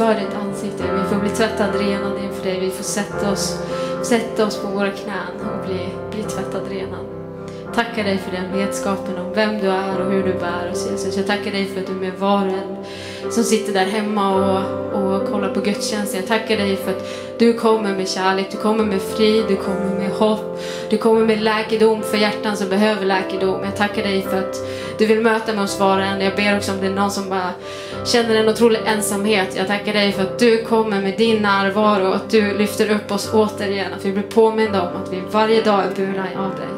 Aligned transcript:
inför 0.00 0.14
ditt 0.14 0.34
ansikte. 0.34 0.82
Vi 0.82 1.08
får 1.08 1.20
bli 1.20 1.30
tvättade 1.30 1.78
renade 1.78 2.20
inför 2.24 2.44
dig. 2.44 2.60
Vi 2.60 2.70
får 2.70 2.84
sätta 2.84 3.32
oss, 3.32 3.58
sätta 4.02 4.46
oss 4.46 4.62
på 4.62 4.68
våra 4.68 4.90
knän 4.90 5.40
och 5.40 5.66
bli, 5.66 5.88
bli 6.10 6.22
tvättade 6.22 6.70
renade. 6.70 7.04
Tackar 7.74 8.04
dig 8.04 8.18
för 8.18 8.32
den 8.32 8.52
vetskapen 8.52 9.18
om 9.18 9.32
vem 9.34 9.58
du 9.58 9.66
är 9.66 10.00
och 10.00 10.12
hur 10.12 10.22
du 10.22 10.32
bär 10.32 10.70
oss 10.72 10.90
Jesus. 10.90 11.16
Jag 11.16 11.26
tackar 11.26 11.50
dig 11.50 11.66
för 11.66 11.80
att 11.80 11.86
du 11.86 11.92
är 11.92 11.96
med 11.96 12.12
var 12.18 12.46
och 12.46 12.52
en 12.52 12.76
som 13.32 13.44
sitter 13.44 13.72
där 13.72 13.86
hemma 13.86 14.34
och, 14.34 15.02
och 15.02 15.30
kollar 15.30 15.54
på 15.54 15.60
gudstjänsten. 15.60 16.20
Jag 16.20 16.28
tackar 16.28 16.56
dig 16.56 16.76
för 16.76 16.90
att 16.90 17.04
du 17.38 17.52
kommer 17.52 17.94
med 17.94 18.08
kärlek, 18.08 18.46
du 18.50 18.56
kommer 18.56 18.84
med 18.84 19.02
frid, 19.02 19.44
du 19.48 19.56
kommer 19.56 19.98
med 19.98 20.10
hopp. 20.10 20.60
Du 20.90 20.98
kommer 20.98 21.24
med 21.24 21.42
läkedom 21.42 22.02
för 22.02 22.18
hjärtan 22.18 22.56
som 22.56 22.68
behöver 22.68 23.06
läkedom. 23.06 23.64
Jag 23.64 23.76
tackar 23.76 24.02
dig 24.02 24.22
för 24.22 24.38
att 24.38 24.56
du 24.98 25.06
vill 25.06 25.20
möta 25.20 25.52
med 25.52 25.64
oss 25.64 25.80
var 25.80 25.98
och 25.98 26.04
en. 26.04 26.20
Jag 26.20 26.36
ber 26.36 26.56
också 26.56 26.72
om 26.72 26.80
det 26.80 26.86
är 26.86 26.90
någon 26.90 27.10
som 27.10 27.28
bara 27.28 27.50
känner 28.04 28.34
en 28.34 28.48
otrolig 28.48 28.80
ensamhet. 28.86 29.56
Jag 29.56 29.66
tackar 29.66 29.92
dig 29.92 30.12
för 30.12 30.22
att 30.22 30.38
du 30.38 30.64
kommer 30.64 31.00
med 31.00 31.18
din 31.18 31.42
närvaro 31.42 32.08
och 32.08 32.16
att 32.16 32.30
du 32.30 32.58
lyfter 32.58 32.90
upp 32.90 33.12
oss 33.12 33.30
återigen. 33.34 33.92
Att 33.92 34.04
vi 34.04 34.12
blir 34.12 34.22
påminda 34.22 34.82
om 34.82 35.02
att 35.02 35.12
vi 35.12 35.22
varje 35.32 35.62
dag 35.62 35.84
är 35.84 35.94
burna 35.96 36.26
av 36.36 36.50
dig. 36.50 36.68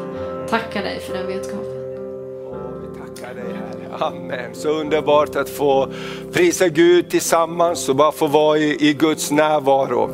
Tackar 0.49 0.83
dig 0.83 0.99
för 0.99 1.13
den 1.17 1.27
vetskapen. 1.27 1.73
Vi 2.81 2.99
tackar 2.99 3.35
dig 3.35 3.43
Herre. 3.43 4.05
Amen. 4.05 4.55
Så 4.55 4.69
underbart 4.69 5.35
att 5.35 5.49
få 5.49 5.89
prisa 6.33 6.67
Gud 6.67 7.09
tillsammans 7.09 7.89
och 7.89 7.95
bara 7.95 8.11
få 8.11 8.27
vara 8.27 8.57
i, 8.57 8.89
i 8.89 8.93
Guds 8.93 9.31
närvaro. 9.31 10.09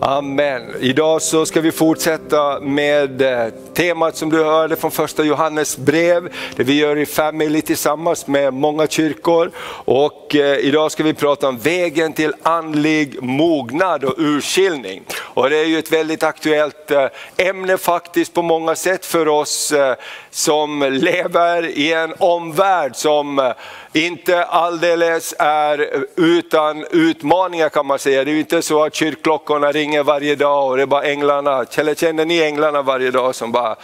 Amen. 0.00 0.62
Idag 0.80 1.22
så 1.22 1.46
ska 1.46 1.60
vi 1.60 1.72
fortsätta 1.72 2.60
med 2.60 3.22
eh, 3.22 3.48
temat 3.74 4.16
som 4.16 4.30
du 4.30 4.44
hörde 4.44 4.76
från 4.76 4.90
första 4.90 5.24
Johannes 5.24 5.78
brev. 5.78 6.32
Det 6.56 6.64
vi 6.64 6.78
gör 6.78 6.96
i 6.96 7.06
Family 7.06 7.62
tillsammans 7.62 8.26
med 8.26 8.54
många 8.54 8.86
kyrkor. 8.86 9.50
Och 9.84 10.36
eh, 10.36 10.58
idag 10.58 10.92
ska 10.92 11.02
vi 11.02 11.14
prata 11.14 11.48
om 11.48 11.58
vägen 11.58 12.12
till 12.12 12.34
andlig 12.42 13.22
mognad 13.22 14.04
och 14.04 14.14
urskiljning. 14.18 15.02
Och 15.20 15.50
det 15.50 15.56
är 15.56 15.64
ju 15.64 15.78
ett 15.78 15.92
väldigt 15.92 16.22
aktuellt 16.22 16.90
eh, 16.90 17.06
ämne 17.36 17.78
faktiskt 17.78 18.34
på 18.34 18.42
många 18.42 18.74
sätt 18.74 19.06
för 19.06 19.28
oss 19.28 19.72
eh, 19.72 19.94
som 20.30 20.82
lever 20.82 21.66
i 21.66 21.92
en 21.92 22.14
omvärld 22.18 22.96
som 22.96 23.38
eh, 23.38 23.52
inte 23.92 24.44
alldeles 24.44 25.34
är 25.38 25.63
utan 26.16 26.84
utmaningar 26.90 27.68
kan 27.68 27.86
man 27.86 27.98
säga. 27.98 28.24
Det 28.24 28.30
är 28.30 28.32
ju 28.32 28.40
inte 28.40 28.62
så 28.62 28.84
att 28.84 28.94
kyrkklockorna 28.94 29.72
ringer 29.72 30.02
varje 30.02 30.36
dag 30.36 30.68
och 30.68 30.76
det 30.76 30.82
är 30.82 30.86
bara 30.86 31.02
änglarna, 31.02 31.64
eller 31.78 31.94
känner 31.94 32.24
ni 32.24 32.42
änglarna 32.42 32.82
varje 32.82 33.10
dag 33.10 33.34
som 33.34 33.52
bara 33.52 33.76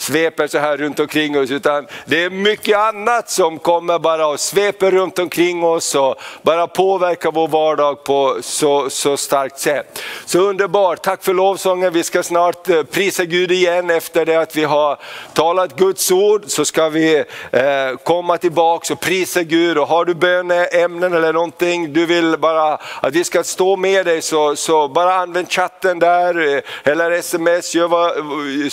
sveper 0.00 0.46
så 0.46 0.58
här 0.58 0.76
runt 0.76 1.00
omkring 1.00 1.38
oss, 1.38 1.50
utan 1.50 1.86
det 2.04 2.24
är 2.24 2.30
mycket 2.30 2.78
annat 2.78 3.30
som 3.30 3.58
kommer 3.58 3.98
bara 3.98 4.26
och 4.26 4.40
sveper 4.40 4.90
runt 4.90 5.18
omkring 5.18 5.64
oss 5.64 5.94
och 5.94 6.14
bara 6.42 6.66
påverkar 6.66 7.32
vår 7.32 7.48
vardag 7.48 8.04
på 8.04 8.38
så, 8.42 8.90
så 8.90 9.16
starkt 9.16 9.58
sätt. 9.58 10.02
Så 10.26 10.38
underbart, 10.38 11.02
tack 11.02 11.24
för 11.24 11.34
lovsången. 11.34 11.92
Vi 11.92 12.02
ska 12.02 12.22
snart 12.22 12.68
eh, 12.68 12.82
prisa 12.82 13.24
Gud 13.24 13.52
igen 13.52 13.90
efter 13.90 14.26
det 14.26 14.36
att 14.36 14.56
vi 14.56 14.64
har 14.64 14.98
talat 15.32 15.76
Guds 15.76 16.10
ord, 16.10 16.44
så 16.46 16.64
ska 16.64 16.88
vi 16.88 17.24
eh, 17.52 17.96
komma 18.04 18.38
tillbaka 18.38 18.92
och 18.92 19.00
prisa 19.00 19.42
Gud. 19.42 19.78
Och 19.78 19.88
har 19.88 20.04
du 20.04 20.14
böneämnen 20.14 21.14
eller 21.14 21.32
någonting 21.32 21.92
du 21.92 22.06
vill 22.06 22.38
bara 22.38 22.78
att 23.00 23.14
vi 23.14 23.24
ska 23.24 23.44
stå 23.44 23.76
med 23.76 24.06
dig, 24.06 24.22
så, 24.22 24.56
så 24.56 24.88
bara 24.88 25.14
använd 25.14 25.52
chatten 25.52 25.98
där 25.98 26.56
eh, 26.56 26.92
eller 26.92 27.10
sms, 27.10 27.74
gör 27.74 27.88
vad, 27.88 28.12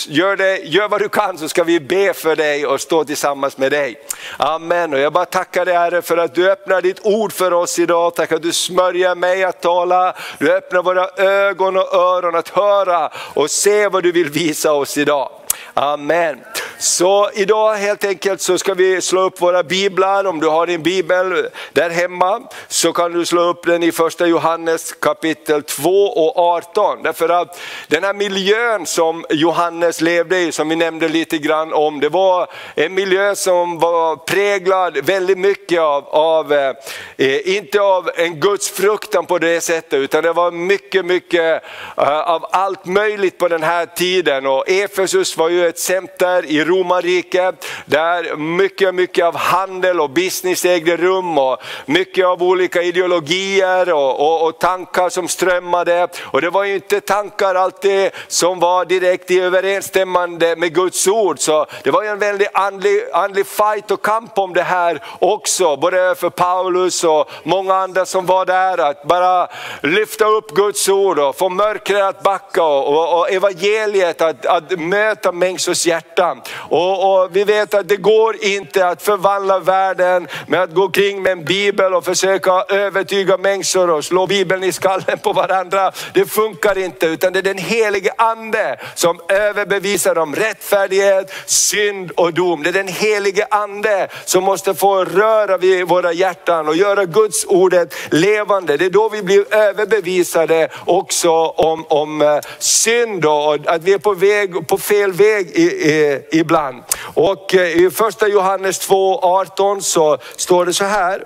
gör, 0.08 0.36
det, 0.36 0.58
gör 0.58 0.88
vad 0.88 1.02
du 1.02 1.10
kan 1.10 1.17
så 1.38 1.50
ska 1.50 1.64
vi 1.64 1.80
be 1.80 2.14
för 2.14 2.36
dig 2.36 2.66
och 2.66 2.82
stå 2.82 3.04
tillsammans 3.04 3.58
med 3.58 3.72
dig. 3.72 4.00
Amen. 4.38 4.94
Och 4.94 5.00
jag 5.00 5.14
bara 5.14 5.26
tackar 5.26 5.66
dig 5.66 5.74
Herre 5.74 6.02
för 6.02 6.18
att 6.18 6.36
du 6.36 6.52
öppnar 6.52 6.82
ditt 6.82 7.00
ord 7.04 7.34
för 7.34 7.54
oss 7.54 7.80
idag. 7.80 8.16
Tack 8.16 8.32
att 8.32 8.42
du 8.42 8.54
smörjer 8.54 9.16
mig 9.16 9.44
att 9.44 9.62
tala. 9.62 10.16
Du 10.40 10.54
öppnar 10.54 10.84
våra 10.84 11.10
ögon 11.18 11.78
och 11.78 11.94
öron 11.94 12.36
att 12.36 12.50
höra 12.50 13.10
och 13.16 13.52
se 13.52 13.88
vad 13.88 14.04
du 14.04 14.12
vill 14.12 14.30
visa 14.30 14.74
oss 14.74 14.98
idag. 14.98 15.30
Amen. 15.74 16.40
Så 16.80 17.30
idag 17.34 17.74
helt 17.74 18.06
enkelt 18.06 18.42
så 18.42 18.58
ska 18.58 18.74
vi 18.74 19.02
slå 19.02 19.22
upp 19.22 19.42
våra 19.42 19.64
biblar. 19.64 20.26
Om 20.26 20.40
du 20.40 20.48
har 20.48 20.68
din 20.68 20.84
bibel 20.84 21.50
där 21.74 21.90
hemma 21.90 22.42
så 22.68 22.94
kan 22.94 23.12
du 23.12 23.26
slå 23.26 23.42
upp 23.42 23.66
den 23.66 23.84
i 23.84 23.92
första 23.92 24.28
Johannes 24.28 24.92
kapitel 24.92 25.64
2 25.64 25.90
och 25.90 26.38
18. 26.38 27.04
Därför 27.04 27.30
att 27.30 27.60
den 27.88 28.04
här 28.04 28.14
miljön 28.14 28.86
som 28.86 29.26
Johannes 29.30 30.02
levde 30.02 30.40
i, 30.40 30.52
som 30.52 30.70
vi 30.70 30.76
nämnde 30.76 31.07
lite 31.08 31.38
grann 31.38 31.74
om, 31.74 32.00
det 32.00 32.10
var 32.10 32.48
en 32.76 32.94
miljö 32.94 33.36
som 33.36 33.80
var 33.80 34.16
präglad 34.16 34.98
väldigt 35.06 35.38
mycket 35.38 35.80
av, 35.80 36.08
av 36.08 36.54
eh, 36.54 37.58
inte 37.58 37.82
av 37.82 38.10
en 38.16 38.40
Guds 38.40 38.70
fruktan 38.70 39.26
på 39.26 39.40
det 39.40 39.62
sättet, 39.62 39.94
utan 39.94 40.24
det 40.24 40.34
var 40.34 40.52
mycket, 40.52 41.06
mycket 41.06 41.64
eh, 41.98 42.20
av 42.20 42.46
allt 42.52 42.86
möjligt 42.86 43.38
på 43.38 43.48
den 43.48 43.64
här 43.64 43.86
tiden. 43.86 44.46
Och 44.46 44.70
Efesus 44.70 45.38
var 45.38 45.50
ju 45.50 45.68
ett 45.68 45.80
center 45.80 46.46
i 46.46 46.64
romarriket 46.64 47.66
där 47.86 48.36
mycket, 48.36 48.96
mycket 48.96 49.26
av 49.26 49.36
handel 49.36 50.02
och 50.02 50.10
business 50.10 50.66
ägde 50.66 50.98
rum 50.98 51.38
och 51.38 51.58
mycket 51.86 52.26
av 52.26 52.44
olika 52.44 52.82
ideologier 52.82 53.94
och, 53.94 54.20
och, 54.20 54.48
och 54.48 54.60
tankar 54.60 55.10
som 55.10 55.28
strömmade. 55.28 56.08
Och 56.24 56.42
det 56.42 56.50
var 56.50 56.64
ju 56.64 56.76
inte 56.76 57.02
tankar 57.02 57.56
alltid 57.56 58.12
som 58.28 58.60
var 58.60 58.86
direkt 58.86 59.32
i 59.32 59.40
överensstämmande 59.40 60.56
med 60.56 60.76
Guds 60.76 60.87
Guds 60.88 61.08
ord. 61.08 61.40
Så 61.40 61.66
det 61.84 61.92
var 61.92 62.04
ju 62.04 62.10
en 62.10 62.20
väldigt 62.20 62.48
andlig, 62.54 63.04
andlig 63.14 63.48
fight 63.48 63.92
och 63.92 64.02
kamp 64.02 64.38
om 64.38 64.54
det 64.54 64.64
här 64.64 65.04
också, 65.20 65.78
både 65.78 66.16
för 66.16 66.30
Paulus 66.30 67.04
och 67.04 67.30
många 67.44 67.76
andra 67.76 68.06
som 68.06 68.26
var 68.26 68.46
där. 68.46 68.78
Att 68.78 69.04
bara 69.04 69.48
lyfta 69.82 70.26
upp 70.26 70.52
Guds 70.52 70.90
ord 70.90 71.20
och 71.20 71.36
få 71.36 71.50
mörkret 71.50 72.04
att 72.04 72.24
backa 72.24 72.64
och, 72.64 72.88
och, 72.88 73.20
och 73.20 73.32
evangeliet 73.32 74.22
att, 74.22 74.46
att 74.46 74.80
möta 74.80 75.32
människors 75.32 75.86
hjärtan. 75.86 76.42
Och, 76.70 77.22
och, 77.22 77.36
vi 77.36 77.44
vet 77.44 77.74
att 77.74 77.90
det 77.90 77.98
går 77.98 78.44
inte 78.44 78.88
att 78.88 79.02
förvandla 79.02 79.60
världen 79.60 80.28
med 80.48 80.62
att 80.62 80.74
gå 80.74 80.90
kring 80.90 81.24
med 81.24 81.32
en 81.32 81.46
bibel 81.46 81.94
och 81.94 82.06
försöka 82.06 82.66
övertyga 82.70 83.38
människor 83.38 83.90
och 83.90 84.06
slå 84.06 84.28
bibeln 84.28 84.64
i 84.64 84.72
skallen 84.72 85.18
på 85.24 85.34
varandra. 85.34 85.92
Det 86.14 86.26
funkar 86.26 86.78
inte, 86.78 87.06
utan 87.06 87.34
det 87.34 87.40
är 87.40 87.44
den 87.44 87.58
helige 87.58 88.12
ande 88.18 88.80
som 88.96 89.20
överbevisar 89.30 90.18
om 90.18 90.36
rättfärdighet, 90.78 91.32
synd 91.46 92.12
och 92.12 92.34
dom. 92.34 92.64
Det 92.64 92.70
är 92.70 92.74
den 92.74 92.88
helige 92.88 93.48
ande 93.50 94.08
som 94.26 94.44
måste 94.44 94.74
få 94.74 95.06
röra 95.06 95.58
vid 95.58 95.88
våra 95.88 96.14
hjärtan 96.14 96.68
och 96.68 96.76
göra 96.76 97.06
Guds 97.06 97.46
ordet 97.46 97.94
levande. 98.12 98.78
Det 98.78 98.86
är 98.86 98.90
då 98.90 99.10
vi 99.10 99.24
blir 99.24 99.54
överbevisade 99.54 100.70
också 100.86 101.32
om, 101.46 101.86
om 101.90 102.22
eh, 102.22 102.40
synd 102.60 103.26
och 103.26 103.56
att 103.66 103.84
vi 103.84 103.94
är 103.94 103.98
på, 103.98 104.14
väg, 104.14 104.68
på 104.68 104.78
fel 104.78 105.12
väg 105.12 105.48
i, 105.48 105.62
i, 105.62 106.22
ibland. 106.32 106.84
Och 107.14 107.56
eh, 107.56 107.78
i 107.78 107.90
första 107.90 108.28
Johannes 108.28 108.90
2.18 108.90 109.82
så 109.82 110.18
står 110.36 110.66
det 110.66 110.74
så 110.74 110.86
här. 110.86 111.24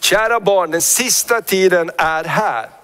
Kära 0.00 0.40
barn, 0.40 0.70
den 0.70 0.82
sista 0.82 1.42
tiden 1.42 1.90
är 1.96 2.24
här. 2.24 2.75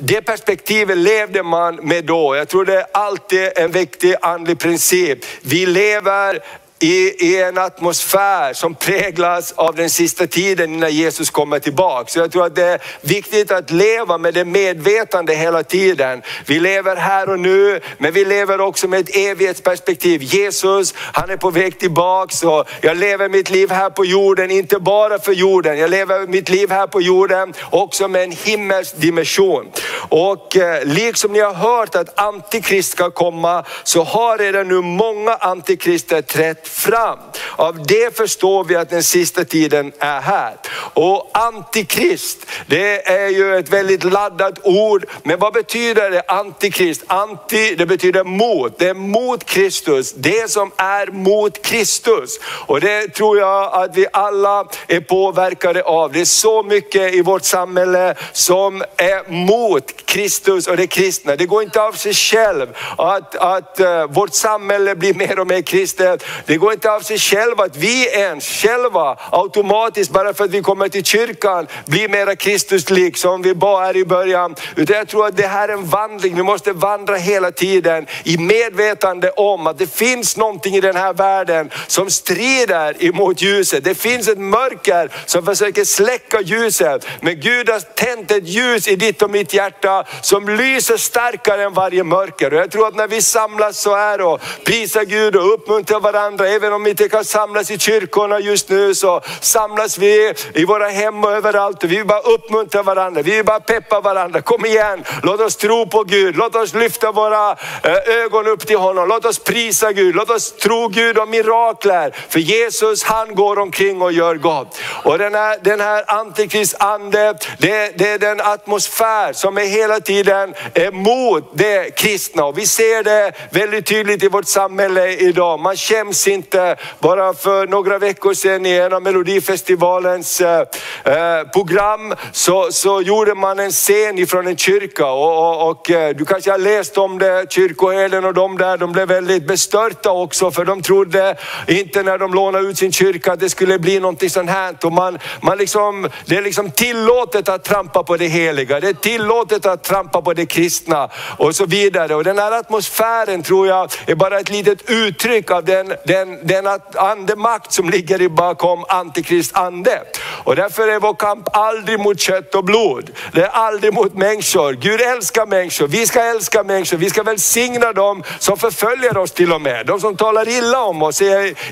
Det 0.00 0.22
perspektivet 0.22 0.96
levde 0.96 1.42
man 1.42 1.76
med 1.76 2.04
då. 2.04 2.36
Jag 2.36 2.48
tror 2.48 2.64
det 2.64 2.80
är 2.80 2.86
alltid 2.92 3.50
en 3.56 3.70
viktig 3.70 4.14
andlig 4.20 4.58
princip. 4.58 5.18
Vi 5.42 5.66
lever 5.66 6.40
i, 6.78 7.26
i 7.26 7.42
en 7.42 7.58
atmosfär 7.58 8.52
som 8.52 8.74
präglas 8.74 9.52
av 9.52 9.74
den 9.74 9.90
sista 9.90 10.26
tiden 10.26 10.80
när 10.80 10.88
Jesus 10.88 11.30
kommer 11.30 11.58
tillbaka. 11.58 12.10
Så 12.10 12.18
jag 12.18 12.32
tror 12.32 12.46
att 12.46 12.54
det 12.54 12.64
är 12.64 12.82
viktigt 13.00 13.50
att 13.50 13.70
leva 13.70 14.18
med 14.18 14.34
det 14.34 14.44
medvetande 14.44 15.34
hela 15.34 15.62
tiden. 15.62 16.22
Vi 16.46 16.60
lever 16.60 16.96
här 16.96 17.28
och 17.28 17.40
nu, 17.40 17.80
men 17.98 18.12
vi 18.12 18.24
lever 18.24 18.60
också 18.60 18.88
med 18.88 19.00
ett 19.00 19.16
evighetsperspektiv. 19.16 20.22
Jesus, 20.22 20.94
han 20.96 21.30
är 21.30 21.36
på 21.36 21.50
väg 21.50 21.78
tillbaks 21.78 22.42
och 22.42 22.64
jag 22.80 22.96
lever 22.96 23.28
mitt 23.28 23.50
liv 23.50 23.70
här 23.70 23.90
på 23.90 24.04
jorden, 24.04 24.50
inte 24.50 24.78
bara 24.78 25.18
för 25.18 25.32
jorden. 25.32 25.78
Jag 25.78 25.90
lever 25.90 26.26
mitt 26.26 26.48
liv 26.48 26.70
här 26.70 26.86
på 26.86 27.00
jorden 27.00 27.54
också 27.70 28.08
med 28.08 28.22
en 28.22 28.32
himmelsk 28.32 28.96
dimension. 28.96 29.70
Och 30.08 30.56
eh, 30.56 30.84
liksom 30.84 31.32
ni 31.32 31.40
har 31.40 31.54
hört 31.54 31.94
att 31.94 32.18
antikrist 32.20 32.92
ska 32.92 33.10
komma, 33.10 33.64
så 33.84 34.02
har 34.02 34.38
redan 34.38 34.68
nu 34.68 34.80
många 34.80 35.34
antikrister 35.34 36.22
trätt 36.22 36.67
fram. 36.68 37.18
Av 37.56 37.86
det 37.86 38.16
förstår 38.16 38.64
vi 38.64 38.76
att 38.76 38.90
den 38.90 39.02
sista 39.02 39.44
tiden 39.44 39.92
är 39.98 40.20
här. 40.20 40.56
Och 40.94 41.30
antikrist, 41.32 42.46
det 42.66 43.08
är 43.08 43.28
ju 43.28 43.56
ett 43.56 43.68
väldigt 43.68 44.04
laddat 44.04 44.58
ord. 44.62 45.06
Men 45.22 45.38
vad 45.38 45.52
betyder 45.52 46.10
det 46.10 46.22
antikrist? 46.28 47.04
Anti, 47.06 47.74
det 47.74 47.86
betyder 47.86 48.24
mot. 48.24 48.78
Det 48.78 48.88
är 48.88 48.94
mot 48.94 49.44
Kristus. 49.44 50.12
Det 50.12 50.50
som 50.50 50.72
är 50.76 51.06
mot 51.06 51.62
Kristus. 51.62 52.38
Och 52.42 52.80
det 52.80 53.14
tror 53.14 53.38
jag 53.38 53.74
att 53.74 53.96
vi 53.96 54.06
alla 54.12 54.68
är 54.86 55.00
påverkade 55.00 55.82
av. 55.82 56.12
Det 56.12 56.20
är 56.20 56.24
så 56.24 56.62
mycket 56.62 57.14
i 57.14 57.22
vårt 57.22 57.44
samhälle 57.44 58.14
som 58.32 58.82
är 58.96 59.30
mot 59.30 60.06
Kristus 60.06 60.66
och 60.66 60.76
det 60.76 60.86
kristna. 60.86 61.36
Det 61.36 61.46
går 61.46 61.62
inte 61.62 61.82
av 61.82 61.92
sig 61.92 62.14
själv 62.14 62.66
att, 62.98 63.34
att 63.34 63.80
eh, 63.80 64.06
vårt 64.06 64.34
samhälle 64.34 64.94
blir 64.94 65.14
mer 65.14 65.38
och 65.38 65.46
mer 65.46 65.62
kristet. 65.62 66.24
Det 66.46 66.56
går 66.58 66.72
inte 66.72 66.90
av 66.90 67.00
sig 67.00 67.18
själva 67.18 67.64
att 67.64 67.76
vi 67.76 68.06
ens 68.06 68.48
själva 68.48 69.16
automatiskt 69.30 70.10
bara 70.10 70.34
för 70.34 70.44
att 70.44 70.50
vi 70.50 70.62
kommer 70.62 70.88
till 70.88 71.04
kyrkan 71.04 71.66
blir 71.84 72.08
mera 72.08 72.36
Kristuslik 72.36 73.16
som 73.16 73.42
vi 73.42 73.54
bara 73.54 73.86
är 73.86 73.96
i 73.96 74.04
början. 74.04 74.54
Utan 74.76 74.96
jag 74.96 75.08
tror 75.08 75.26
att 75.26 75.36
det 75.36 75.46
här 75.46 75.68
är 75.68 75.72
en 75.72 75.86
vandring, 75.86 76.36
vi 76.36 76.42
måste 76.42 76.72
vandra 76.72 77.16
hela 77.16 77.50
tiden 77.50 78.06
i 78.24 78.38
medvetande 78.38 79.30
om 79.30 79.66
att 79.66 79.78
det 79.78 79.94
finns 79.94 80.36
någonting 80.36 80.74
i 80.74 80.80
den 80.80 80.96
här 80.96 81.12
världen 81.12 81.70
som 81.86 82.10
strider 82.10 83.04
emot 83.04 83.42
ljuset. 83.42 83.84
Det 83.84 83.94
finns 83.94 84.28
ett 84.28 84.38
mörker 84.38 85.10
som 85.26 85.44
försöker 85.44 85.84
släcka 85.84 86.40
ljuset. 86.40 87.06
Men 87.20 87.40
Gud 87.40 87.68
har 87.68 87.80
tänt 87.80 88.30
ett 88.30 88.48
ljus 88.48 88.88
i 88.88 88.96
ditt 88.96 89.22
och 89.22 89.30
mitt 89.30 89.54
hjärta 89.54 90.04
som 90.22 90.48
lyser 90.48 90.96
starkare 90.96 91.64
än 91.64 91.74
varje 91.74 92.04
mörker. 92.04 92.52
Och 92.52 92.58
jag 92.58 92.70
tror 92.70 92.88
att 92.88 92.96
när 92.96 93.08
vi 93.08 93.22
samlas 93.22 93.80
så 93.80 93.96
här 93.96 94.20
och 94.20 94.40
prisar 94.64 95.04
Gud 95.04 95.36
och 95.36 95.54
uppmuntrar 95.54 96.00
varandra, 96.00 96.47
även 96.48 96.72
om 96.72 96.84
vi 96.84 96.90
inte 96.90 97.08
kan 97.08 97.24
samlas 97.24 97.70
i 97.70 97.78
kyrkorna 97.78 98.40
just 98.40 98.68
nu 98.68 98.94
så 98.94 99.20
samlas 99.40 99.98
vi 99.98 100.34
i 100.54 100.64
våra 100.64 100.88
hem 100.88 101.24
och 101.24 101.32
överallt 101.32 101.84
vi 101.84 101.96
vill 101.96 102.06
bara 102.06 102.20
uppmuntra 102.20 102.82
varandra, 102.82 103.22
vi 103.22 103.30
vill 103.36 103.44
bara 103.44 103.60
peppa 103.60 104.00
varandra. 104.00 104.40
Kom 104.40 104.66
igen, 104.66 105.04
låt 105.22 105.40
oss 105.40 105.56
tro 105.56 105.86
på 105.86 106.04
Gud, 106.04 106.36
låt 106.36 106.56
oss 106.56 106.74
lyfta 106.74 107.12
våra 107.12 107.50
eh, 107.82 108.22
ögon 108.24 108.46
upp 108.46 108.66
till 108.66 108.76
honom, 108.76 109.08
låt 109.08 109.24
oss 109.24 109.38
prisa 109.38 109.92
Gud, 109.92 110.14
låt 110.14 110.30
oss 110.30 110.52
tro 110.52 110.88
Gud 110.88 111.18
om 111.18 111.30
mirakler. 111.30 112.14
För 112.28 112.40
Jesus 112.40 113.02
han 113.02 113.34
går 113.34 113.58
omkring 113.58 114.02
och 114.02 114.12
gör 114.12 114.34
gott. 114.34 114.78
Och 115.04 115.18
den 115.18 115.34
här, 115.34 115.58
den 115.62 115.80
här 115.80 116.04
antikrist 116.06 116.74
ande, 116.78 117.34
det, 117.58 117.98
det 117.98 118.08
är 118.08 118.18
den 118.18 118.40
atmosfär 118.40 119.32
som 119.32 119.58
är 119.58 119.66
hela 119.66 120.00
tiden 120.00 120.54
emot 120.74 121.50
det 121.54 121.96
kristna. 121.96 122.44
Och 122.44 122.58
vi 122.58 122.66
ser 122.66 123.02
det 123.02 123.32
väldigt 123.50 123.86
tydligt 123.86 124.22
i 124.22 124.28
vårt 124.28 124.46
samhälle 124.46 125.08
idag. 125.12 125.60
Man 125.60 125.76
skäms 125.76 126.28
inte 126.28 126.37
inte 126.38 126.76
Bara 126.98 127.34
för 127.34 127.66
några 127.66 127.98
veckor 127.98 128.34
sedan 128.34 128.66
i 128.66 128.72
en 128.72 128.92
av 128.92 129.02
Melodifestivalens 129.02 130.40
eh, 130.40 130.60
eh, 131.04 131.44
program 131.52 132.14
så, 132.32 132.68
så 132.72 133.02
gjorde 133.02 133.34
man 133.34 133.58
en 133.58 133.70
scen 133.70 134.18
ifrån 134.18 134.46
en 134.46 134.56
kyrka. 134.56 135.06
Och, 135.06 135.38
och, 135.38 135.70
och 135.70 135.90
eh, 135.90 136.16
du 136.16 136.24
kanske 136.24 136.50
har 136.50 136.58
läst 136.58 136.98
om 136.98 137.18
det, 137.18 137.46
kyrkoherden 137.52 138.24
och 138.24 138.34
de 138.34 138.58
där, 138.58 138.76
de 138.76 138.92
blev 138.92 139.08
väldigt 139.08 139.46
bestörta 139.46 140.10
också 140.10 140.50
för 140.50 140.64
de 140.64 140.82
trodde 140.82 141.36
inte 141.66 142.02
när 142.02 142.18
de 142.18 142.34
lånade 142.34 142.68
ut 142.68 142.78
sin 142.78 142.92
kyrka 142.92 143.32
att 143.32 143.40
det 143.40 143.50
skulle 143.50 143.78
bli 143.78 144.00
någonting 144.00 144.30
sånt 144.30 144.50
här. 144.50 144.74
Och 144.84 144.92
man, 144.92 145.18
man 145.40 145.58
liksom, 145.58 146.08
det 146.26 146.36
är 146.36 146.42
liksom 146.42 146.70
tillåtet 146.70 147.48
att 147.48 147.64
trampa 147.64 148.02
på 148.02 148.16
det 148.16 148.26
heliga, 148.26 148.80
det 148.80 148.88
är 148.88 148.92
tillåtet 148.92 149.66
att 149.66 149.84
trampa 149.84 150.22
på 150.22 150.34
det 150.34 150.46
kristna 150.46 151.10
och 151.36 151.56
så 151.56 151.66
vidare. 151.66 152.14
Och 152.14 152.24
den 152.24 152.38
här 152.38 152.52
atmosfären 152.52 153.42
tror 153.42 153.68
jag 153.68 153.90
är 154.06 154.14
bara 154.14 154.40
ett 154.40 154.50
litet 154.50 154.90
uttryck 154.90 155.50
av 155.50 155.64
den, 155.64 155.94
den, 156.04 156.27
den 156.42 156.66
andemakt 156.94 157.72
som 157.72 157.90
ligger 157.90 158.28
bakom 158.28 158.84
antikrist 158.88 159.56
ande. 159.56 160.02
Och 160.44 160.56
därför 160.56 160.88
är 160.88 161.00
vår 161.00 161.14
kamp 161.14 161.48
aldrig 161.52 162.00
mot 162.00 162.20
kött 162.20 162.54
och 162.54 162.64
blod. 162.64 163.10
Det 163.32 163.42
är 163.42 163.48
aldrig 163.48 163.94
mot 163.94 164.14
människor. 164.14 164.72
Gud 164.72 165.00
älskar 165.00 165.46
människor, 165.46 165.86
vi 165.86 166.06
ska 166.06 166.22
älska 166.22 166.62
människor, 166.62 166.96
vi 166.96 167.10
ska 167.10 167.22
välsigna 167.22 167.92
dem 167.92 168.22
som 168.38 168.56
förföljer 168.56 169.16
oss 169.16 169.32
till 169.32 169.52
och 169.52 169.60
med. 169.60 169.86
De 169.86 170.00
som 170.00 170.16
talar 170.16 170.48
illa 170.48 170.82
om 170.82 171.02
oss, 171.02 171.22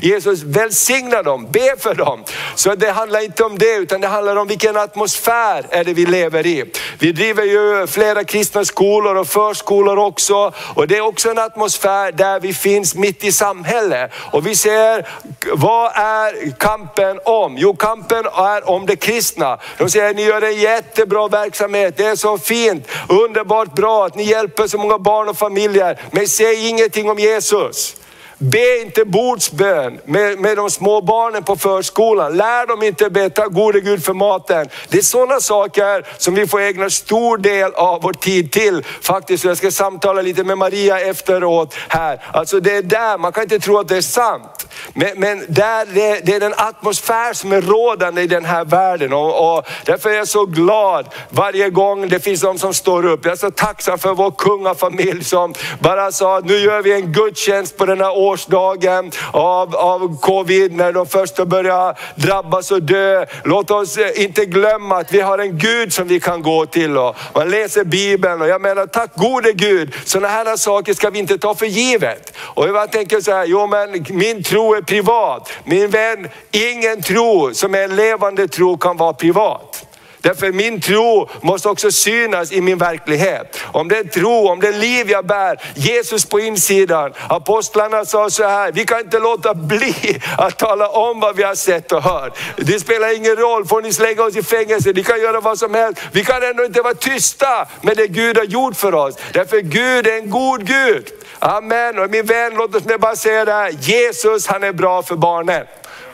Jesus 0.00 0.42
välsigna 0.42 1.22
dem, 1.22 1.46
be 1.50 1.76
för 1.78 1.94
dem. 1.94 2.24
Så 2.54 2.74
det 2.74 2.90
handlar 2.90 3.24
inte 3.24 3.44
om 3.44 3.58
det 3.58 3.74
utan 3.74 4.00
det 4.00 4.08
handlar 4.08 4.36
om 4.36 4.48
vilken 4.48 4.76
atmosfär 4.76 5.66
är 5.70 5.84
det 5.84 5.92
vi 5.92 6.06
lever 6.06 6.46
i. 6.46 6.64
Vi 6.98 7.12
driver 7.12 7.44
ju 7.44 7.86
flera 7.86 8.24
kristna 8.24 8.64
skolor 8.64 9.16
och 9.16 9.28
förskolor 9.28 9.98
också 9.98 10.52
och 10.74 10.88
det 10.88 10.96
är 10.96 11.00
också 11.00 11.30
en 11.30 11.38
atmosfär 11.38 12.12
där 12.12 12.40
vi 12.40 12.54
finns 12.54 12.94
mitt 12.94 13.24
i 13.24 13.32
samhället. 13.32 14.10
Och 14.32 14.45
vi 14.46 14.56
ser, 14.56 15.08
vad 15.52 15.92
är 15.94 16.50
kampen 16.50 17.20
om? 17.24 17.56
Jo, 17.58 17.76
kampen 17.76 18.26
är 18.26 18.70
om 18.70 18.86
det 18.86 18.96
kristna. 18.96 19.58
De 19.78 19.90
säger, 19.90 20.14
ni 20.14 20.22
gör 20.22 20.42
en 20.42 20.56
jättebra 20.56 21.28
verksamhet, 21.28 21.96
det 21.96 22.04
är 22.04 22.16
så 22.16 22.38
fint, 22.38 22.88
underbart 23.08 23.74
bra 23.74 24.06
att 24.06 24.14
ni 24.14 24.22
hjälper 24.22 24.66
så 24.66 24.78
många 24.78 24.98
barn 24.98 25.28
och 25.28 25.38
familjer. 25.38 26.00
Men 26.10 26.28
säg 26.28 26.68
ingenting 26.68 27.10
om 27.10 27.18
Jesus. 27.18 27.96
Be 28.38 28.80
inte 28.82 29.04
bordsbön 29.04 30.00
med, 30.04 30.38
med 30.38 30.56
de 30.56 30.70
små 30.70 31.00
barnen 31.00 31.42
på 31.44 31.56
förskolan. 31.56 32.36
Lär 32.36 32.66
dem 32.66 32.82
inte 32.82 33.10
be, 33.10 33.30
ta 33.30 33.46
gode 33.46 33.80
Gud 33.80 34.04
för 34.04 34.14
maten. 34.14 34.68
Det 34.88 34.98
är 34.98 35.02
sådana 35.02 35.40
saker 35.40 36.06
som 36.18 36.34
vi 36.34 36.46
får 36.46 36.60
ägna 36.60 36.90
stor 36.90 37.38
del 37.38 37.74
av 37.74 38.02
vår 38.02 38.12
tid 38.12 38.52
till. 38.52 38.84
Faktiskt, 39.00 39.44
jag 39.44 39.56
ska 39.56 39.70
samtala 39.70 40.22
lite 40.22 40.44
med 40.44 40.58
Maria 40.58 41.00
efteråt 41.00 41.74
här. 41.88 42.22
Alltså 42.32 42.60
det 42.60 42.76
är 42.76 42.82
där, 42.82 43.18
man 43.18 43.32
kan 43.32 43.42
inte 43.42 43.58
tro 43.58 43.78
att 43.78 43.88
det 43.88 43.96
är 43.96 44.00
sant. 44.00 44.66
Men, 44.94 45.20
men 45.20 45.44
där, 45.48 45.86
det, 45.94 46.20
det 46.26 46.34
är 46.34 46.40
den 46.40 46.54
atmosfär 46.56 47.32
som 47.32 47.52
är 47.52 47.60
rådande 47.60 48.22
i 48.22 48.26
den 48.26 48.44
här 48.44 48.64
världen. 48.64 49.12
Och, 49.12 49.56
och 49.56 49.66
därför 49.84 50.10
är 50.10 50.14
jag 50.14 50.28
så 50.28 50.46
glad 50.46 51.06
varje 51.30 51.70
gång 51.70 52.08
det 52.08 52.20
finns 52.20 52.40
de 52.40 52.58
som 52.58 52.74
står 52.74 53.06
upp. 53.06 53.24
Jag 53.24 53.32
är 53.32 53.36
så 53.36 53.50
tacksam 53.50 53.98
för 53.98 54.14
vår 54.14 54.30
kungafamilj 54.30 55.24
som 55.24 55.54
bara 55.80 56.12
sa, 56.12 56.40
nu 56.44 56.56
gör 56.56 56.82
vi 56.82 56.92
en 56.92 57.12
gudstjänst 57.12 57.76
på 57.76 57.86
den 57.86 58.00
här 58.00 58.25
årsdagen 58.28 59.12
av, 59.32 59.76
av 59.76 60.20
covid, 60.20 60.72
när 60.72 60.92
de 60.92 61.06
första 61.06 61.46
börjar 61.46 61.98
drabbas 62.14 62.70
och 62.70 62.82
dö. 62.82 63.26
Låt 63.44 63.70
oss 63.70 63.96
eh, 63.96 64.22
inte 64.24 64.44
glömma 64.44 64.96
att 64.96 65.12
vi 65.12 65.20
har 65.20 65.38
en 65.38 65.58
Gud 65.58 65.92
som 65.92 66.08
vi 66.08 66.20
kan 66.20 66.42
gå 66.42 66.66
till. 66.66 66.98
Och 66.98 67.16
man 67.34 67.50
läser 67.50 67.84
Bibeln 67.84 68.42
och 68.42 68.48
jag 68.48 68.60
menar, 68.60 68.86
tack 68.86 69.10
gode 69.14 69.52
Gud, 69.52 69.94
sådana 70.04 70.28
här 70.28 70.56
saker 70.56 70.94
ska 70.94 71.10
vi 71.10 71.18
inte 71.18 71.38
ta 71.38 71.54
för 71.54 71.66
givet. 71.66 72.36
Och 72.38 72.68
jag 72.68 72.92
tänker 72.92 73.20
så 73.20 73.32
här, 73.32 73.44
jo 73.44 73.66
men 73.66 74.06
min 74.10 74.42
tro 74.42 74.74
är 74.74 74.82
privat. 74.82 75.52
Min 75.64 75.90
vän, 75.90 76.28
ingen 76.50 77.02
tro 77.02 77.54
som 77.54 77.74
är 77.74 77.82
en 77.82 77.96
levande 77.96 78.48
tro 78.48 78.78
kan 78.78 78.96
vara 78.96 79.12
privat. 79.12 79.86
Därför 80.26 80.52
min 80.52 80.80
tro 80.80 81.28
måste 81.40 81.68
också 81.68 81.90
synas 81.90 82.52
i 82.52 82.60
min 82.60 82.78
verklighet. 82.78 83.60
Om 83.72 83.88
det 83.88 83.98
är 83.98 84.04
tro, 84.04 84.48
om 84.48 84.60
det 84.60 84.68
är 84.68 84.72
liv 84.72 85.10
jag 85.10 85.26
bär, 85.26 85.60
Jesus 85.74 86.24
på 86.24 86.40
insidan. 86.40 87.12
Apostlarna 87.28 88.04
sa 88.04 88.30
så 88.30 88.44
här, 88.44 88.72
vi 88.72 88.84
kan 88.84 89.00
inte 89.00 89.18
låta 89.18 89.54
bli 89.54 90.20
att 90.38 90.58
tala 90.58 90.88
om 90.88 91.20
vad 91.20 91.36
vi 91.36 91.42
har 91.42 91.54
sett 91.54 91.92
och 91.92 92.02
hört. 92.02 92.38
Det 92.56 92.80
spelar 92.80 93.16
ingen 93.16 93.36
roll, 93.36 93.66
får 93.66 93.82
ni 93.82 93.92
slänga 93.92 94.22
oss 94.22 94.36
i 94.36 94.42
fängelse, 94.42 94.92
ni 94.92 95.04
kan 95.04 95.20
göra 95.20 95.40
vad 95.40 95.58
som 95.58 95.74
helst. 95.74 96.02
Vi 96.12 96.24
kan 96.24 96.42
ändå 96.42 96.64
inte 96.64 96.82
vara 96.82 96.94
tysta 96.94 97.68
med 97.80 97.96
det 97.96 98.06
Gud 98.06 98.36
har 98.36 98.44
gjort 98.44 98.76
för 98.76 98.94
oss. 98.94 99.14
Därför 99.32 99.60
Gud 99.60 100.06
är 100.06 100.16
en 100.16 100.30
god 100.30 100.66
Gud. 100.66 101.06
Amen. 101.38 101.98
Och 101.98 102.10
min 102.10 102.26
vän, 102.26 102.54
låt 102.54 102.74
oss 102.74 102.82
bara 103.00 103.16
säga 103.16 103.44
det 103.44 103.52
här, 103.52 103.70
Jesus 103.70 104.46
han 104.46 104.64
är 104.64 104.72
bra 104.72 105.02
för 105.02 105.16
barnen. 105.16 105.66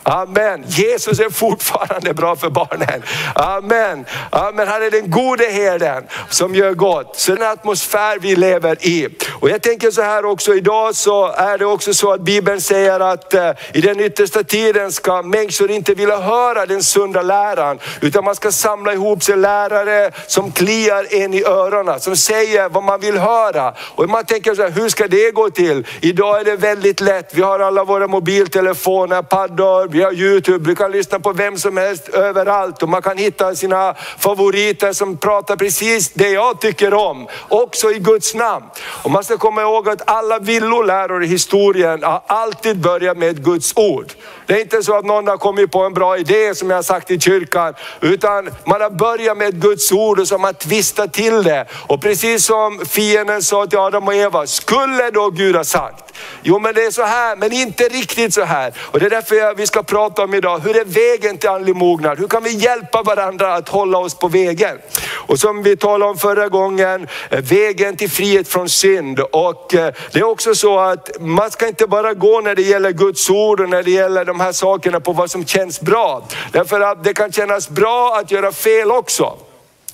Amen. 0.02 0.64
Jesus 0.66 1.20
är 1.20 1.30
fortfarande 1.30 2.14
bra 2.14 2.36
för 2.36 2.50
barnen. 2.50 3.02
Amen. 3.34 4.04
Amen. 4.30 4.68
Han 4.68 4.82
är 4.82 4.90
den 4.90 5.10
gode 5.10 5.44
herden 5.44 6.04
som 6.28 6.54
gör 6.54 6.74
gott. 6.74 7.16
Så 7.16 7.34
den 7.34 7.48
atmosfär 7.48 8.18
vi 8.18 8.36
lever 8.36 8.86
i. 8.86 9.08
Och 9.40 9.50
jag 9.50 9.62
tänker 9.62 9.90
så 9.90 10.02
här 10.02 10.24
också, 10.24 10.54
idag 10.54 10.94
så 10.94 11.26
är 11.26 11.58
det 11.58 11.66
också 11.66 11.94
så 11.94 12.12
att 12.12 12.20
Bibeln 12.20 12.60
säger 12.60 13.00
att 13.00 13.34
eh, 13.34 13.50
i 13.74 13.80
den 13.80 14.00
yttersta 14.00 14.42
tiden 14.42 14.92
ska 14.92 15.22
människor 15.22 15.70
inte 15.70 15.94
vilja 15.94 16.18
höra 16.20 16.66
den 16.66 16.82
sunda 16.82 17.22
läran, 17.22 17.78
utan 18.00 18.24
man 18.24 18.34
ska 18.34 18.52
samla 18.52 18.92
ihop 18.92 19.22
sig 19.22 19.36
lärare 19.36 20.10
som 20.26 20.52
kliar 20.52 21.06
en 21.10 21.34
i 21.34 21.44
öronen, 21.44 22.00
som 22.00 22.16
säger 22.16 22.68
vad 22.68 22.82
man 22.82 23.00
vill 23.00 23.18
höra. 23.18 23.74
Och 23.78 24.08
man 24.08 24.24
tänker 24.24 24.54
så 24.54 24.62
här, 24.62 24.70
hur 24.70 24.88
ska 24.88 25.08
det 25.08 25.30
gå 25.30 25.50
till? 25.50 25.86
Idag 26.00 26.40
är 26.40 26.44
det 26.44 26.56
väldigt 26.56 27.00
lätt, 27.00 27.34
vi 27.34 27.42
har 27.42 27.60
alla 27.60 27.84
våra 27.84 28.06
mobiltelefoner, 28.06 29.22
paddor, 29.22 29.91
vi 29.92 30.02
har 30.02 30.12
Youtube, 30.12 30.68
vi 30.68 30.76
kan 30.76 30.92
lyssna 30.92 31.20
på 31.20 31.32
vem 31.32 31.58
som 31.58 31.76
helst 31.76 32.08
överallt 32.08 32.82
och 32.82 32.88
man 32.88 33.02
kan 33.02 33.16
hitta 33.16 33.54
sina 33.54 33.94
favoriter 34.18 34.92
som 34.92 35.16
pratar 35.16 35.56
precis 35.56 36.10
det 36.14 36.28
jag 36.28 36.60
tycker 36.60 36.94
om, 36.94 37.28
också 37.48 37.90
i 37.90 37.98
Guds 37.98 38.34
namn. 38.34 38.66
Och 39.02 39.10
man 39.10 39.24
ska 39.24 39.38
komma 39.38 39.62
ihåg 39.62 39.88
att 39.88 40.02
alla 40.10 40.38
villoläror 40.38 41.24
i 41.24 41.26
historien 41.26 42.02
har 42.02 42.22
alltid 42.26 42.80
börjat 42.80 43.18
med 43.18 43.44
Guds 43.44 43.72
ord. 43.76 44.12
Det 44.46 44.54
är 44.54 44.60
inte 44.60 44.82
så 44.82 44.98
att 44.98 45.04
någon 45.04 45.28
har 45.28 45.36
kommit 45.36 45.72
på 45.72 45.82
en 45.82 45.94
bra 45.94 46.18
idé 46.18 46.54
som 46.54 46.70
jag 46.70 46.76
har 46.76 46.82
sagt 46.82 47.10
i 47.10 47.20
kyrkan, 47.20 47.74
utan 48.00 48.50
man 48.64 48.80
har 48.80 48.90
börjat 48.90 49.36
med 49.36 49.62
Guds 49.62 49.92
ord 49.92 50.20
och 50.20 50.28
så 50.28 50.34
har 50.34 50.40
man 50.40 50.54
tvistat 50.54 51.12
till 51.12 51.42
det. 51.42 51.66
Och 51.86 52.02
precis 52.02 52.44
som 52.44 52.80
fienden 52.86 53.42
sa 53.42 53.66
till 53.66 53.78
Adam 53.78 54.08
och 54.08 54.14
Eva, 54.14 54.46
skulle 54.46 55.10
då 55.10 55.30
Gud 55.30 55.56
ha 55.56 55.64
sagt? 55.64 56.04
Jo 56.42 56.58
men 56.58 56.74
det 56.74 56.84
är 56.84 56.90
så 56.90 57.02
här, 57.02 57.36
men 57.36 57.52
inte 57.52 57.84
riktigt 57.84 58.34
så 58.34 58.44
här. 58.44 58.72
Och 58.78 59.00
det 59.00 59.06
är 59.06 59.10
därför 59.10 59.54
vi 59.54 59.66
ska 59.66 59.81
prata 59.86 60.24
om 60.24 60.34
idag, 60.34 60.58
hur 60.58 60.76
är 60.76 60.84
vägen 60.84 61.38
till 61.38 61.48
andlig 61.48 61.76
mognad? 61.76 62.18
Hur 62.18 62.28
kan 62.28 62.42
vi 62.42 62.50
hjälpa 62.50 63.02
varandra 63.02 63.54
att 63.54 63.68
hålla 63.68 63.98
oss 63.98 64.14
på 64.14 64.28
vägen? 64.28 64.78
Och 65.26 65.38
som 65.38 65.62
vi 65.62 65.76
talade 65.76 66.10
om 66.10 66.18
förra 66.18 66.48
gången, 66.48 67.08
eh, 67.30 67.40
vägen 67.40 67.96
till 67.96 68.10
frihet 68.10 68.48
från 68.48 68.68
synd. 68.68 69.20
Och 69.20 69.74
eh, 69.74 69.92
det 70.12 70.18
är 70.18 70.24
också 70.24 70.54
så 70.54 70.78
att 70.78 71.10
man 71.20 71.50
ska 71.50 71.68
inte 71.68 71.86
bara 71.86 72.14
gå 72.14 72.40
när 72.40 72.54
det 72.54 72.62
gäller 72.62 72.92
Guds 72.92 73.30
ord 73.30 73.60
och 73.60 73.68
när 73.68 73.82
det 73.82 73.90
gäller 73.90 74.24
de 74.24 74.40
här 74.40 74.52
sakerna 74.52 75.00
på 75.00 75.12
vad 75.12 75.30
som 75.30 75.46
känns 75.46 75.80
bra. 75.80 76.28
Därför 76.52 76.80
att 76.80 77.04
det 77.04 77.14
kan 77.14 77.32
kännas 77.32 77.68
bra 77.68 78.16
att 78.16 78.30
göra 78.30 78.52
fel 78.52 78.90
också. 78.90 79.36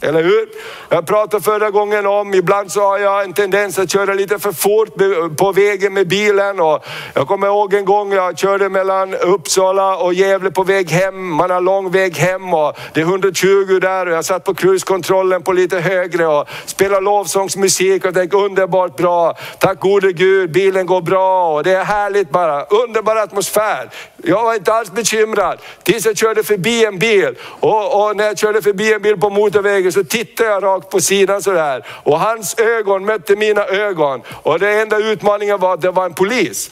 Eller 0.01 0.23
hur? 0.23 0.49
Jag 0.89 1.07
pratade 1.07 1.43
förra 1.43 1.71
gången 1.71 2.07
om, 2.07 2.35
ibland 2.35 2.73
så 2.73 2.81
har 2.81 2.99
jag 2.99 3.25
en 3.25 3.33
tendens 3.33 3.79
att 3.79 3.91
köra 3.91 4.15
lite 4.15 4.39
för 4.39 4.53
fort 4.53 4.89
på 5.37 5.53
vägen 5.53 5.95
med 5.95 6.09
bilen. 6.09 6.61
Och 6.61 6.85
jag 7.15 7.29
kommer 7.29 7.47
ihåg 7.47 7.75
en 7.75 7.85
gång 7.85 8.13
jag 8.13 8.39
körde 8.39 8.69
mellan 8.69 9.15
Uppsala 9.15 9.97
och 9.97 10.15
Gävle 10.15 10.51
på 10.51 10.63
väg 10.63 10.91
hem. 10.91 11.35
Man 11.35 11.51
har 11.51 11.61
lång 11.61 11.91
väg 11.91 12.17
hem 12.17 12.55
och 12.55 12.79
det 12.95 13.01
är 13.01 13.05
120 13.05 13.79
där 13.81 14.07
och 14.07 14.13
jag 14.13 14.25
satt 14.25 14.45
på 14.45 14.55
cruisekontrollen 14.55 15.43
på 15.43 15.53
lite 15.53 15.79
högre 15.81 16.27
och 16.27 16.49
spelade 16.65 17.01
lovsångsmusik 17.01 18.05
och 18.05 18.15
tänkte 18.15 18.37
underbart 18.37 18.97
bra. 18.97 19.37
Tack 19.59 19.81
gode 19.81 20.13
Gud, 20.13 20.53
bilen 20.53 20.87
går 20.87 21.01
bra 21.01 21.55
och 21.55 21.65
det 21.65 21.73
är 21.73 21.85
härligt 21.85 22.31
bara. 22.31 22.65
Underbar 22.65 23.17
atmosfär. 23.17 23.91
Jag 24.17 24.45
var 24.45 24.55
inte 24.55 24.73
alls 24.73 24.93
bekymrad 24.93 25.59
tills 25.83 26.07
jag 26.07 26.17
körde 26.17 26.43
förbi 26.43 26.85
en 26.85 26.99
bil 26.99 27.35
och, 27.61 28.09
och 28.09 28.17
när 28.17 28.25
jag 28.25 28.39
körde 28.39 28.63
förbi 28.63 28.93
en 28.93 29.03
bil 29.03 29.17
på 29.17 29.31
motorvägen 29.31 29.88
vägen 29.89 29.93
så 29.93 30.05
tittade 30.05 30.51
jag 30.51 30.63
rakt 30.63 30.91
på 30.91 31.01
sidan 31.01 31.43
sådär. 31.43 31.87
Och 32.05 32.21
hans 32.21 32.59
ögon 32.59 33.05
mötte 33.05 33.37
mina 33.37 33.65
ögon. 33.65 34.23
Och 34.43 34.59
den 34.59 34.79
enda 34.79 34.99
utmaningen 34.99 35.61
var 35.61 35.75
att 35.75 35.83
det 35.83 35.91
var 35.91 36.05
en 36.05 36.15
polis 36.15 36.71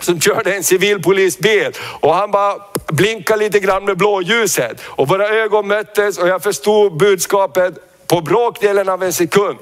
som 0.00 0.20
körde 0.20 0.54
en 0.54 0.62
civilpolisbil. 0.62 1.72
Och 2.00 2.14
han 2.14 2.30
bara 2.30 2.56
blinkade 2.92 3.44
lite 3.44 3.60
grann 3.60 3.84
med 3.84 3.96
blåljuset. 3.96 4.80
Och 4.96 5.08
våra 5.08 5.28
ögon 5.28 5.66
möttes 5.66 6.18
och 6.18 6.28
jag 6.28 6.42
förstod 6.42 6.96
budskapet 6.96 7.74
på 8.06 8.20
bråkdelen 8.20 8.88
av 8.88 9.02
en 9.02 9.12
sekund. 9.12 9.58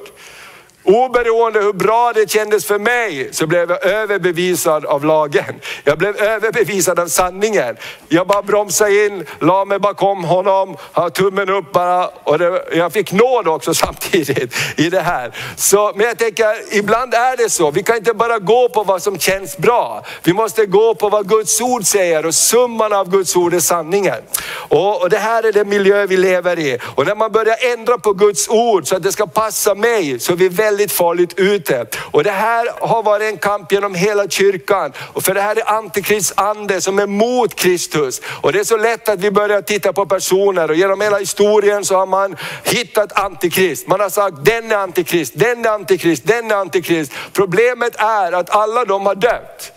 Oberoende 0.86 1.60
hur 1.60 1.72
bra 1.72 2.12
det 2.14 2.30
kändes 2.30 2.66
för 2.66 2.78
mig 2.78 3.28
så 3.32 3.46
blev 3.46 3.70
jag 3.70 3.84
överbevisad 3.84 4.84
av 4.84 5.04
lagen. 5.04 5.60
Jag 5.84 5.98
blev 5.98 6.16
överbevisad 6.16 6.98
av 6.98 7.06
sanningen. 7.06 7.76
Jag 8.08 8.26
bara 8.26 8.42
bromsade 8.42 9.06
in, 9.06 9.26
la 9.40 9.64
mig 9.64 9.78
bakom 9.78 10.24
honom, 10.24 10.76
ha 10.92 11.10
tummen 11.10 11.50
upp 11.50 11.72
bara. 11.72 12.06
Och 12.06 12.38
det, 12.38 12.64
jag 12.72 12.92
fick 12.92 13.12
nåd 13.12 13.48
också 13.48 13.74
samtidigt 13.84 14.54
i 14.76 14.90
det 14.90 15.00
här. 15.00 15.34
Så, 15.56 15.92
men 15.96 16.06
jag 16.06 16.18
tänker, 16.18 16.76
ibland 16.76 17.14
är 17.14 17.36
det 17.36 17.50
så. 17.50 17.70
Vi 17.70 17.82
kan 17.82 17.96
inte 17.96 18.14
bara 18.14 18.38
gå 18.38 18.68
på 18.68 18.82
vad 18.82 19.02
som 19.02 19.18
känns 19.18 19.58
bra. 19.58 20.04
Vi 20.22 20.32
måste 20.32 20.66
gå 20.66 20.94
på 20.94 21.08
vad 21.08 21.28
Guds 21.28 21.60
ord 21.60 21.84
säger 21.84 22.26
och 22.26 22.34
summan 22.34 22.92
av 22.92 23.10
Guds 23.10 23.36
ord 23.36 23.54
är 23.54 23.60
sanningen. 23.60 24.22
Och, 24.68 25.02
och 25.02 25.10
det 25.10 25.18
här 25.18 25.42
är 25.42 25.52
den 25.52 25.68
miljö 25.68 26.06
vi 26.06 26.16
lever 26.16 26.58
i. 26.58 26.78
Och 26.94 27.06
när 27.06 27.14
man 27.14 27.32
börjar 27.32 27.56
ändra 27.72 27.98
på 27.98 28.12
Guds 28.12 28.48
ord 28.48 28.88
så 28.88 28.96
att 28.96 29.02
det 29.02 29.12
ska 29.12 29.26
passa 29.26 29.74
mig 29.74 30.18
så 30.20 30.34
vi 30.34 30.48
väljer 30.48 30.75
väldigt 30.76 30.92
farligt 30.92 31.34
ute. 31.36 31.86
Och 31.96 32.24
det 32.24 32.30
här 32.30 32.68
har 32.80 33.02
varit 33.02 33.32
en 33.32 33.38
kamp 33.38 33.72
genom 33.72 33.94
hela 33.94 34.28
kyrkan. 34.28 34.92
Och 35.12 35.22
för 35.22 35.34
det 35.34 35.40
här 35.40 35.56
är 35.56 35.70
antikrist 35.70 36.32
ande 36.36 36.80
som 36.80 36.98
är 36.98 37.06
mot 37.06 37.54
Kristus. 37.54 38.20
Och 38.40 38.52
det 38.52 38.60
är 38.60 38.64
så 38.64 38.76
lätt 38.76 39.08
att 39.08 39.20
vi 39.20 39.30
börjar 39.30 39.62
titta 39.62 39.92
på 39.92 40.06
personer 40.06 40.70
och 40.70 40.76
genom 40.76 41.00
hela 41.00 41.18
historien 41.18 41.84
så 41.84 41.96
har 41.96 42.06
man 42.06 42.36
hittat 42.64 43.18
antikrist. 43.18 43.88
Man 43.88 44.00
har 44.00 44.10
sagt 44.10 44.44
den 44.44 44.72
är 44.72 44.76
antikrist, 44.76 45.32
den 45.36 45.64
är 45.64 45.70
antikrist, 45.70 46.26
den 46.26 46.50
är 46.50 46.54
antikrist. 46.54 47.12
Problemet 47.32 47.94
är 47.98 48.32
att 48.32 48.50
alla 48.50 48.84
de 48.84 49.06
har 49.06 49.14
dött. 49.14 49.72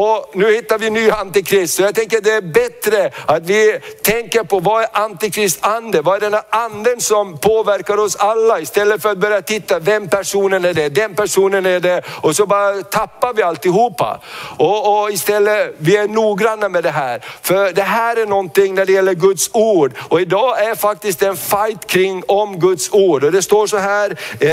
Och 0.00 0.30
nu 0.34 0.54
hittar 0.54 0.78
vi 0.78 0.90
ny 0.90 1.10
antikrist. 1.10 1.74
Så 1.74 1.82
jag 1.82 1.94
tänker 1.94 2.20
det 2.20 2.32
är 2.32 2.40
bättre 2.40 3.10
att 3.26 3.46
vi 3.46 3.78
tänker 4.02 4.42
på 4.44 4.60
vad 4.60 4.82
är 4.82 4.88
antikrist 4.92 5.58
ande? 5.60 6.02
Vad 6.02 6.16
är 6.16 6.20
den 6.20 6.32
här 6.32 6.42
anden 6.50 7.00
som 7.00 7.38
påverkar 7.38 7.96
oss 7.96 8.16
alla? 8.16 8.60
Istället 8.60 9.02
för 9.02 9.10
att 9.10 9.18
börja 9.18 9.42
titta, 9.42 9.78
vem 9.78 10.08
personen 10.08 10.64
är 10.64 10.74
det? 10.74 10.88
Den 10.88 11.14
personen 11.14 11.66
är 11.66 11.80
det. 11.80 12.02
Och 12.06 12.36
så 12.36 12.46
bara 12.46 12.82
tappar 12.82 13.34
vi 13.34 13.42
alltihopa. 13.42 14.20
Och, 14.58 15.02
och 15.02 15.10
istället, 15.10 15.74
vi 15.78 15.96
är 15.96 16.08
noggranna 16.08 16.68
med 16.68 16.82
det 16.82 16.90
här. 16.90 17.24
För 17.42 17.72
det 17.72 17.82
här 17.82 18.16
är 18.16 18.26
någonting 18.26 18.74
när 18.74 18.86
det 18.86 18.92
gäller 18.92 19.14
Guds 19.14 19.50
ord. 19.52 19.92
Och 20.08 20.20
idag 20.20 20.64
är 20.64 20.74
faktiskt 20.74 21.22
en 21.22 21.36
fight 21.36 21.86
kring 21.86 22.22
om 22.28 22.58
Guds 22.60 22.92
ord. 22.92 23.24
Och 23.24 23.32
det 23.32 23.42
står 23.42 23.66
så 23.66 23.76
här, 23.76 24.16
eh, 24.40 24.50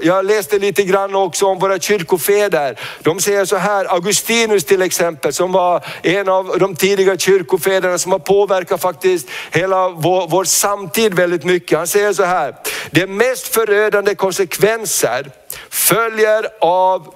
jag 0.00 0.24
läste 0.24 0.58
lite 0.58 0.82
grann 0.82 1.14
också 1.14 1.46
om 1.46 1.58
våra 1.58 1.78
kyrkofäder. 1.78 2.78
De 3.00 3.20
säger 3.20 3.44
så 3.44 3.56
här, 3.56 3.84
Augustinus 3.84 4.61
Paulus 4.62 4.64
till 4.64 4.82
exempel, 4.82 5.32
som 5.32 5.52
var 5.52 5.84
en 6.02 6.28
av 6.28 6.58
de 6.58 6.76
tidiga 6.76 7.16
kyrkofäderna 7.16 7.98
som 7.98 8.12
har 8.12 8.18
påverkat 8.18 8.80
faktiskt 8.80 9.28
hela 9.50 9.88
vår, 9.88 10.28
vår 10.28 10.44
samtid 10.44 11.14
väldigt 11.14 11.44
mycket. 11.44 11.78
Han 11.78 11.86
säger 11.86 12.12
så 12.12 12.24
här, 12.24 12.54
de 12.90 13.06
mest 13.06 13.54
förödande 13.54 14.14
konsekvenser 14.14 15.30
följer 15.70 16.48
av 16.60 17.14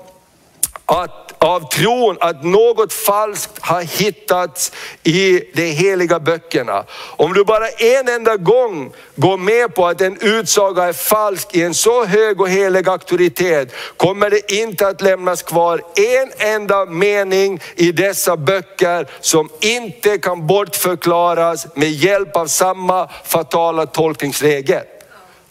att 0.86 1.25
av 1.38 1.68
tron 1.68 2.16
att 2.20 2.44
något 2.44 2.92
falskt 2.92 3.58
har 3.60 3.82
hittats 3.82 4.72
i 5.02 5.40
de 5.54 5.70
heliga 5.70 6.20
böckerna. 6.20 6.84
Om 7.16 7.32
du 7.32 7.44
bara 7.44 7.68
en 7.68 8.08
enda 8.08 8.36
gång 8.36 8.92
går 9.14 9.36
med 9.36 9.74
på 9.74 9.86
att 9.86 10.00
en 10.00 10.18
utsaga 10.20 10.84
är 10.84 10.92
falsk 10.92 11.54
i 11.54 11.62
en 11.62 11.74
så 11.74 12.04
hög 12.04 12.40
och 12.40 12.48
helig 12.48 12.88
auktoritet 12.88 13.72
kommer 13.96 14.30
det 14.30 14.52
inte 14.52 14.88
att 14.88 15.00
lämnas 15.00 15.42
kvar 15.42 15.82
en 15.94 16.48
enda 16.48 16.84
mening 16.86 17.60
i 17.74 17.92
dessa 17.92 18.36
böcker 18.36 19.06
som 19.20 19.48
inte 19.60 20.18
kan 20.18 20.46
bortförklaras 20.46 21.66
med 21.74 21.90
hjälp 21.90 22.36
av 22.36 22.46
samma 22.46 23.08
fatala 23.24 23.86
tolkningsregel. 23.86 24.82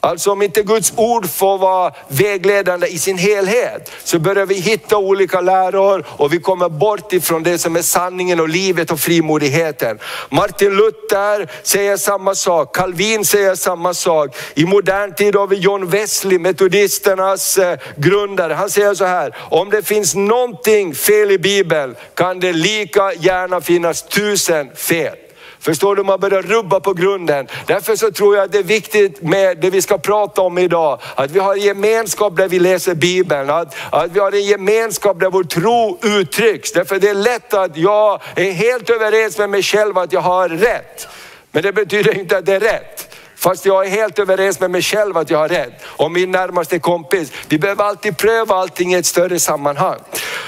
Alltså 0.05 0.31
om 0.31 0.41
inte 0.41 0.63
Guds 0.63 0.93
ord 0.95 1.29
får 1.29 1.57
vara 1.57 1.93
vägledande 2.07 2.87
i 2.87 2.99
sin 2.99 3.17
helhet 3.17 3.91
så 4.03 4.19
börjar 4.19 4.45
vi 4.45 4.55
hitta 4.55 4.97
olika 4.97 5.41
läror 5.41 6.05
och 6.07 6.33
vi 6.33 6.39
kommer 6.39 6.69
bort 6.69 7.13
ifrån 7.13 7.43
det 7.43 7.57
som 7.57 7.75
är 7.75 7.81
sanningen 7.81 8.39
och 8.39 8.49
livet 8.49 8.91
och 8.91 8.99
frimodigheten. 8.99 9.99
Martin 10.29 10.75
Luther 10.75 11.51
säger 11.63 11.97
samma 11.97 12.35
sak, 12.35 12.75
Calvin 12.75 13.25
säger 13.25 13.55
samma 13.55 13.93
sak. 13.93 14.35
I 14.53 14.65
modern 14.65 15.15
tid 15.15 15.35
har 15.35 15.47
vi 15.47 15.55
John 15.55 15.89
Wesley, 15.89 16.39
metodisternas 16.39 17.57
eh, 17.57 17.79
grundare. 17.95 18.53
Han 18.53 18.69
säger 18.69 18.93
så 18.93 19.05
här, 19.05 19.35
om 19.39 19.69
det 19.69 19.83
finns 19.87 20.15
någonting 20.15 20.95
fel 20.95 21.31
i 21.31 21.37
Bibeln 21.37 21.95
kan 22.13 22.39
det 22.39 22.53
lika 22.53 23.13
gärna 23.13 23.61
finnas 23.61 24.03
tusen 24.03 24.69
fel. 24.75 25.24
Förstår 25.65 25.95
du, 25.95 26.03
man 26.03 26.19
börjar 26.19 26.41
rubba 26.41 26.79
på 26.79 26.93
grunden. 26.93 27.47
Därför 27.65 27.95
så 27.95 28.11
tror 28.11 28.35
jag 28.35 28.45
att 28.45 28.51
det 28.51 28.57
är 28.57 28.63
viktigt 28.63 29.21
med 29.21 29.57
det 29.57 29.69
vi 29.69 29.81
ska 29.81 29.97
prata 29.97 30.41
om 30.41 30.57
idag. 30.57 30.99
Att 31.15 31.31
vi 31.31 31.39
har 31.39 31.53
en 31.53 31.61
gemenskap 31.61 32.37
där 32.37 32.47
vi 32.47 32.59
läser 32.59 32.95
Bibeln. 32.95 33.49
Att, 33.49 33.75
att 33.89 34.11
vi 34.11 34.19
har 34.19 34.31
en 34.31 34.43
gemenskap 34.43 35.19
där 35.19 35.29
vår 35.29 35.43
tro 35.43 35.99
uttrycks. 36.01 36.71
Därför 36.71 36.99
det 36.99 37.09
är 37.09 37.13
lätt 37.13 37.53
att 37.53 37.77
jag 37.77 38.21
är 38.35 38.51
helt 38.51 38.89
överens 38.89 39.37
med 39.37 39.49
mig 39.49 39.63
själv 39.63 39.97
att 39.97 40.13
jag 40.13 40.21
har 40.21 40.49
rätt. 40.49 41.07
Men 41.51 41.63
det 41.63 41.73
betyder 41.73 42.19
inte 42.19 42.37
att 42.37 42.45
det 42.45 42.53
är 42.53 42.59
rätt. 42.59 43.15
Fast 43.35 43.65
jag 43.65 43.85
är 43.85 43.89
helt 43.89 44.19
överens 44.19 44.59
med 44.59 44.71
mig 44.71 44.81
själv 44.81 45.17
att 45.17 45.29
jag 45.29 45.37
har 45.37 45.49
rätt. 45.49 45.73
Och 45.85 46.11
min 46.11 46.31
närmaste 46.31 46.79
kompis. 46.79 47.31
Vi 47.47 47.59
behöver 47.59 47.83
alltid 47.83 48.17
pröva 48.17 48.55
allting 48.55 48.93
i 48.93 48.97
ett 48.97 49.05
större 49.05 49.39
sammanhang. 49.39 49.99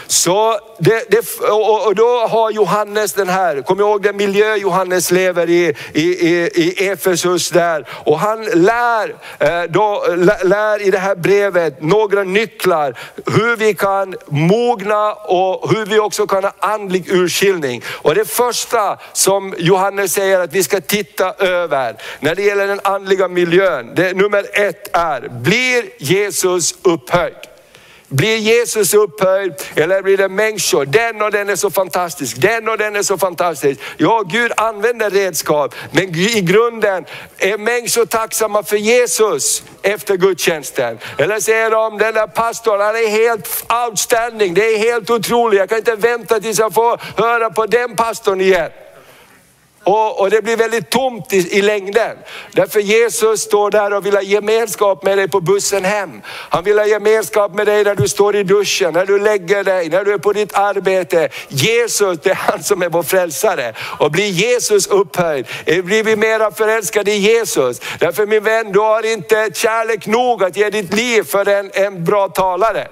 Så 0.07 0.59
det, 0.79 1.11
det, 1.11 1.39
och, 1.85 1.95
då 1.95 2.27
har 2.27 2.51
Johannes 2.51 3.13
den 3.13 3.29
här, 3.29 3.61
kom 3.61 3.79
ihåg 3.79 4.03
den 4.03 4.17
miljö 4.17 4.55
Johannes 4.55 5.11
lever 5.11 5.49
i, 5.49 5.73
i, 5.93 6.01
i, 6.01 6.51
i 6.55 6.87
Efesus 6.87 7.49
där. 7.49 7.87
Och 7.89 8.19
han 8.19 8.43
lär, 8.43 9.15
eh, 9.39 9.63
då, 9.69 10.05
lär 10.43 10.81
i 10.81 10.91
det 10.91 10.97
här 10.97 11.15
brevet 11.15 11.81
några 11.81 12.23
nycklar 12.23 12.99
hur 13.25 13.55
vi 13.55 13.73
kan 13.73 14.15
mogna 14.27 15.13
och 15.13 15.71
hur 15.71 15.85
vi 15.85 15.99
också 15.99 16.27
kan 16.27 16.43
ha 16.43 16.53
andlig 16.59 17.11
urskiljning. 17.11 17.83
Och 17.87 18.15
det 18.15 18.25
första 18.25 18.97
som 19.13 19.53
Johannes 19.57 20.13
säger 20.13 20.39
att 20.39 20.53
vi 20.53 20.63
ska 20.63 20.81
titta 20.81 21.33
över 21.33 21.95
när 22.19 22.35
det 22.35 22.43
gäller 22.43 22.67
den 22.67 22.79
andliga 22.83 23.27
miljön, 23.27 23.95
det 23.95 24.17
nummer 24.17 24.45
ett 24.53 24.89
är, 24.93 25.29
blir 25.29 25.83
Jesus 25.97 26.75
upphöjd? 26.81 27.56
Blir 28.09 28.37
Jesus 28.37 28.93
upphöjd 28.93 29.53
eller 29.75 30.01
blir 30.01 30.17
det 30.17 30.29
människor? 30.29 30.85
Den 30.85 31.21
och 31.21 31.31
den 31.31 31.49
är 31.49 31.55
så 31.55 31.69
fantastisk, 31.69 32.37
den 32.37 32.69
och 32.69 32.77
den 32.77 32.95
är 32.95 33.03
så 33.03 33.17
fantastisk. 33.17 33.79
Ja, 33.97 34.23
Gud 34.25 34.51
använder 34.57 35.09
redskap, 35.09 35.75
men 35.91 36.15
i 36.15 36.41
grunden 36.41 37.05
är 37.37 37.57
människor 37.57 38.05
tacksamma 38.05 38.63
för 38.63 38.77
Jesus 38.77 39.63
efter 39.81 40.17
gudstjänsten. 40.17 40.99
Eller 41.17 41.39
säger 41.39 41.71
de, 41.71 41.97
den 41.97 42.13
där 42.13 42.27
pastorn, 42.27 42.81
han 42.81 42.95
är 42.95 43.09
helt 43.09 43.65
outstanding, 43.87 44.53
det 44.53 44.65
är 44.65 44.77
helt 44.77 45.09
otroligt, 45.09 45.59
jag 45.59 45.69
kan 45.69 45.77
inte 45.77 45.95
vänta 45.95 46.39
tills 46.39 46.59
jag 46.59 46.73
får 46.73 47.21
höra 47.21 47.49
på 47.49 47.65
den 47.65 47.95
pastorn 47.95 48.41
igen. 48.41 48.71
Och, 49.87 50.19
och, 50.19 50.29
det 50.29 50.41
blir 50.41 50.57
väldigt 50.57 50.89
tomt 50.89 51.33
i, 51.33 51.57
i 51.57 51.61
längden. 51.61 52.17
Därför 52.51 52.79
Jesus 52.79 53.41
står 53.41 53.71
där 53.71 53.93
och 53.93 54.05
vill 54.05 54.15
ha 54.15 54.21
gemenskap 54.21 55.03
med 55.03 55.17
dig 55.17 55.27
på 55.27 55.41
bussen 55.41 55.85
hem. 55.85 56.21
Han 56.25 56.63
vill 56.63 56.79
ha 56.79 56.85
gemenskap 56.85 57.53
med 57.53 57.67
dig 57.67 57.83
när 57.83 57.95
du 57.95 58.07
står 58.07 58.35
i 58.35 58.43
duschen, 58.43 58.93
när 58.93 59.05
du 59.05 59.19
lägger 59.19 59.63
dig, 59.63 59.89
när 59.89 60.05
du 60.05 60.13
är 60.13 60.17
på 60.17 60.33
ditt 60.33 60.55
arbete. 60.55 61.29
Jesus, 61.47 62.19
det 62.23 62.29
är 62.29 62.35
han 62.35 62.63
som 62.63 62.81
är 62.81 62.89
vår 62.89 63.03
frälsare. 63.03 63.73
Och 63.99 64.11
blir 64.11 64.27
Jesus 64.29 64.87
upphöjd, 64.87 65.47
eh, 65.65 65.83
blir 65.83 66.03
vi 66.03 66.15
mera 66.15 66.51
förälskade 66.51 67.11
i 67.11 67.17
Jesus. 67.17 67.81
Därför 67.99 68.25
min 68.25 68.43
vän, 68.43 68.71
du 68.71 68.79
har 68.79 69.05
inte 69.05 69.49
kärlek 69.53 70.07
nog 70.07 70.43
att 70.43 70.57
ge 70.57 70.69
ditt 70.69 70.93
liv 70.93 71.23
för 71.23 71.47
en, 71.47 71.71
en 71.73 72.05
bra 72.05 72.27
talare. 72.27 72.87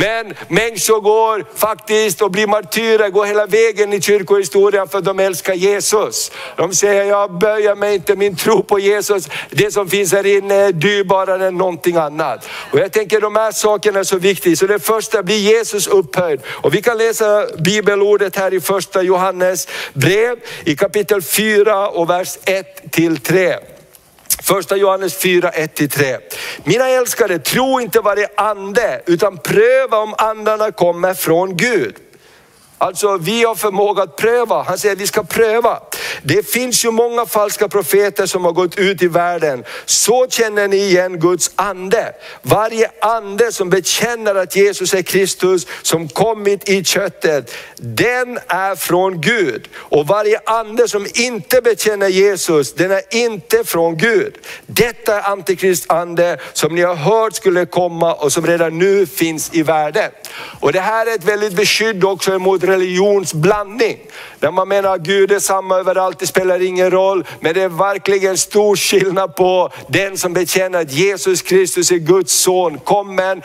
Men 0.00 0.34
människor 0.48 1.00
går 1.00 1.44
faktiskt 1.54 2.22
och 2.22 2.30
blir 2.30 2.46
martyrer, 2.46 3.10
går 3.10 3.24
hela 3.24 3.46
vägen 3.46 3.92
i 3.92 4.00
kyrkohistorien 4.00 4.88
för 4.88 4.98
att 4.98 5.04
de 5.04 5.18
älskar 5.20 5.54
Jesus. 5.54 6.30
De 6.56 6.74
säger, 6.74 7.04
jag 7.04 7.38
böjer 7.38 7.74
mig 7.74 7.94
inte, 7.94 8.16
min 8.16 8.36
tro 8.36 8.62
på 8.62 8.78
Jesus, 8.78 9.28
det 9.50 9.72
som 9.72 9.88
finns 9.88 10.12
här 10.12 10.26
inne 10.26 10.54
är 10.54 10.72
dyrbarare 10.72 11.46
än 11.46 11.56
någonting 11.56 11.96
annat. 11.96 12.48
Och 12.72 12.78
jag 12.78 12.92
tänker 12.92 13.20
de 13.20 13.36
här 13.36 13.52
sakerna 13.52 13.98
är 13.98 14.04
så 14.04 14.18
viktiga. 14.18 14.56
Så 14.56 14.66
det 14.66 14.78
första 14.78 15.22
blir 15.22 15.38
Jesus 15.38 15.86
upphöjd. 15.86 16.40
Och 16.46 16.74
vi 16.74 16.82
kan 16.82 16.98
läsa 16.98 17.46
bibelordet 17.58 18.36
här 18.36 18.54
i 18.54 18.60
första 18.60 19.02
Johannes 19.02 19.68
brev 19.92 20.38
i 20.64 20.76
kapitel 20.76 21.22
4 21.22 21.88
och 21.88 22.10
vers 22.10 22.38
1 22.44 22.92
till 22.92 23.18
3. 23.18 23.56
Första 24.48 24.76
Johannes 24.76 25.16
4, 25.16 25.50
1-3. 25.50 26.18
Mina 26.64 26.88
älskade, 26.88 27.38
tro 27.38 27.80
inte 27.80 28.00
varje 28.00 28.28
ande, 28.36 29.02
utan 29.06 29.38
pröva 29.38 29.98
om 29.98 30.14
andarna 30.18 30.72
kommer 30.72 31.14
från 31.14 31.56
Gud. 31.56 31.94
Alltså 32.78 33.16
vi 33.16 33.44
har 33.44 33.54
förmåga 33.54 34.02
att 34.02 34.16
pröva. 34.16 34.62
Han 34.62 34.78
säger 34.78 34.94
att 34.94 35.00
vi 35.00 35.06
ska 35.06 35.22
pröva. 35.22 35.80
Det 36.22 36.50
finns 36.50 36.84
ju 36.84 36.90
många 36.90 37.26
falska 37.26 37.68
profeter 37.68 38.26
som 38.26 38.44
har 38.44 38.52
gått 38.52 38.78
ut 38.78 39.02
i 39.02 39.08
världen. 39.08 39.64
Så 39.84 40.26
känner 40.28 40.68
ni 40.68 40.76
igen 40.76 41.20
Guds 41.20 41.50
ande. 41.56 42.12
Varje 42.42 42.90
ande 43.00 43.52
som 43.52 43.70
bekänner 43.70 44.34
att 44.34 44.56
Jesus 44.56 44.94
är 44.94 45.02
Kristus 45.02 45.66
som 45.82 46.08
kommit 46.08 46.68
i 46.68 46.84
köttet, 46.84 47.54
den 47.76 48.38
är 48.48 48.76
från 48.76 49.20
Gud. 49.20 49.68
Och 49.74 50.06
varje 50.06 50.40
ande 50.46 50.88
som 50.88 51.06
inte 51.14 51.60
bekänner 51.60 52.08
Jesus, 52.08 52.74
den 52.74 52.90
är 52.90 53.02
inte 53.10 53.64
från 53.64 53.96
Gud. 53.96 54.34
Detta 54.66 55.20
är 55.20 55.32
antikristande 55.32 56.38
som 56.52 56.74
ni 56.74 56.82
har 56.82 56.94
hört 56.94 57.34
skulle 57.34 57.66
komma 57.66 58.14
och 58.14 58.32
som 58.32 58.46
redan 58.46 58.78
nu 58.78 59.06
finns 59.06 59.50
i 59.52 59.62
världen. 59.62 60.10
Och 60.60 60.72
det 60.72 60.80
här 60.80 61.06
är 61.06 61.14
ett 61.14 61.24
väldigt 61.24 61.52
beskydd 61.52 62.04
också 62.04 62.34
emot 62.34 62.64
religionsblandning. 62.68 63.98
Där 64.38 64.50
man 64.50 64.68
menar 64.68 64.94
att 64.94 65.00
Gud 65.00 65.32
är 65.32 65.38
samma 65.38 65.76
överallt, 65.76 66.18
det 66.18 66.26
spelar 66.26 66.62
ingen 66.62 66.90
roll. 66.90 67.24
Men 67.40 67.54
det 67.54 67.62
är 67.62 67.68
verkligen 67.68 68.38
stor 68.38 68.76
skillnad 68.76 69.36
på 69.36 69.70
den 69.86 70.18
som 70.18 70.32
bekänner 70.32 70.80
att 70.80 70.92
Jesus 70.92 71.42
Kristus 71.42 71.90
är 71.90 71.96
Guds 71.96 72.32
son, 72.32 72.78
kommen 72.78 73.42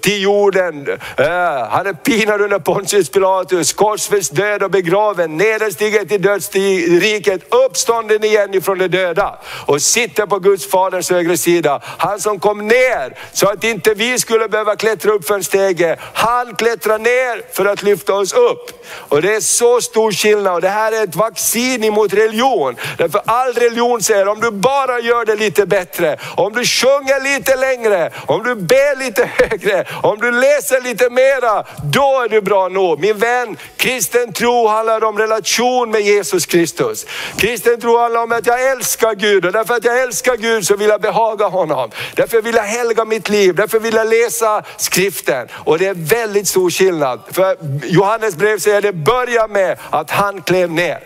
till 0.00 0.22
jorden. 0.22 0.88
Eh, 1.16 1.26
han 1.70 1.86
är 1.86 1.92
pinad 1.92 2.40
under 2.40 2.58
Pontius 2.58 3.10
Pilatus, 3.10 3.72
korsfäst, 3.72 4.34
död 4.34 4.62
och 4.62 4.70
begraven, 4.70 5.36
nederstigen 5.36 6.08
till 6.08 6.22
dödsriket, 6.22 7.54
uppstånden 7.54 8.24
igen 8.24 8.54
ifrån 8.54 8.78
de 8.78 8.88
döda 8.88 9.38
och 9.66 9.82
sitter 9.82 10.26
på 10.26 10.38
Guds 10.38 10.66
faders 10.66 11.10
högra 11.10 11.36
sida. 11.36 11.80
Han 11.84 12.20
som 12.20 12.40
kom 12.40 12.68
ner 12.68 13.18
så 13.32 13.48
att 13.48 13.64
inte 13.64 13.94
vi 13.94 14.18
skulle 14.18 14.48
behöva 14.48 14.76
klättra 14.76 15.12
upp 15.12 15.26
för 15.26 15.34
en 15.34 15.44
stege. 15.44 15.96
Han 16.12 16.54
klättrar 16.54 16.98
ner 16.98 17.54
för 17.54 17.64
att 17.64 17.82
lyfta 17.82 18.14
oss 18.14 18.32
upp 18.32 18.49
upp 18.50 18.70
Och 18.92 19.22
det 19.22 19.34
är 19.34 19.40
så 19.40 19.80
stor 19.80 20.12
skillnad 20.12 20.54
och 20.54 20.60
det 20.60 20.68
här 20.68 20.92
är 20.92 21.04
ett 21.04 21.16
vaccin 21.16 21.84
emot 21.84 22.12
religion. 22.12 22.76
Därför 22.98 23.20
all 23.24 23.52
religion 23.52 24.02
säger 24.02 24.28
om 24.28 24.40
du 24.40 24.50
bara 24.50 25.00
gör 25.00 25.24
det 25.24 25.34
lite 25.34 25.66
bättre, 25.66 26.16
om 26.36 26.52
du 26.52 26.64
sjunger 26.64 27.34
lite 27.34 27.56
längre, 27.56 28.10
om 28.26 28.42
du 28.42 28.54
ber 28.54 28.96
lite 28.98 29.24
högre, 29.34 29.84
om 30.02 30.18
du 30.18 30.30
läser 30.30 30.80
lite 30.80 31.10
mera, 31.10 31.64
då 31.92 32.22
är 32.24 32.28
du 32.28 32.40
bra 32.40 32.68
nog. 32.68 33.00
Min 33.00 33.18
vän, 33.18 33.56
kristen 33.76 34.32
tro 34.32 34.66
handlar 34.66 35.04
om 35.04 35.18
relation 35.18 35.90
med 35.90 36.00
Jesus 36.00 36.46
Kristus. 36.46 37.06
Kristen 37.36 37.80
tro 37.80 37.98
handlar 37.98 38.22
om 38.22 38.32
att 38.32 38.46
jag 38.46 38.70
älskar 38.70 39.14
Gud 39.14 39.46
och 39.46 39.52
därför 39.52 39.74
att 39.74 39.84
jag 39.84 40.02
älskar 40.02 40.36
Gud 40.36 40.66
så 40.66 40.76
vill 40.76 40.88
jag 40.88 41.00
behaga 41.00 41.46
honom. 41.46 41.90
Därför 42.14 42.42
vill 42.42 42.54
jag 42.54 42.62
helga 42.62 43.04
mitt 43.04 43.28
liv, 43.28 43.54
därför 43.54 43.78
vill 43.78 43.94
jag 43.94 44.06
läsa 44.06 44.62
skriften. 44.76 45.48
Och 45.52 45.78
det 45.78 45.86
är 45.86 45.94
väldigt 45.94 46.48
stor 46.48 46.70
skillnad. 46.70 47.20
För 47.30 47.56
Johannes 47.82 48.34
brev 48.40 48.58
säger 48.58 48.82
det 48.82 48.92
börjar 48.92 49.48
med 49.48 49.78
att 49.90 50.10
han 50.10 50.42
klev 50.42 50.70
ner. 50.70 50.98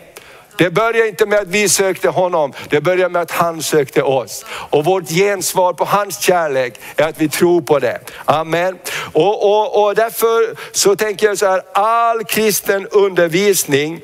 Det 0.57 0.71
börjar 0.71 1.07
inte 1.07 1.27
med 1.27 1.39
att 1.39 1.49
vi 1.49 1.69
sökte 1.69 2.09
honom, 2.09 2.53
det 2.69 2.81
börjar 2.81 3.09
med 3.09 3.23
att 3.23 3.31
han 3.31 3.63
sökte 3.63 4.03
oss. 4.03 4.45
Och 4.49 4.85
vårt 4.85 5.09
gensvar 5.09 5.73
på 5.73 5.85
hans 5.85 6.21
kärlek 6.21 6.81
är 6.97 7.09
att 7.09 7.21
vi 7.21 7.29
tror 7.29 7.61
på 7.61 7.79
det. 7.79 8.01
Amen. 8.25 8.79
Och, 9.13 9.45
och, 9.45 9.85
och 9.85 9.95
därför 9.95 10.57
så 10.73 10.97
tänker 10.97 11.27
jag 11.27 11.39
så 11.39 11.47
här, 11.47 11.63
all 11.73 12.25
kristen 12.25 12.87
undervisning 12.87 14.01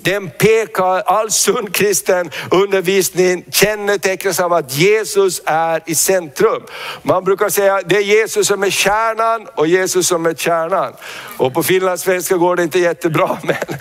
den 0.00 0.30
pekar, 0.30 1.02
all 1.06 1.30
sund 1.30 1.74
kristen 1.74 2.30
undervisning 2.50 3.44
kännetecknas 3.50 4.40
av 4.40 4.52
att 4.52 4.74
Jesus 4.74 5.42
är 5.44 5.82
i 5.86 5.94
centrum. 5.94 6.62
Man 7.02 7.24
brukar 7.24 7.48
säga 7.48 7.74
att 7.74 7.88
det 7.88 7.96
är 7.96 8.00
Jesus 8.00 8.46
som 8.46 8.62
är 8.62 8.70
kärnan 8.70 9.46
och 9.54 9.66
Jesus 9.66 10.06
som 10.06 10.26
är 10.26 10.34
kärnan. 10.34 10.92
Och 11.36 11.54
på 11.54 11.62
finlandssvenska 11.62 12.36
går 12.36 12.56
det 12.56 12.62
inte 12.62 12.78
jättebra 12.78 13.38
men 13.42 13.78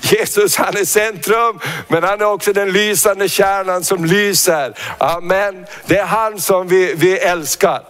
Jesus 0.00 0.56
han 0.56 0.76
är 0.76 0.84
centrum 0.84 1.60
men 1.88 2.02
han 2.02 2.20
är 2.20 2.26
också 2.26 2.52
den 2.52 2.72
lysande 2.72 3.28
kärnan 3.28 3.84
som 3.84 4.04
lyser. 4.04 4.74
Amen. 4.98 5.66
Det 5.86 5.98
är 5.98 6.06
han 6.06 6.40
som 6.40 6.68
vi, 6.68 6.94
vi 6.94 7.18
älskar. 7.18 7.82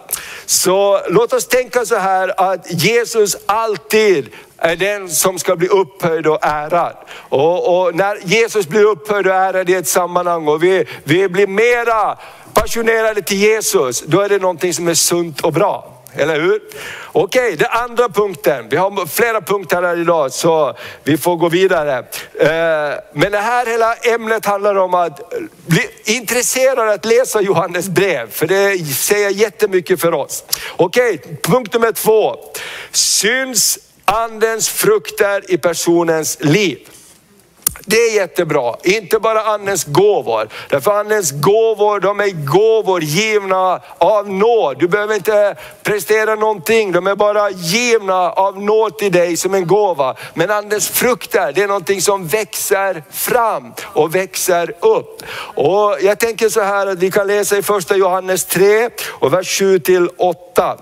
Så 0.46 1.00
låt 1.08 1.32
oss 1.32 1.46
tänka 1.46 1.84
så 1.84 1.96
här 1.96 2.52
att 2.52 2.72
Jesus 2.72 3.36
alltid 3.46 4.28
är 4.58 4.76
den 4.76 5.10
som 5.10 5.38
ska 5.38 5.56
bli 5.56 5.68
upphöjd 5.68 6.26
och 6.26 6.38
ärad. 6.42 6.96
Och, 7.28 7.80
och, 7.80 7.94
när 7.94 8.18
Jesus 8.24 8.66
blir 8.66 8.84
upphöjd 8.84 9.26
och 9.26 9.34
ärad 9.34 9.70
i 9.70 9.74
ett 9.74 9.88
sammanhang 9.88 10.48
och 10.48 10.62
vi, 10.62 10.84
vi 11.04 11.28
blir 11.28 11.46
mera 11.46 12.18
passionerade 12.54 13.22
till 13.22 13.38
Jesus, 13.38 14.00
då 14.06 14.20
är 14.20 14.28
det 14.28 14.38
någonting 14.38 14.74
som 14.74 14.88
är 14.88 14.94
sunt 14.94 15.40
och 15.40 15.52
bra. 15.52 15.93
Eller 16.16 16.40
hur? 16.40 16.60
Okej, 17.12 17.44
okay, 17.44 17.56
den 17.56 17.68
andra 17.70 18.08
punkten. 18.08 18.68
Vi 18.68 18.76
har 18.76 19.06
flera 19.06 19.40
punkter 19.40 19.82
här 19.82 20.00
idag 20.00 20.32
så 20.32 20.76
vi 21.04 21.16
får 21.16 21.36
gå 21.36 21.48
vidare. 21.48 21.98
Eh, 22.40 22.98
men 23.12 23.32
det 23.32 23.38
här 23.38 23.66
hela 23.66 23.94
ämnet 23.94 24.46
handlar 24.46 24.74
om 24.74 24.94
att 24.94 25.32
bli 25.66 25.88
intresserad 26.04 26.88
att 26.88 27.04
läsa 27.04 27.40
Johannes 27.40 27.88
brev, 27.88 28.30
för 28.30 28.46
det 28.46 28.78
säger 28.94 29.30
jättemycket 29.30 30.00
för 30.00 30.14
oss. 30.14 30.44
Okej, 30.76 31.14
okay, 31.14 31.36
punkt 31.42 31.72
nummer 31.72 31.92
två. 31.92 32.36
Syns 32.92 33.78
andens 34.04 34.68
frukter 34.68 35.50
i 35.50 35.58
personens 35.58 36.38
liv. 36.40 36.78
Det 37.86 37.96
är 37.96 38.14
jättebra, 38.14 38.76
inte 38.82 39.18
bara 39.18 39.42
andens 39.42 39.84
gåvor. 39.84 40.48
Därför 40.68 41.00
andens 41.00 41.30
gåvor, 41.32 42.00
de 42.00 42.20
är 42.20 42.30
gåvor 42.30 43.02
givna 43.02 43.80
av 43.98 44.30
nåd. 44.30 44.78
Du 44.78 44.88
behöver 44.88 45.14
inte 45.14 45.56
prestera 45.82 46.34
någonting, 46.34 46.92
de 46.92 47.06
är 47.06 47.14
bara 47.14 47.50
givna 47.50 48.30
av 48.30 48.62
nåd 48.62 48.98
till 48.98 49.12
dig 49.12 49.36
som 49.36 49.54
en 49.54 49.66
gåva. 49.66 50.16
Men 50.34 50.50
andens 50.50 50.88
frukter, 50.88 51.52
det 51.52 51.62
är 51.62 51.68
någonting 51.68 52.00
som 52.00 52.26
växer 52.26 53.02
fram 53.10 53.72
och 53.82 54.14
växer 54.14 54.74
upp. 54.80 55.22
Och 55.54 55.96
jag 56.00 56.18
tänker 56.18 56.48
så 56.48 56.60
här 56.60 56.86
att 56.86 56.98
vi 56.98 57.10
kan 57.10 57.26
läsa 57.26 57.58
i 57.58 57.62
första 57.62 57.96
Johannes 57.96 58.44
3 58.44 58.90
och 59.08 59.32
vers 59.32 59.58
7 59.58 59.78
till 59.78 60.08
8. 60.16 60.76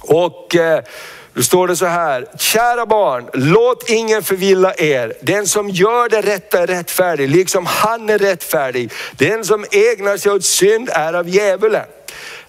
Och 0.00 0.56
eh, 0.56 0.82
då 1.38 1.44
står 1.44 1.68
det 1.68 1.76
så 1.76 1.86
här, 1.86 2.26
kära 2.38 2.86
barn, 2.86 3.28
låt 3.32 3.90
ingen 3.90 4.22
förvilla 4.22 4.74
er. 4.74 5.12
Den 5.20 5.46
som 5.46 5.68
gör 5.68 6.08
det 6.08 6.20
rätta 6.20 6.58
är 6.58 6.66
rättfärdig, 6.66 7.30
liksom 7.30 7.66
han 7.66 8.10
är 8.10 8.18
rättfärdig. 8.18 8.92
Den 9.12 9.44
som 9.44 9.64
ägnar 9.70 10.16
sig 10.16 10.32
åt 10.32 10.44
synd 10.44 10.90
är 10.92 11.12
av 11.12 11.28
djävulen. 11.28 11.84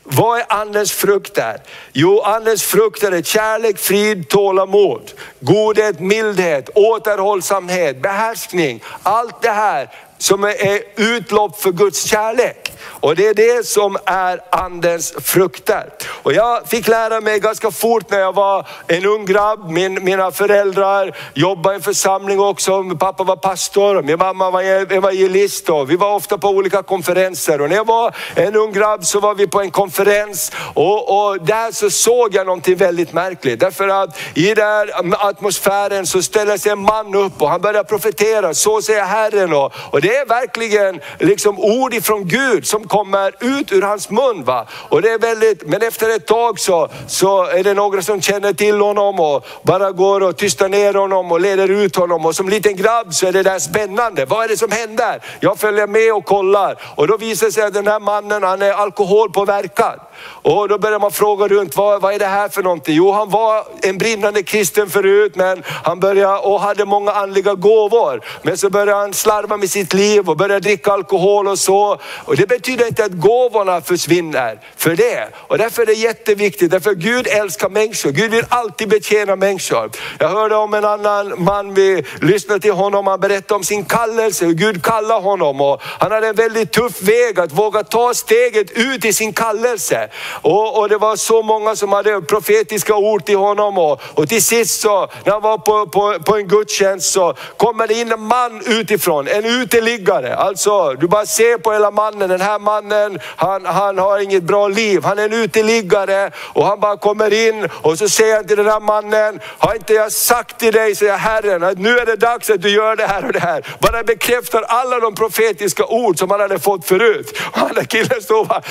Vad 0.03 0.39
är 0.39 0.45
andens 0.49 0.91
frukt 0.91 1.35
där? 1.35 1.61
Jo, 1.93 2.21
andens 2.21 2.63
frukt 2.63 3.03
är 3.03 3.21
kärlek, 3.21 3.79
frid, 3.79 4.29
tålamod, 4.29 5.11
godhet, 5.39 5.99
mildhet, 5.99 6.69
återhållsamhet, 6.75 8.01
behärskning. 8.01 8.83
Allt 9.03 9.41
det 9.41 9.51
här 9.51 9.89
som 10.19 10.43
är 10.43 10.81
utlopp 10.95 11.61
för 11.61 11.71
Guds 11.71 12.03
kärlek. 12.03 12.69
Och 13.01 13.15
det 13.15 13.27
är 13.27 13.33
det 13.33 13.65
som 13.65 13.97
är 14.05 14.39
andens 14.49 15.13
frukter. 15.21 15.89
Och 16.09 16.33
jag 16.33 16.67
fick 16.67 16.87
lära 16.87 17.21
mig 17.21 17.39
ganska 17.39 17.71
fort 17.71 18.11
när 18.11 18.19
jag 18.19 18.35
var 18.35 18.67
en 18.87 19.05
ung 19.05 19.25
grabb, 19.25 19.69
min, 19.69 20.03
mina 20.03 20.31
föräldrar 20.31 21.17
jobbade 21.33 21.75
i 21.75 21.77
en 21.77 21.81
församling 21.81 22.39
också, 22.39 22.83
min 22.83 22.97
pappa 22.97 23.23
var 23.23 23.35
pastor, 23.35 24.01
min 24.01 24.17
mamma 24.17 24.51
var 24.51 24.61
e-, 24.61 24.85
evangelist 24.89 25.69
och 25.69 25.91
vi 25.91 25.95
var 25.95 26.15
ofta 26.15 26.37
på 26.37 26.49
olika 26.49 26.83
konferenser. 26.83 27.61
Och 27.61 27.69
när 27.69 27.75
jag 27.75 27.87
var 27.87 28.15
en 28.35 28.55
ung 28.55 28.71
grabb 28.71 29.05
så 29.05 29.19
var 29.19 29.35
vi 29.35 29.47
på 29.47 29.61
en 29.61 29.71
konferens 29.71 30.51
och, 30.73 31.27
och 31.29 31.41
där 31.41 31.71
så 31.71 31.89
såg 31.89 32.35
jag 32.35 32.45
någonting 32.45 32.75
väldigt 32.75 33.13
märkligt. 33.13 33.59
Därför 33.59 33.87
att 33.87 34.17
i 34.33 34.53
den 34.53 35.13
atmosfären 35.17 36.05
så 36.05 36.21
ställer 36.21 36.57
sig 36.57 36.71
en 36.71 36.79
man 36.79 37.15
upp 37.15 37.41
och 37.41 37.49
han 37.49 37.61
börjar 37.61 37.83
profetera, 37.83 38.53
så 38.53 38.81
säger 38.81 39.03
Herren. 39.03 39.53
Och, 39.53 39.73
och 39.91 40.01
det 40.01 40.08
det 40.09 40.17
är 40.17 40.25
verkligen 40.25 41.01
liksom 41.19 41.59
ord 41.59 41.93
ifrån 41.93 42.27
Gud 42.27 42.67
som 42.67 42.87
kommer 42.87 43.35
ut 43.39 43.71
ur 43.71 43.81
hans 43.81 44.09
mun. 44.09 44.43
Va? 44.43 44.67
Och 44.89 45.01
det 45.01 45.09
är 45.09 45.19
väldigt, 45.19 45.67
men 45.67 45.81
efter 45.81 46.15
ett 46.15 46.27
tag 46.27 46.59
så, 46.59 46.89
så 47.07 47.45
är 47.45 47.63
det 47.63 47.73
några 47.73 48.01
som 48.01 48.21
känner 48.21 48.53
till 48.53 48.81
honom 48.81 49.19
och 49.19 49.45
bara 49.61 49.91
går 49.91 50.23
och 50.23 50.37
tystar 50.37 50.69
ner 50.69 50.93
honom 50.93 51.31
och 51.31 51.41
leder 51.41 51.67
ut 51.71 51.95
honom. 51.95 52.25
Och 52.25 52.35
som 52.35 52.49
liten 52.49 52.75
grabb 52.75 53.13
så 53.13 53.27
är 53.27 53.31
det 53.31 53.43
där 53.43 53.59
spännande. 53.59 54.25
Vad 54.25 54.43
är 54.43 54.47
det 54.47 54.57
som 54.57 54.71
händer? 54.71 55.21
Jag 55.39 55.59
följer 55.59 55.87
med 55.87 56.13
och 56.13 56.25
kollar 56.25 56.77
och 56.95 57.07
då 57.07 57.17
visar 57.17 57.45
det 57.45 57.51
sig 57.51 57.63
att 57.63 57.73
den 57.73 57.87
här 57.87 57.99
mannen 57.99 58.43
han 58.43 58.61
är 58.61 58.71
alkoholpåverkad. 58.71 59.99
Och 60.41 60.69
då 60.69 60.77
börjar 60.77 60.99
man 60.99 61.11
fråga 61.11 61.47
runt, 61.47 61.75
vad, 61.75 62.01
vad 62.01 62.13
är 62.13 62.19
det 62.19 62.25
här 62.25 62.49
för 62.49 62.63
någonting? 62.63 62.95
Jo, 62.95 63.11
han 63.11 63.29
var 63.29 63.63
en 63.81 63.97
brinnande 63.97 64.43
kristen 64.43 64.89
förut, 64.89 65.35
men 65.35 65.63
han 65.83 65.99
började 65.99 66.37
och 66.37 66.61
hade 66.61 66.85
många 66.85 67.11
andliga 67.11 67.53
gåvor. 67.53 68.21
Men 68.41 68.57
så 68.57 68.69
började 68.69 68.93
han 68.93 69.13
slarva 69.13 69.57
med 69.57 69.69
sitt 69.69 69.93
liv 69.93 70.29
och 70.29 70.37
började 70.37 70.59
dricka 70.59 70.91
alkohol 70.91 71.47
och 71.47 71.59
så. 71.59 71.99
Och 72.25 72.35
det 72.35 72.47
betyder 72.47 72.87
inte 72.87 73.05
att 73.05 73.11
gåvorna 73.11 73.81
försvinner 73.81 74.59
för 74.77 74.95
det. 74.95 75.27
Och 75.35 75.57
därför 75.57 75.81
är 75.81 75.85
det 75.85 75.93
jätteviktigt, 75.93 76.71
därför 76.71 76.93
Gud 76.93 77.27
älskar 77.27 77.69
människor. 77.69 78.11
Gud 78.11 78.31
vill 78.31 78.45
alltid 78.49 78.89
betjäna 78.89 79.35
människor. 79.35 79.91
Jag 80.19 80.29
hörde 80.29 80.55
om 80.55 80.73
en 80.73 80.85
annan 80.85 81.43
man, 81.43 81.73
vi 81.73 82.03
lyssnade 82.21 82.59
till 82.59 82.71
honom, 82.71 83.07
han 83.07 83.19
berättade 83.19 83.55
om 83.55 83.63
sin 83.63 83.85
kallelse, 83.85 84.45
hur 84.45 84.53
Gud 84.53 84.83
kallar 84.83 85.21
honom. 85.21 85.61
Och 85.61 85.81
han 85.81 86.11
hade 86.11 86.27
en 86.27 86.35
väldigt 86.35 86.71
tuff 86.71 87.01
väg 87.01 87.39
att 87.39 87.51
våga 87.51 87.83
ta 87.83 88.13
steget 88.13 88.71
ut 88.71 89.05
i 89.05 89.13
sin 89.13 89.33
kallelse. 89.33 90.08
Och, 90.41 90.79
och, 90.79 90.89
det 90.89 90.97
var 90.97 91.15
så 91.15 91.41
många 91.41 91.75
som 91.75 91.93
hade 91.93 92.21
profetiska 92.21 92.95
ord 92.95 93.25
till 93.25 93.37
honom. 93.37 93.77
Och, 93.77 94.01
och 94.13 94.29
till 94.29 94.43
sist 94.43 94.81
så, 94.81 95.07
när 95.23 95.31
han 95.31 95.41
var 95.41 95.57
på, 95.57 95.87
på, 95.87 96.19
på 96.25 96.37
en 96.37 96.47
gudstjänst 96.47 97.11
så 97.11 97.33
kommer 97.57 97.87
det 97.87 97.93
in 97.93 98.11
en 98.11 98.21
man 98.21 98.61
utifrån, 98.65 99.27
en 99.27 99.45
uteliggare. 99.45 100.35
Alltså, 100.35 100.93
du 100.93 101.07
bara 101.07 101.25
ser 101.25 101.57
på 101.57 101.73
hela 101.73 101.91
mannen, 101.91 102.29
den 102.29 102.41
här 102.41 102.59
mannen, 102.59 103.19
han, 103.35 103.65
han 103.65 103.97
har 103.97 104.19
inget 104.19 104.43
bra 104.43 104.67
liv. 104.67 105.03
Han 105.03 105.19
är 105.19 105.25
en 105.25 105.33
uteliggare 105.33 106.31
och 106.53 106.65
han 106.65 106.79
bara 106.79 106.97
kommer 106.97 107.33
in 107.33 107.69
och 107.81 107.97
så 107.97 108.09
säger 108.09 108.35
han 108.35 108.47
till 108.47 108.57
den 108.57 108.67
här 108.67 108.79
mannen, 108.79 109.39
har 109.57 109.75
inte 109.75 109.93
jag 109.93 110.11
sagt 110.11 110.59
till 110.59 110.73
dig, 110.73 110.95
säger 110.95 111.17
Herren, 111.17 111.63
att 111.63 111.77
nu 111.77 111.97
är 111.97 112.05
det 112.05 112.15
dags 112.15 112.49
att 112.49 112.61
du 112.61 112.69
gör 112.69 112.95
det 112.95 113.07
här 113.07 113.25
och 113.25 113.33
det 113.33 113.39
här. 113.39 113.65
Bara 113.79 114.03
bekräftar 114.03 114.61
alla 114.61 114.99
de 114.99 115.15
profetiska 115.15 115.85
ord 115.85 116.19
som 116.19 116.31
han 116.31 116.39
hade 116.39 116.59
fått 116.59 116.85
förut. 116.85 117.39
Och 117.51 117.67
den 117.67 117.75
där 117.75 117.83
killen 117.83 118.21
står 118.21 118.39
och 118.39 118.47
bara, 118.47 118.61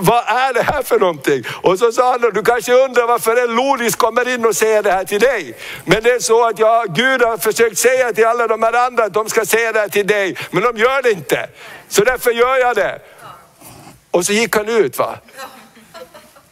vad 0.00 0.24
är 0.26 0.54
det 0.54 0.62
här 0.62 0.82
för 0.88 0.98
någonting? 0.98 1.44
Och 1.62 1.78
så 1.78 1.92
sa 1.92 2.10
han, 2.10 2.20
du 2.34 2.42
kanske 2.42 2.72
undrar 2.72 3.06
varför 3.06 3.44
en 3.44 3.56
lodis 3.56 3.96
kommer 3.96 4.28
in 4.28 4.46
och 4.46 4.56
säger 4.56 4.82
det 4.82 4.92
här 4.92 5.04
till 5.04 5.20
dig. 5.20 5.54
Men 5.84 6.02
det 6.02 6.10
är 6.10 6.20
så 6.20 6.46
att 6.48 6.58
jag, 6.58 6.94
Gud 6.94 7.22
har 7.22 7.38
försökt 7.38 7.78
säga 7.78 8.12
till 8.12 8.26
alla 8.26 8.46
de 8.46 8.62
här 8.62 8.86
andra 8.86 9.04
att 9.04 9.14
de 9.14 9.28
ska 9.28 9.44
säga 9.44 9.72
det 9.72 9.80
här 9.80 9.88
till 9.88 10.06
dig, 10.06 10.36
men 10.50 10.62
de 10.62 10.76
gör 10.76 11.02
det 11.02 11.10
inte. 11.10 11.48
Så 11.88 12.04
därför 12.04 12.30
gör 12.30 12.56
jag 12.56 12.76
det. 12.76 12.98
Och 14.10 14.26
så 14.26 14.32
gick 14.32 14.56
han 14.56 14.68
ut. 14.68 14.98
va. 14.98 15.18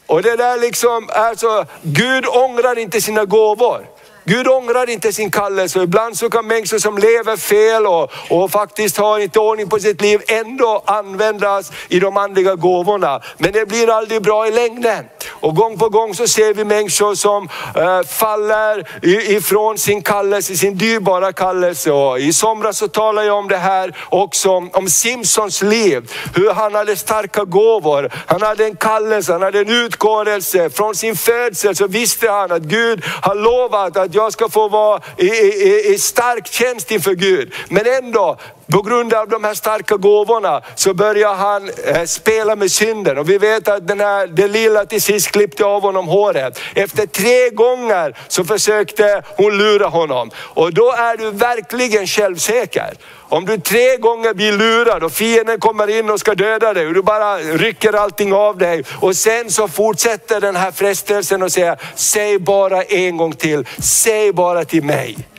Och 0.07 0.23
det 0.23 0.37
där 0.37 0.59
liksom, 0.59 1.11
alltså, 1.13 1.67
Gud 1.83 2.27
ångrar 2.27 2.79
inte 2.79 3.01
sina 3.01 3.25
gåvor. 3.25 3.87
Gud 4.29 4.49
ångrar 4.49 4.91
inte 4.91 5.13
sin 5.13 5.31
kallelse. 5.31 5.83
Ibland 5.83 6.19
så 6.19 6.31
kan 6.31 6.47
människor 6.47 6.79
som 6.79 6.99
lever 6.99 7.37
fel 7.37 7.87
och, 7.87 8.13
och 8.31 8.51
faktiskt 8.51 8.97
har 8.97 9.19
inte 9.19 9.39
ordning 9.39 9.69
på 9.69 9.79
sitt 9.79 10.01
liv 10.01 10.23
ändå 10.29 10.83
användas 10.87 11.73
i 11.89 12.01
de 12.01 12.17
andliga 12.17 12.55
gåvorna. 12.55 13.21
Men 13.39 13.53
det 13.53 13.67
blir 13.69 13.91
aldrig 13.91 14.23
bra 14.23 14.47
i 14.47 14.51
längden. 14.51 15.05
Och 15.31 15.55
gång 15.55 15.79
på 15.79 15.89
gång 15.89 16.15
så 16.15 16.29
ser 16.29 16.55
vi 16.55 16.65
människor 16.65 17.15
som 17.15 17.49
eh, 17.77 18.03
faller 18.03 18.87
ifrån 19.33 19.79
sin 19.79 20.03
kallelse, 20.03 20.57
sin 20.57 20.79
dyrbara 20.79 21.33
kallelse. 21.33 21.91
Och 21.91 22.19
I 22.19 22.33
somras 22.33 22.79
så 22.79 22.89
talade 22.89 23.27
jag 23.27 23.39
om 23.39 23.49
det 23.49 23.57
här 23.57 23.97
också, 24.09 24.51
om 24.73 24.89
Simpsons 24.89 25.63
liv. 25.63 26.13
Hur 26.35 26.51
han 26.51 26.75
hade 26.75 26.97
starka 26.97 27.45
gåvor, 27.45 28.11
han 28.27 28.43
hade 28.43 28.65
en 28.65 28.77
kallelse, 28.77 29.33
han 29.33 29.43
hade 29.43 29.61
en 29.61 29.71
utgåelse. 29.71 30.71
Från 30.71 30.95
sin 30.95 31.17
födsel 31.17 31.77
så 31.77 31.87
visste 31.87 32.31
han 32.31 32.53
att 32.53 32.63
Gud 32.63 33.05
har 33.23 33.35
lovat 33.35 33.97
att 33.97 34.15
jag 34.15 34.33
ska 34.33 34.49
få 34.49 34.69
vara 34.69 35.01
i, 35.17 35.27
i, 35.27 35.95
i 35.95 35.99
stark 35.99 36.47
tjänst 36.47 36.91
inför 36.91 37.15
Gud. 37.15 37.53
Men 37.69 37.87
ändå, 37.87 38.39
på 38.73 38.83
grund 38.83 39.15
av 39.15 39.29
de 39.29 39.45
här 39.45 39.55
starka 39.55 39.97
gåvorna 39.97 40.63
så 40.75 40.95
börjar 40.95 41.35
han 41.35 41.71
eh, 41.85 42.05
spela 42.05 42.57
med 42.57 42.71
synden. 42.71 43.19
Och 43.19 43.29
vi 43.29 43.39
vet 43.39 43.69
att 43.69 43.89
den 43.89 44.01
här, 44.01 44.27
det 44.27 44.49
lilla 44.49 44.85
till 44.85 45.03
sist 45.03 45.31
klippte 45.31 45.65
av 45.65 45.83
honom 45.83 46.09
håret. 46.09 46.61
Efter 46.75 47.07
tre 47.07 47.51
gånger 47.51 48.17
så 48.29 48.45
försökte 48.45 49.23
hon 49.37 49.59
lura 49.59 49.87
honom. 49.87 50.31
Och 50.37 50.75
då 50.75 50.93
är 50.93 51.17
du 51.17 51.31
verkligen 51.31 52.07
självsäker. 52.07 52.95
Om 53.29 53.45
du 53.45 53.59
tre 53.59 53.97
gånger 53.97 54.35
blir 54.35 54.53
lurad 54.53 55.03
och 55.03 55.13
fienden 55.13 55.61
kommer 55.61 55.99
in 55.99 56.11
och 56.11 56.21
ska 56.21 56.35
döda 56.35 56.75
dig 56.75 56.87
och 56.87 56.95
du 56.95 57.03
bara 57.03 57.39
rycker 57.39 57.93
allting 57.93 58.33
av 58.33 58.59
dig 58.59 58.85
och 59.01 59.17
sen 59.17 59.51
så 59.51 59.69
fortsätter 59.69 60.41
den 60.41 60.57
här 60.57 60.73
frestelsen 60.73 61.43
och 61.43 61.53
säger, 61.53 61.79
säg 61.95 62.39
bara 62.39 62.83
en 62.83 63.17
gång 63.17 63.33
till, 63.33 63.67
säg 63.79 64.33
bara 64.33 64.65
till 64.65 64.85
mig. 64.85 65.36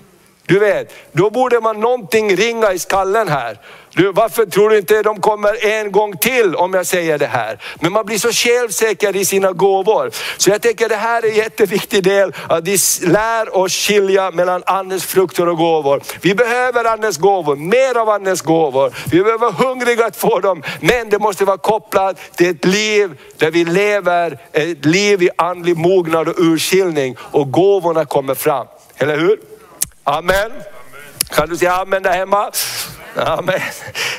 Du 0.48 0.60
vet, 0.60 0.94
då 1.12 1.30
borde 1.30 1.60
man 1.62 1.80
någonting 1.80 2.36
ringa 2.36 2.74
i 2.74 2.80
skallen 2.80 3.28
här. 3.28 3.58
Du, 3.94 4.12
varför 4.12 4.46
tror 4.46 4.70
du 4.70 4.78
inte 4.78 5.02
de 5.02 5.22
kommer 5.22 5.66
en 5.66 5.92
gång 5.92 6.18
till 6.18 6.56
om 6.56 6.74
jag 6.74 6.86
säger 6.86 7.18
det 7.18 7.28
här? 7.28 7.62
Men 7.80 7.92
man 7.94 8.06
blir 8.06 8.18
så 8.18 8.32
självsäker 8.32 9.16
i 9.16 9.26
sina 9.26 9.52
gåvor. 9.52 10.12
Så 10.38 10.50
jag 10.50 10.62
tänker 10.62 10.90
det 10.90 10.96
här 10.96 11.26
är 11.26 11.30
en 11.30 11.36
jätteviktig 11.36 12.04
del, 12.04 12.34
att 12.50 12.68
vi 12.68 12.78
lär 13.02 13.58
oss 13.58 13.74
skilja 13.74 14.32
mellan 14.32 14.64
andens 14.66 15.06
frukter 15.06 15.50
och 15.50 15.58
gåvor. 15.58 16.02
Vi 16.22 16.36
behöver 16.36 16.86
andens 16.86 17.18
gåvor, 17.18 17.56
mer 17.56 17.98
av 17.98 18.10
andens 18.10 18.42
gåvor. 18.42 18.94
Vi 19.12 19.24
behöver 19.24 19.52
vara 19.52 19.68
hungriga 19.68 20.06
att 20.06 20.16
få 20.16 20.40
dem, 20.40 20.64
men 20.80 21.10
det 21.10 21.20
måste 21.20 21.46
vara 21.46 21.58
kopplat 21.58 22.36
till 22.36 22.50
ett 22.50 22.66
liv 22.66 23.18
där 23.38 23.52
vi 23.52 23.66
lever 23.66 24.40
ett 24.52 24.86
liv 24.86 25.24
i 25.24 25.30
andlig 25.36 25.78
mognad 25.78 26.28
och 26.28 26.36
urskiljning 26.38 27.16
och 27.20 27.52
gåvorna 27.52 28.06
kommer 28.06 28.36
fram. 28.36 28.68
Eller 28.98 29.18
hur? 29.18 29.57
Amen. 30.10 30.52
Kan 31.30 31.50
du 31.50 31.58
säga 31.58 31.74
amen 31.74 32.04
där 32.04 32.12
hemma? 32.12 32.52
Amen. 33.16 33.60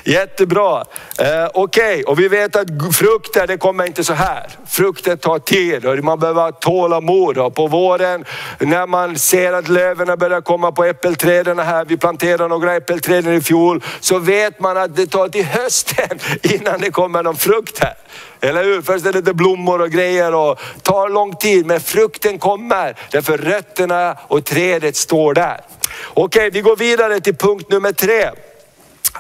Jättebra. 0.05 0.85
Eh, 1.18 1.46
Okej, 1.55 2.01
okay. 2.01 2.03
och 2.03 2.18
vi 2.18 2.29
vet 2.29 2.57
att 2.57 2.68
frukter 2.92 3.46
det 3.46 3.57
kommer 3.57 3.87
inte 3.87 4.05
så 4.05 4.12
här. 4.12 4.46
Frukter 4.66 5.16
tar 5.16 5.38
tid 5.38 5.87
och 5.87 6.05
man 6.05 6.18
behöver 6.18 6.42
ha 6.42 6.53
tålamod. 6.53 7.38
Och 7.38 7.55
på 7.55 7.66
våren 7.66 8.24
när 8.59 8.87
man 8.87 9.18
ser 9.18 9.53
att 9.53 9.68
löven 9.68 10.18
börjar 10.18 10.40
komma 10.40 10.72
på 10.72 10.85
äppelträden 10.85 11.59
här, 11.59 11.85
vi 11.85 11.96
planterade 11.96 12.48
några 12.48 12.74
äppelträd 12.77 13.27
i 13.27 13.40
fjol, 13.40 13.85
så 14.01 14.18
vet 14.18 14.61
man 14.61 14.77
att 14.77 14.96
det 14.96 15.07
tar 15.07 15.29
till 15.29 15.44
hösten 15.44 16.18
innan 16.42 16.81
det 16.81 16.90
kommer 16.90 17.22
någon 17.22 17.37
frukt 17.37 17.79
här. 17.79 17.94
Eller 18.40 18.64
hur? 18.64 18.83
Först 18.83 19.07
är 19.07 19.12
det 19.12 19.18
lite 19.18 19.35
blommor 19.35 19.81
och 19.81 19.90
grejer 19.90 20.35
och 20.35 20.61
tar 20.83 21.09
lång 21.09 21.37
tid, 21.37 21.66
men 21.66 21.81
frukten 21.81 22.38
kommer 22.38 22.96
därför 23.11 23.38
rötterna 23.38 24.16
och 24.29 24.44
trädet 24.44 24.96
står 24.96 25.35
där. 25.35 25.61
Okej, 26.06 26.50
vi 26.50 26.61
går 26.61 26.76
vidare 26.76 27.20
till 27.20 27.37
punkt 27.37 27.70
nummer 27.70 27.92
tre. 27.92 28.30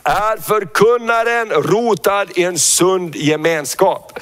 Är 0.02 0.42
förkunnaren 0.42 1.50
rotad 1.50 2.26
i 2.34 2.42
en 2.42 2.58
sund 2.58 3.16
gemenskap? 3.16 4.18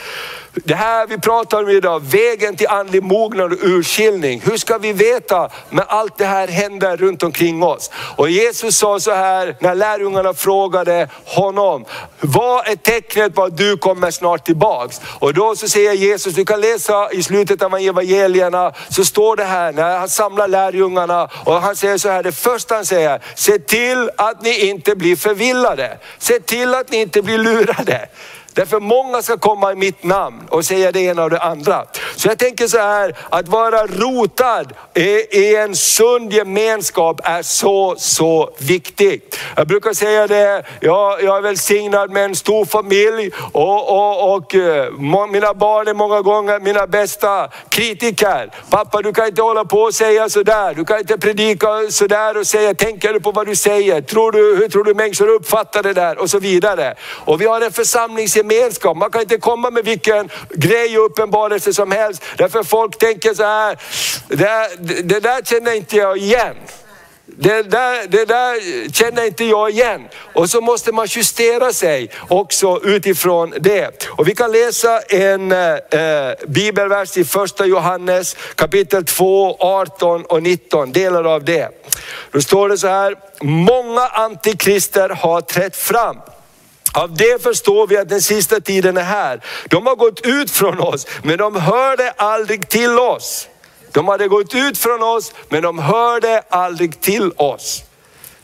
Det 0.65 0.75
här 0.75 1.07
vi 1.07 1.19
pratar 1.19 1.63
om 1.63 1.69
idag, 1.69 2.03
vägen 2.05 2.57
till 2.57 2.69
andlig 2.69 3.03
mognad 3.03 3.53
och 3.53 3.59
urskiljning. 3.63 4.43
Hur 4.45 4.57
ska 4.57 4.79
vi 4.79 4.93
veta 4.93 5.51
när 5.71 5.85
allt 5.89 6.19
det 6.19 6.25
här 6.25 6.49
händer 6.49 6.97
runt 6.97 7.23
omkring 7.23 7.63
oss? 7.63 7.91
Och 8.17 8.31
Jesus 8.31 8.77
sa 8.77 9.01
så 9.01 9.11
här 9.11 9.57
när 9.61 9.75
lärjungarna 9.75 10.35
frågade 10.35 11.09
honom, 11.25 11.85
vad 12.21 12.69
är 12.69 12.77
tecknet 12.77 13.35
på 13.35 13.43
att 13.43 13.57
du 13.57 13.77
kommer 13.77 14.11
snart 14.11 14.47
tillbaks? 14.47 15.01
Och 15.19 15.35
då 15.35 15.57
så 15.57 15.69
säger 15.69 15.93
Jesus, 15.93 16.35
du 16.35 16.45
kan 16.45 16.61
läsa 16.61 17.13
i 17.13 17.23
slutet 17.23 17.63
av 17.63 17.75
evangelierna, 17.75 18.73
så 18.89 19.05
står 19.05 19.37
det 19.37 19.45
här 19.45 19.73
när 19.73 19.99
han 19.99 20.09
samlar 20.09 20.49
lärjungarna 20.49 21.29
och 21.45 21.55
han 21.55 21.77
säger 21.77 21.99
så 21.99 22.09
här, 22.09 22.23
det 22.23 22.33
första 22.33 22.75
han 22.75 22.85
säger, 22.85 23.23
se 23.35 23.59
till 23.59 24.11
att 24.17 24.43
ni 24.43 24.69
inte 24.69 24.97
blir 24.97 25.17
förvillade. 25.17 25.99
Se 26.19 26.41
till 26.41 26.75
att 26.75 26.91
ni 26.91 26.97
inte 26.97 27.23
blir 27.23 27.39
lurade. 27.39 28.09
Därför 28.57 28.81
många 28.81 29.23
ska 29.23 29.37
komma 29.37 29.73
i 29.73 29.75
mitt 29.75 30.05
namn 30.05 30.47
och 30.49 30.65
säga 30.65 30.93
det 30.93 31.01
ena 31.01 31.25
och 31.25 31.31
det 31.31 31.41
andra. 31.41 31.85
Så 32.17 32.29
jag 32.29 32.39
tänker 32.39 32.67
så 32.67 32.79
här, 32.79 33.17
att 33.29 33.49
vara 33.49 33.87
rotad 33.87 34.73
i 35.31 35.57
en 35.57 35.77
sund 35.77 36.33
gemenskap 36.33 37.21
är 37.25 37.43
så, 37.43 37.95
så 37.99 38.51
viktigt. 38.59 39.39
Jag 39.57 39.67
brukar 39.67 39.93
säga 39.93 40.27
det, 40.27 40.63
jag, 40.81 41.23
jag 41.23 41.37
är 41.37 41.41
välsignad 41.41 42.11
med 42.11 42.25
en 42.25 42.37
stor 42.37 42.65
familj 42.65 43.31
och, 43.53 43.91
och, 43.91 44.35
och 44.35 44.55
eh, 44.55 44.91
må, 44.93 45.27
mina 45.27 45.55
barn 45.55 45.89
är 45.89 45.95
många 45.95 46.21
gånger 46.21 46.61
mina 46.61 46.87
bästa 46.87 47.49
kritiker. 47.69 48.51
Pappa 48.71 49.03
du 49.03 49.13
kan 49.13 49.27
inte 49.27 49.43
hålla 49.43 49.65
på 49.65 49.79
och 49.79 49.95
säga 49.95 50.29
sådär, 50.29 50.75
du 50.75 50.85
kan 50.85 50.99
inte 50.99 51.19
predika 51.19 51.91
sådär 51.91 52.37
och 52.37 52.47
säga, 52.47 52.75
tänker 52.75 53.13
du 53.13 53.21
på 53.21 53.33
vad 53.33 53.47
du 53.47 53.57
säger? 53.57 54.01
Tror 54.01 54.33
du, 54.33 54.57
hur 54.57 54.69
tror 54.69 54.85
du 54.85 54.95
människor 54.95 55.29
uppfattar 55.29 55.83
det 55.83 55.93
där? 55.93 56.19
Och 56.19 56.31
så 56.31 56.39
vidare. 56.39 56.95
Och 57.25 57.41
vi 57.41 57.47
har 57.47 57.61
en 57.61 57.73
församlingsgemenskap 57.73 58.46
gemenskap. 58.51 58.97
Man 58.97 59.11
kan 59.11 59.21
inte 59.21 59.39
komma 59.39 59.71
med 59.71 59.85
vilken 59.85 60.31
grej 60.51 60.99
och 60.99 61.07
uppenbarelse 61.07 61.73
som 61.73 61.91
helst. 61.91 62.23
Därför 62.37 62.63
folk 62.63 62.99
tänker 62.99 63.35
så 63.35 63.43
här, 63.43 63.79
det, 64.29 65.03
det 65.03 65.21
där 65.21 65.43
känner 65.45 65.73
inte 65.73 65.97
jag 65.97 66.19
igen. 66.19 66.57
det 67.27 67.63
där, 67.63 68.07
det 68.09 68.25
där 68.25 68.93
känner 68.93 69.27
inte 69.27 69.45
jag 69.45 69.71
igen. 69.71 70.09
Och 70.35 70.51
så 70.51 70.61
måste 70.61 70.93
man 70.93 71.07
justera 71.07 71.73
sig 71.73 72.11
också 72.29 72.81
utifrån 72.85 73.55
det. 73.61 74.09
Och 74.09 74.29
vi 74.29 74.35
kan 74.35 74.53
läsa 74.53 75.01
en 75.01 75.53
eh, 75.53 75.75
eh 75.75 76.35
bibelvers 76.47 77.17
i 77.17 77.25
första 77.25 77.67
Johannes 77.67 78.37
kapitel 78.55 79.05
2, 79.05 79.57
18 79.61 80.25
och 80.25 80.43
19, 80.43 80.93
delar 80.93 81.25
av 81.25 81.45
det. 81.45 81.69
Då 82.33 82.41
står 82.41 82.69
det 82.69 82.79
så 82.79 82.89
här, 82.89 83.15
många 83.43 84.07
antikrister 84.07 85.09
har 85.09 85.41
trätt 85.41 85.77
fram. 85.77 86.17
Av 86.97 87.15
det 87.15 87.43
förstår 87.43 87.87
vi 87.87 87.97
att 87.97 88.09
den 88.09 88.23
sista 88.23 88.61
tiden 88.61 88.97
är 88.97 89.03
här. 89.03 89.41
De 89.69 89.87
har 89.87 89.97
gått 89.97 90.27
ut 90.27 90.51
från 90.51 90.81
oss, 90.81 91.07
men 91.23 91.39
de 91.39 91.57
hörde 91.57 92.11
aldrig 92.11 92.69
till 92.69 92.99
oss. 92.99 93.49
De 93.93 94.09
hade 94.09 94.29
gått 94.29 94.55
ut 94.55 94.79
från 94.79 95.03
oss, 95.03 95.33
men 95.49 95.63
de 95.63 95.79
hörde 95.79 96.43
aldrig 96.49 97.01
till 97.01 97.33
oss. 97.37 97.83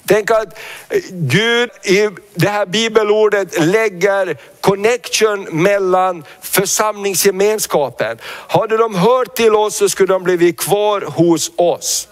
Tänk 0.07 0.31
att 0.31 0.59
eh, 0.89 1.01
Gud 1.11 1.71
i 1.85 2.09
det 2.35 2.49
här 2.49 2.67
bibelordet 2.67 3.65
lägger 3.65 4.37
connection 4.61 5.63
mellan 5.63 6.25
församlingsgemenskapen. 6.41 8.19
Hade 8.49 8.77
de 8.77 8.95
hört 8.95 9.37
till 9.37 9.55
oss 9.55 9.77
så 9.77 9.89
skulle 9.89 10.13
de 10.13 10.23
blivit 10.23 10.61
kvar 10.61 11.01
hos 11.01 11.51
oss. 11.57 12.09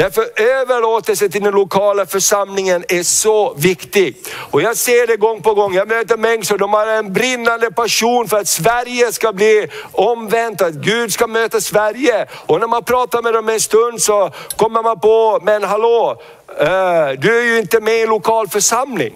Därför 0.00 0.24
överlåtelse 0.36 1.28
till 1.28 1.42
den 1.42 1.54
lokala 1.54 2.06
församlingen 2.06 2.84
är 2.88 3.02
så 3.02 3.54
viktig. 3.54 4.16
Och 4.50 4.62
jag 4.62 4.76
ser 4.76 5.06
det 5.06 5.16
gång 5.16 5.42
på 5.42 5.54
gång, 5.54 5.74
jag 5.74 5.88
möter 5.88 6.16
människor, 6.16 6.58
de 6.58 6.72
har 6.72 6.86
en 6.86 7.12
brinnande 7.12 7.70
passion 7.70 8.28
för 8.28 8.36
att 8.36 8.48
Sverige 8.48 9.12
ska 9.12 9.32
bli 9.32 9.66
omvänt, 9.92 10.62
att 10.62 10.74
Gud 10.74 11.12
ska 11.12 11.26
möta 11.26 11.60
Sverige. 11.60 12.26
Och 12.32 12.60
när 12.60 12.66
man 12.66 12.84
pratar 12.84 13.22
med 13.22 13.34
dem 13.34 13.48
en 13.48 13.60
stund 13.60 14.02
så 14.02 14.30
kommer 14.56 14.82
man 14.82 15.00
på, 15.00 15.40
men 15.42 15.64
hallå, 15.64 16.22
eh, 16.58 17.08
du 17.18 17.38
är 17.38 17.44
ju 17.44 17.58
inte 17.58 17.80
med 17.80 18.00
i 18.00 18.06
lokal 18.06 18.48
församling. 18.48 19.14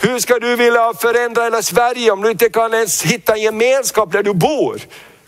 Hur 0.00 0.18
ska 0.18 0.38
du 0.38 0.56
vilja 0.56 0.92
förändra 1.00 1.42
hela 1.42 1.62
Sverige 1.62 2.10
om 2.10 2.22
du 2.22 2.30
inte 2.30 2.48
kan 2.50 2.74
ens 2.74 3.02
hitta 3.02 3.34
en 3.34 3.42
gemenskap 3.42 4.12
där 4.12 4.22
du 4.22 4.34
bor? 4.34 4.80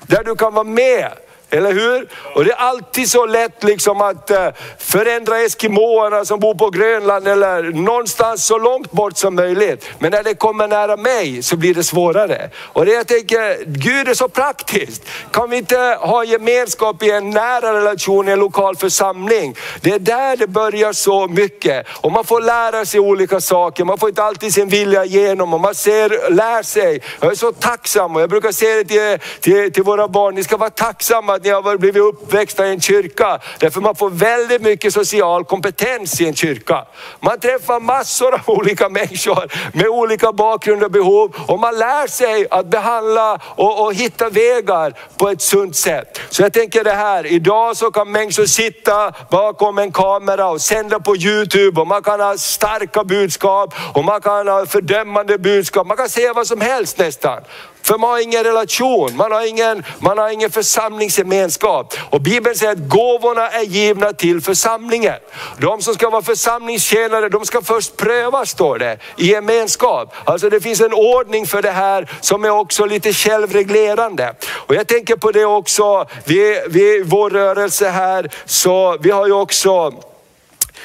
Där 0.06 0.24
du 0.24 0.34
kan 0.36 0.54
vara 0.54 0.64
med. 0.64 1.12
Eller 1.52 1.72
hur? 1.72 2.08
Och 2.34 2.44
det 2.44 2.50
är 2.50 2.56
alltid 2.56 3.10
så 3.10 3.26
lätt 3.26 3.64
liksom 3.64 4.00
att 4.00 4.30
eh, 4.30 4.48
förändra 4.78 5.40
eskimåerna 5.40 6.24
som 6.24 6.40
bor 6.40 6.54
på 6.54 6.70
Grönland 6.70 7.28
eller 7.28 7.62
någonstans 7.62 8.46
så 8.46 8.58
långt 8.58 8.92
bort 8.92 9.16
som 9.16 9.34
möjligt. 9.34 9.88
Men 9.98 10.10
när 10.10 10.22
det 10.22 10.34
kommer 10.34 10.68
nära 10.68 10.96
mig 10.96 11.42
så 11.42 11.56
blir 11.56 11.74
det 11.74 11.84
svårare. 11.84 12.50
Och 12.56 12.86
det 12.86 12.92
jag 12.92 13.06
tänker, 13.06 13.64
Gud 13.66 14.08
är 14.08 14.14
så 14.14 14.28
praktiskt. 14.28 15.02
Kan 15.30 15.50
vi 15.50 15.56
inte 15.56 15.98
ha 16.00 16.24
gemenskap 16.24 17.02
i 17.02 17.10
en 17.10 17.30
nära 17.30 17.76
relation 17.76 18.28
i 18.28 18.30
en 18.30 18.38
lokal 18.38 18.76
församling? 18.76 19.56
Det 19.80 19.90
är 19.90 19.98
där 19.98 20.36
det 20.36 20.46
börjar 20.46 20.92
så 20.92 21.28
mycket. 21.28 21.86
Och 21.90 22.12
man 22.12 22.24
får 22.24 22.40
lära 22.40 22.84
sig 22.84 23.00
olika 23.00 23.40
saker, 23.40 23.84
man 23.84 23.98
får 23.98 24.08
inte 24.08 24.22
alltid 24.22 24.54
sin 24.54 24.68
vilja 24.68 25.04
igenom 25.04 25.54
och 25.54 25.60
man 25.60 25.74
ser, 25.74 26.30
lär 26.30 26.62
sig. 26.62 27.00
Jag 27.20 27.30
är 27.30 27.36
så 27.36 27.52
tacksam 27.52 28.16
och 28.16 28.22
jag 28.22 28.30
brukar 28.30 28.52
säga 28.52 28.76
det 28.76 28.84
till, 28.84 29.18
till, 29.40 29.72
till 29.72 29.82
våra 29.82 30.08
barn, 30.08 30.34
ni 30.34 30.44
ska 30.44 30.56
vara 30.56 30.70
tacksamma 30.70 31.38
att 31.42 31.64
ni 31.64 31.70
har 31.70 31.76
blivit 31.76 32.02
uppväxta 32.02 32.66
i 32.66 32.70
en 32.70 32.80
kyrka. 32.80 33.38
Därför 33.58 33.80
man 33.80 33.94
får 33.94 34.10
väldigt 34.10 34.62
mycket 34.62 34.94
social 34.94 35.44
kompetens 35.44 36.20
i 36.20 36.26
en 36.26 36.34
kyrka. 36.34 36.84
Man 37.20 37.40
träffar 37.40 37.80
massor 37.80 38.34
av 38.34 38.40
olika 38.46 38.88
människor 38.88 39.52
med 39.72 39.88
olika 39.88 40.32
bakgrund 40.32 40.82
och 40.82 40.90
behov 40.90 41.36
och 41.48 41.58
man 41.58 41.78
lär 41.78 42.06
sig 42.06 42.46
att 42.50 42.66
behandla 42.66 43.40
och, 43.44 43.84
och 43.84 43.94
hitta 43.94 44.28
vägar 44.28 44.94
på 45.16 45.28
ett 45.28 45.42
sunt 45.42 45.76
sätt. 45.76 46.20
Så 46.30 46.42
jag 46.42 46.52
tänker 46.52 46.84
det 46.84 46.92
här, 46.92 47.26
idag 47.26 47.76
så 47.76 47.90
kan 47.90 48.10
människor 48.10 48.46
sitta 48.46 49.12
bakom 49.30 49.78
en 49.78 49.92
kamera 49.92 50.48
och 50.48 50.60
sända 50.60 51.00
på 51.00 51.16
Youtube 51.16 51.80
och 51.80 51.86
man 51.86 52.02
kan 52.02 52.20
ha 52.20 52.38
starka 52.38 53.04
budskap 53.04 53.74
och 53.94 54.04
man 54.04 54.20
kan 54.20 54.48
ha 54.48 54.66
fördömande 54.66 55.38
budskap. 55.38 55.86
Man 55.86 55.96
kan 55.96 56.08
säga 56.08 56.32
vad 56.32 56.46
som 56.46 56.60
helst 56.60 56.98
nästan. 56.98 57.42
För 57.82 57.98
man 57.98 58.10
har 58.10 58.22
ingen 58.22 58.44
relation, 58.44 59.16
man 59.16 59.32
har 59.32 59.46
ingen, 59.46 59.84
man 59.98 60.18
har 60.18 60.28
ingen 60.28 60.50
församlingsgemenskap. 60.50 61.94
Och 62.10 62.20
Bibeln 62.20 62.56
säger 62.56 62.72
att 62.72 62.88
gåvorna 62.88 63.48
är 63.50 63.62
givna 63.62 64.12
till 64.12 64.40
församlingen. 64.40 65.14
De 65.58 65.82
som 65.82 65.94
ska 65.94 66.10
vara 66.10 66.22
församlingstjänare, 66.22 67.28
de 67.28 67.44
ska 67.44 67.62
först 67.62 67.96
prövas 67.96 68.50
står 68.50 68.78
det, 68.78 68.98
i 69.16 69.26
gemenskap. 69.26 70.14
Alltså 70.24 70.50
det 70.50 70.60
finns 70.60 70.80
en 70.80 70.92
ordning 70.92 71.46
för 71.46 71.62
det 71.62 71.70
här 71.70 72.10
som 72.20 72.44
är 72.44 72.50
också 72.50 72.84
lite 72.84 73.12
självreglerande. 73.12 74.34
Och 74.50 74.74
jag 74.74 74.86
tänker 74.86 75.16
på 75.16 75.32
det 75.32 75.44
också, 75.44 76.06
vi, 76.24 76.62
vi, 76.68 77.02
vår 77.06 77.30
rörelse 77.30 77.88
här, 77.88 78.30
så 78.44 78.96
vi 79.00 79.10
har 79.10 79.26
ju 79.26 79.32
också 79.32 79.92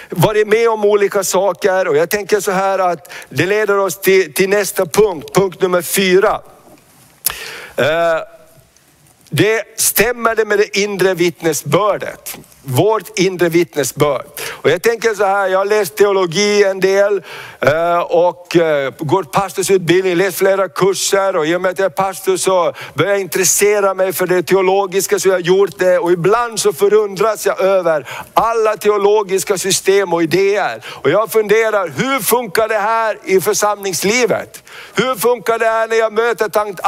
varit 0.09 0.47
med 0.47 0.69
om 0.69 0.85
olika 0.85 1.23
saker 1.23 1.87
och 1.87 1.97
jag 1.97 2.09
tänker 2.09 2.39
så 2.39 2.51
här 2.51 2.79
att 2.79 3.13
det 3.29 3.45
leder 3.45 3.77
oss 3.77 3.99
till, 3.99 4.33
till 4.33 4.49
nästa 4.49 4.85
punkt, 4.85 5.29
punkt 5.33 5.61
nummer 5.61 5.81
fyra. 5.81 6.41
Eh, 7.75 8.19
det 9.29 9.79
stämmer 9.79 10.35
det 10.35 10.45
med 10.45 10.59
det 10.59 10.77
inre 10.77 11.13
vittnesbördet 11.13 12.37
vårt 12.67 13.19
inre 13.19 13.49
vittnesbörd. 13.49 14.25
Och 14.49 14.69
jag 14.69 14.81
tänker 14.81 15.13
så 15.13 15.25
här, 15.25 15.47
jag 15.47 15.57
har 15.57 15.65
läst 15.65 15.95
teologi 15.95 16.63
en 16.63 16.79
del 16.79 17.23
eh, 17.59 17.99
och 17.99 18.57
gått 18.99 19.17
går 19.17 19.23
pastorsutbildning, 19.23 20.15
läst 20.15 20.37
flera 20.37 20.69
kurser 20.69 21.35
och 21.35 21.47
i 21.47 21.55
och 21.55 21.61
med 21.61 21.71
att 21.71 21.79
jag 21.79 21.85
är 21.85 21.89
pastor 21.89 22.37
så 22.37 22.73
börjar 22.93 23.11
jag 23.11 23.21
intressera 23.21 23.93
mig 23.93 24.13
för 24.13 24.27
det 24.27 24.43
teologiska 24.43 25.19
så 25.19 25.27
jag 25.27 25.35
har 25.35 25.39
gjort 25.39 25.79
det 25.79 25.99
och 25.99 26.11
ibland 26.11 26.59
så 26.59 26.73
förundras 26.73 27.45
jag 27.45 27.61
över 27.61 28.07
alla 28.33 28.77
teologiska 28.77 29.57
system 29.57 30.13
och 30.13 30.23
idéer. 30.23 30.85
Och 30.85 31.09
jag 31.09 31.31
funderar, 31.31 31.87
hur 31.87 32.19
funkar 32.19 32.67
det 32.67 32.79
här 32.79 33.17
i 33.23 33.41
församlingslivet? 33.41 34.63
Hur 34.93 35.15
funkar 35.15 35.59
det 35.59 35.65
här 35.65 35.87
när 35.87 35.95
jag 35.95 36.13
möter 36.13 36.49
tant 36.49 36.79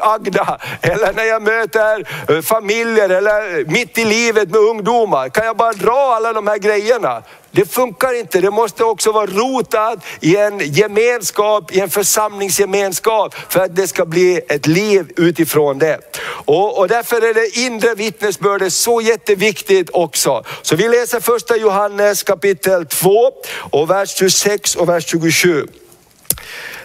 Agda 0.00 0.58
eller 0.80 1.12
när 1.12 1.24
jag 1.24 1.42
möter 1.42 2.04
eh, 2.28 2.42
familjer 2.42 3.08
eller 3.08 3.64
mitt 3.64 3.98
i 3.98 4.04
livet 4.04 4.50
med 4.50 4.60
ungdomar? 4.60 5.19
Ungdomar. 5.20 5.28
Kan 5.28 5.46
jag 5.46 5.56
bara 5.56 5.72
dra 5.72 6.14
alla 6.16 6.32
de 6.32 6.46
här 6.46 6.58
grejerna? 6.58 7.22
Det 7.52 7.64
funkar 7.64 8.20
inte, 8.20 8.40
det 8.40 8.50
måste 8.50 8.84
också 8.84 9.12
vara 9.12 9.26
rotat 9.26 9.98
i 10.20 10.36
en 10.36 10.58
gemenskap, 10.58 11.72
i 11.72 11.80
en 11.80 11.90
församlingsgemenskap 11.90 13.34
för 13.48 13.60
att 13.60 13.76
det 13.76 13.88
ska 13.88 14.04
bli 14.04 14.40
ett 14.48 14.66
liv 14.66 15.12
utifrån 15.16 15.78
det. 15.78 15.98
Och, 16.46 16.78
och 16.78 16.88
därför 16.88 17.16
är 17.16 17.34
det 17.34 17.58
inre 17.58 17.94
vittnesbördet 17.94 18.72
så 18.72 19.00
jätteviktigt 19.00 19.90
också. 19.92 20.44
Så 20.62 20.76
vi 20.76 20.88
läser 20.88 21.20
första 21.20 21.56
Johannes 21.56 22.22
kapitel 22.22 22.86
2 22.86 23.32
och 23.72 23.90
vers 23.90 24.16
26 24.16 24.76
och 24.76 24.88
vers 24.88 25.06
27. 25.06 25.66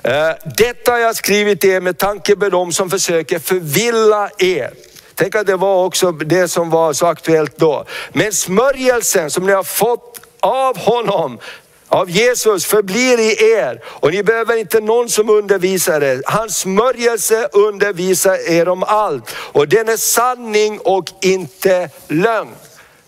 Eh, 0.04 0.32
detta 0.58 0.92
har 0.92 1.00
jag 1.00 1.16
skrivit 1.16 1.64
er 1.64 1.82
med 1.82 1.98
tanke 1.98 2.36
på 2.36 2.50
dem 2.50 2.72
som 2.72 2.90
försöker 2.90 3.40
förvilla 3.40 4.30
er. 4.38 4.74
Tänk 5.16 5.36
att 5.36 5.48
det 5.48 5.56
var 5.56 5.86
också 5.86 6.12
det 6.12 6.48
som 6.48 6.70
var 6.70 6.94
så 6.94 7.06
aktuellt 7.06 7.58
då. 7.58 7.86
Men 8.14 8.34
smörjelsen 8.34 9.32
som 9.32 9.46
ni 9.46 9.52
har 9.52 9.64
fått 9.64 10.22
av 10.40 10.78
honom, 10.78 11.40
av 11.88 12.10
Jesus 12.10 12.66
förblir 12.66 13.20
i 13.20 13.52
er 13.52 13.84
och 13.86 14.12
ni 14.12 14.24
behöver 14.24 14.58
inte 14.58 14.80
någon 14.80 15.10
som 15.10 15.30
undervisar 15.30 16.02
er. 16.02 16.22
Hans 16.26 16.58
smörjelse 16.58 17.50
undervisar 17.52 18.50
er 18.50 18.68
om 18.68 18.84
allt 18.84 19.36
och 19.38 19.68
den 19.68 19.90
är 19.90 19.98
sanning 19.98 20.80
och 20.80 21.06
inte 21.22 21.90
lögn. 22.08 22.56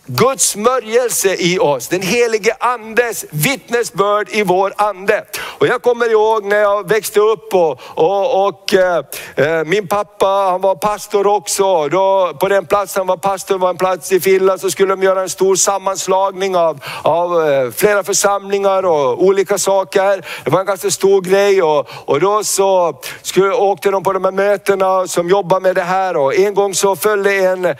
Guds 0.09 0.49
smörjelse 0.49 1.35
i 1.35 1.59
oss, 1.59 1.87
den 1.87 2.01
helige 2.01 2.55
andes 2.59 3.25
vittnesbörd 3.29 4.29
i 4.29 4.43
vår 4.43 4.73
ande. 4.77 5.23
Och 5.59 5.67
jag 5.67 5.81
kommer 5.81 6.11
ihåg 6.11 6.45
när 6.45 6.57
jag 6.57 6.89
växte 6.89 7.19
upp 7.19 7.53
och, 7.53 7.79
och, 7.81 8.47
och 8.47 8.73
eh, 8.73 9.03
eh 9.35 9.63
min 9.65 9.87
pappa 9.87 10.25
han 10.25 10.61
var 10.61 10.75
pastor 10.75 11.27
också. 11.27 11.87
Då, 11.87 12.33
på 12.39 12.47
den 12.47 12.65
platsen 12.65 12.99
han 12.99 13.07
var 13.07 13.17
pastor 13.17 13.57
var 13.57 13.69
en 13.69 13.77
plats 13.77 14.11
i 14.11 14.19
Finland 14.19 14.61
så 14.61 14.69
skulle 14.69 14.93
de 14.95 15.03
göra 15.03 15.21
en 15.21 15.29
stor 15.29 15.55
sammanslagning 15.55 16.55
av, 16.55 16.83
av 17.01 17.49
eh, 17.49 17.71
flera 17.71 18.03
församlingar 18.03 18.85
och 18.85 19.23
olika 19.23 19.57
saker. 19.57 20.25
Det 20.43 20.51
var 20.51 20.59
en 20.59 20.65
ganska 20.65 20.91
stor 20.91 21.21
grej 21.21 21.63
och, 21.63 21.87
och 22.05 22.19
då 22.19 22.43
så 22.43 23.01
skulle, 23.21 23.53
åkte 23.53 23.91
de 23.91 24.03
på 24.03 24.13
de 24.13 24.23
här 24.23 24.31
mötena 24.31 25.07
som 25.07 25.29
jobbar 25.29 25.59
med 25.59 25.75
det 25.75 25.81
här 25.81 26.17
och 26.17 26.35
en 26.35 26.53
gång 26.53 26.73
så 26.73 26.95
följde 26.95 27.35
en 27.35 27.65
eh, 27.65 27.75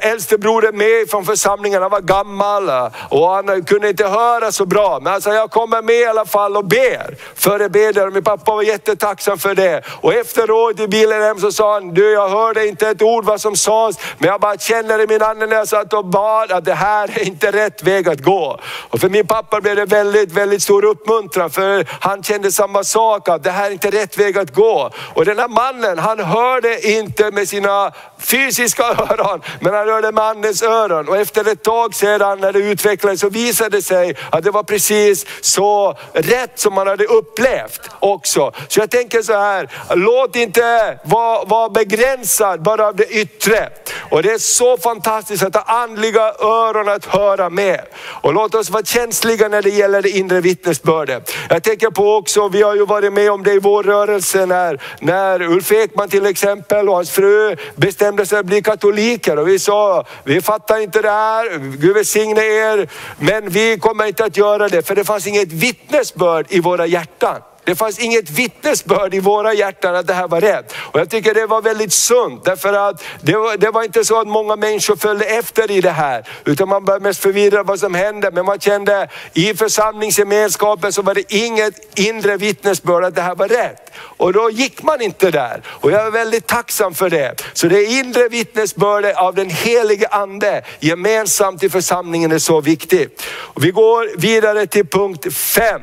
äldstebroder 0.00 0.72
med 0.72 1.10
från 1.10 1.24
församlingen 1.24 1.65
församlingen, 1.66 1.82
han 1.82 1.90
var 1.90 2.00
gammal 2.00 2.68
eh, 2.68 2.88
och 3.08 3.28
han 3.28 3.48
eh, 3.48 3.64
kunde 3.64 3.88
inte 3.88 4.06
höra 4.06 4.52
så 4.52 4.66
bra. 4.66 5.00
Men 5.02 5.12
han 5.12 5.22
sa, 5.22 5.34
jag 5.34 5.50
kommer 5.50 5.82
med 5.82 5.94
i 5.94 6.04
alla 6.04 6.24
fall 6.24 6.56
och 6.56 6.64
ber 6.64 7.16
Förebeder. 7.34 8.10
Min 8.10 8.24
pappa 8.24 8.54
var 8.54 8.62
jättetacksam 8.62 9.38
för 9.38 9.54
det. 9.54 9.82
Och 10.02 10.14
efteråt 10.14 10.80
i 10.80 10.88
bilen 10.88 11.22
hem 11.22 11.38
så 11.38 11.52
sa 11.52 11.74
han, 11.74 11.94
du 11.94 12.12
jag 12.12 12.28
hörde 12.28 12.66
inte 12.66 12.88
ett 12.88 13.02
ord 13.02 13.24
vad 13.24 13.40
som 13.40 13.56
sades, 13.56 13.96
men 14.18 14.28
jag 14.28 14.40
bara 14.40 14.56
känner 14.58 15.00
i 15.00 15.06
min 15.06 15.22
ande 15.22 15.46
när 15.46 15.56
jag 15.56 15.68
satt 15.68 15.92
och 15.92 16.04
bad 16.04 16.52
att 16.52 16.64
det 16.64 16.74
här 16.74 17.10
är 17.18 17.26
inte 17.26 17.52
rätt 17.52 17.82
väg 17.82 18.08
att 18.08 18.20
gå. 18.20 18.60
Och 18.90 19.00
för 19.00 19.08
min 19.08 19.26
pappa 19.26 19.60
blev 19.60 19.76
det 19.76 19.84
väldigt, 19.84 20.32
väldigt 20.32 20.62
stor 20.62 20.84
uppmuntran 20.84 21.50
för 21.50 21.86
han 22.00 22.22
kände 22.22 22.52
samma 22.52 22.84
sak, 22.84 23.28
att 23.28 23.44
det 23.44 23.50
här 23.50 23.66
är 23.66 23.72
inte 23.72 23.90
rätt 23.90 24.18
väg 24.18 24.38
att 24.38 24.54
gå. 24.54 24.90
Och 25.14 25.24
den 25.24 25.38
här 25.38 25.48
mannen, 25.48 25.98
han 25.98 26.20
hörde 26.20 26.88
inte 26.88 27.30
med 27.30 27.48
sina 27.48 27.92
fysiska 28.18 28.82
öron, 29.10 29.40
men 29.60 29.74
han 29.74 29.88
hörde 29.88 30.12
med 30.12 30.24
andens 30.24 30.62
öron. 30.62 31.08
Och 31.08 31.16
efter 31.16 31.44
ett 31.56 31.62
tag 31.62 31.94
sedan 31.94 32.40
när 32.40 32.52
det 32.52 32.58
utvecklades 32.58 33.20
så 33.20 33.28
visade 33.28 33.76
det 33.76 33.82
sig 33.82 34.16
att 34.30 34.44
det 34.44 34.50
var 34.50 34.62
precis 34.62 35.26
så 35.40 35.98
rätt 36.12 36.58
som 36.58 36.74
man 36.74 36.86
hade 36.86 37.04
upplevt 37.04 37.80
också. 38.00 38.52
Så 38.68 38.80
jag 38.80 38.90
tänker 38.90 39.22
så 39.22 39.32
här, 39.32 39.68
låt 39.94 40.36
inte 40.36 40.98
vara, 41.04 41.44
vara 41.44 41.68
begränsad 41.68 42.62
bara 42.62 42.86
av 42.86 42.96
det 42.96 43.06
yttre. 43.06 43.68
Och 44.10 44.22
det 44.22 44.32
är 44.32 44.38
så 44.38 44.76
fantastiskt 44.76 45.42
att 45.42 45.54
ha 45.54 45.62
andliga 45.62 46.32
öron 46.40 46.88
att 46.88 47.04
höra 47.04 47.50
med. 47.50 47.80
Och 48.22 48.34
låt 48.34 48.54
oss 48.54 48.70
vara 48.70 48.84
känsliga 48.84 49.48
när 49.48 49.62
det 49.62 49.70
gäller 49.70 50.02
det 50.02 50.10
inre 50.10 50.40
vittnesbördet. 50.40 51.32
Jag 51.48 51.62
tänker 51.62 51.90
på 51.90 52.16
också, 52.16 52.48
vi 52.48 52.62
har 52.62 52.74
ju 52.74 52.86
varit 52.86 53.12
med 53.12 53.30
om 53.30 53.42
det 53.42 53.52
i 53.52 53.58
vår 53.58 53.82
rörelse 53.82 54.46
när, 54.46 54.82
när 55.00 55.42
Ulf 55.42 55.72
Ekman 55.72 56.08
till 56.08 56.26
exempel 56.26 56.88
och 56.88 56.94
hans 56.94 57.10
fru 57.10 57.56
bestämde 57.76 58.26
sig 58.26 58.38
att 58.38 58.46
bli 58.46 58.62
katoliker. 58.62 59.38
Och 59.38 59.48
vi 59.48 59.58
sa, 59.58 60.04
vi 60.24 60.40
fattar 60.40 60.78
inte 60.78 61.02
det 61.02 61.10
här, 61.10 61.45
Gud 61.78 61.94
välsigne 61.94 62.40
er, 62.40 62.88
men 63.18 63.48
vi 63.48 63.78
kommer 63.78 64.06
inte 64.06 64.24
att 64.24 64.36
göra 64.36 64.68
det 64.68 64.82
för 64.82 64.94
det 64.94 65.04
fanns 65.04 65.26
inget 65.26 65.52
vittnesbörd 65.52 66.46
i 66.48 66.60
våra 66.60 66.86
hjärtan. 66.86 67.40
Det 67.66 67.74
fanns 67.74 67.98
inget 67.98 68.30
vittnesbörd 68.30 69.14
i 69.14 69.20
våra 69.20 69.54
hjärtan 69.54 69.96
att 69.96 70.06
det 70.06 70.14
här 70.14 70.28
var 70.28 70.40
rätt. 70.40 70.74
Och 70.76 71.00
jag 71.00 71.10
tycker 71.10 71.34
det 71.34 71.46
var 71.46 71.62
väldigt 71.62 71.92
sunt 71.92 72.44
därför 72.44 72.72
att 72.72 73.04
det 73.20 73.36
var, 73.36 73.56
det 73.56 73.70
var 73.70 73.82
inte 73.82 74.04
så 74.04 74.20
att 74.20 74.28
många 74.28 74.56
människor 74.56 74.96
följde 74.96 75.24
efter 75.24 75.70
i 75.70 75.80
det 75.80 75.90
här. 75.90 76.28
Utan 76.44 76.68
man 76.68 76.84
var 76.84 77.00
mest 77.00 77.20
förvirrad 77.20 77.66
vad 77.66 77.80
som 77.80 77.94
hände. 77.94 78.30
Men 78.30 78.44
man 78.44 78.60
kände 78.60 79.08
i 79.34 79.54
församlingsgemenskapen 79.54 80.92
så 80.92 81.02
var 81.02 81.14
det 81.14 81.34
inget 81.34 81.98
inre 81.98 82.36
vittnesbörd 82.36 83.04
att 83.04 83.14
det 83.14 83.22
här 83.22 83.34
var 83.34 83.48
rätt. 83.48 83.90
Och 83.98 84.32
då 84.32 84.50
gick 84.50 84.82
man 84.82 85.00
inte 85.02 85.30
där. 85.30 85.62
Och 85.66 85.90
jag 85.90 86.06
är 86.06 86.10
väldigt 86.10 86.46
tacksam 86.46 86.94
för 86.94 87.10
det. 87.10 87.42
Så 87.52 87.66
det 87.66 87.84
inre 87.84 88.28
vittnesbördet 88.28 89.16
av 89.16 89.34
den 89.34 89.50
helige 89.50 90.06
ande 90.06 90.64
gemensamt 90.80 91.62
i 91.62 91.70
församlingen 91.70 92.32
är 92.32 92.38
så 92.38 92.60
viktigt. 92.60 93.22
Och 93.28 93.64
vi 93.64 93.70
går 93.70 94.18
vidare 94.18 94.66
till 94.66 94.86
punkt 94.86 95.34
5. 95.34 95.80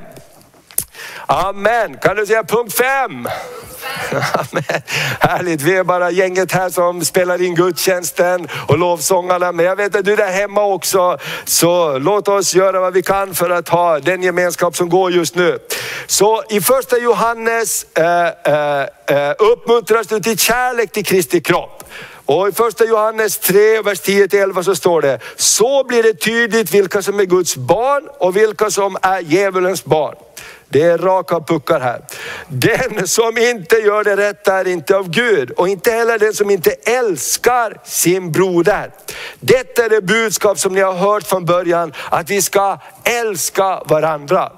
Amen. 1.27 1.97
Kan 1.97 2.15
du 2.15 2.25
säga 2.25 2.43
punkt 2.43 2.73
fem? 2.73 3.27
Amen. 4.12 4.81
Härligt, 5.19 5.62
vi 5.62 5.77
är 5.77 5.83
bara 5.83 6.12
gänget 6.12 6.51
här 6.51 6.69
som 6.69 7.05
spelar 7.05 7.41
in 7.41 7.55
gudstjänsten 7.55 8.47
och 8.67 8.77
lovsångarna. 8.77 9.51
Men 9.51 9.65
jag 9.65 9.75
vet 9.75 9.95
att 9.95 10.05
du 10.05 10.13
är 10.13 10.17
där 10.17 10.31
hemma 10.31 10.63
också. 10.63 11.17
Så 11.45 11.97
låt 11.97 12.27
oss 12.27 12.55
göra 12.55 12.79
vad 12.79 12.93
vi 12.93 13.01
kan 13.01 13.36
för 13.36 13.49
att 13.49 13.69
ha 13.69 13.99
den 13.99 14.23
gemenskap 14.23 14.75
som 14.75 14.89
går 14.89 15.12
just 15.12 15.36
nu. 15.36 15.59
Så 16.07 16.43
i 16.49 16.62
första 16.62 16.97
Johannes 16.97 17.86
eh, 17.93 18.27
eh, 18.27 18.81
eh 19.07 19.33
uppmuntras 19.39 20.07
du 20.07 20.19
till 20.19 20.39
kärlek 20.39 20.91
till 20.91 21.05
Kristi 21.05 21.41
kropp. 21.41 21.83
Och 22.25 22.47
i 22.47 22.51
första 22.51 22.86
Johannes 22.86 23.38
3, 23.38 23.81
vers 23.81 24.01
10-11 24.01 24.63
så 24.63 24.75
står 24.75 25.01
det, 25.01 25.19
så 25.36 25.83
blir 25.83 26.03
det 26.03 26.13
tydligt 26.13 26.73
vilka 26.73 27.01
som 27.01 27.19
är 27.19 27.25
Guds 27.25 27.55
barn 27.55 28.07
och 28.19 28.38
vilka 28.38 28.71
som 28.71 28.97
är 29.01 29.19
djävulens 29.19 29.86
barn. 29.86 30.15
Det 30.73 30.81
är 30.81 30.97
raka 30.97 31.39
puckar 31.39 31.79
här. 31.79 32.01
Den 32.47 33.07
som 33.07 33.38
inte 33.38 33.75
gör 33.75 34.03
det 34.03 34.17
rätta 34.17 34.59
är 34.59 34.67
inte 34.67 34.97
av 34.97 35.09
Gud 35.09 35.51
och 35.51 35.67
inte 35.67 35.91
heller 35.91 36.19
den 36.19 36.33
som 36.33 36.49
inte 36.49 36.71
älskar 36.71 37.77
sin 37.83 38.31
broder. 38.31 38.91
Detta 39.39 39.86
är 39.86 39.89
det 39.89 40.01
budskap 40.01 40.59
som 40.59 40.73
ni 40.73 40.81
har 40.81 40.93
hört 40.93 41.23
från 41.23 41.45
början, 41.45 41.93
att 42.09 42.29
vi 42.29 42.41
ska 42.41 42.79
älska 43.03 43.83
varandra. 43.86 44.51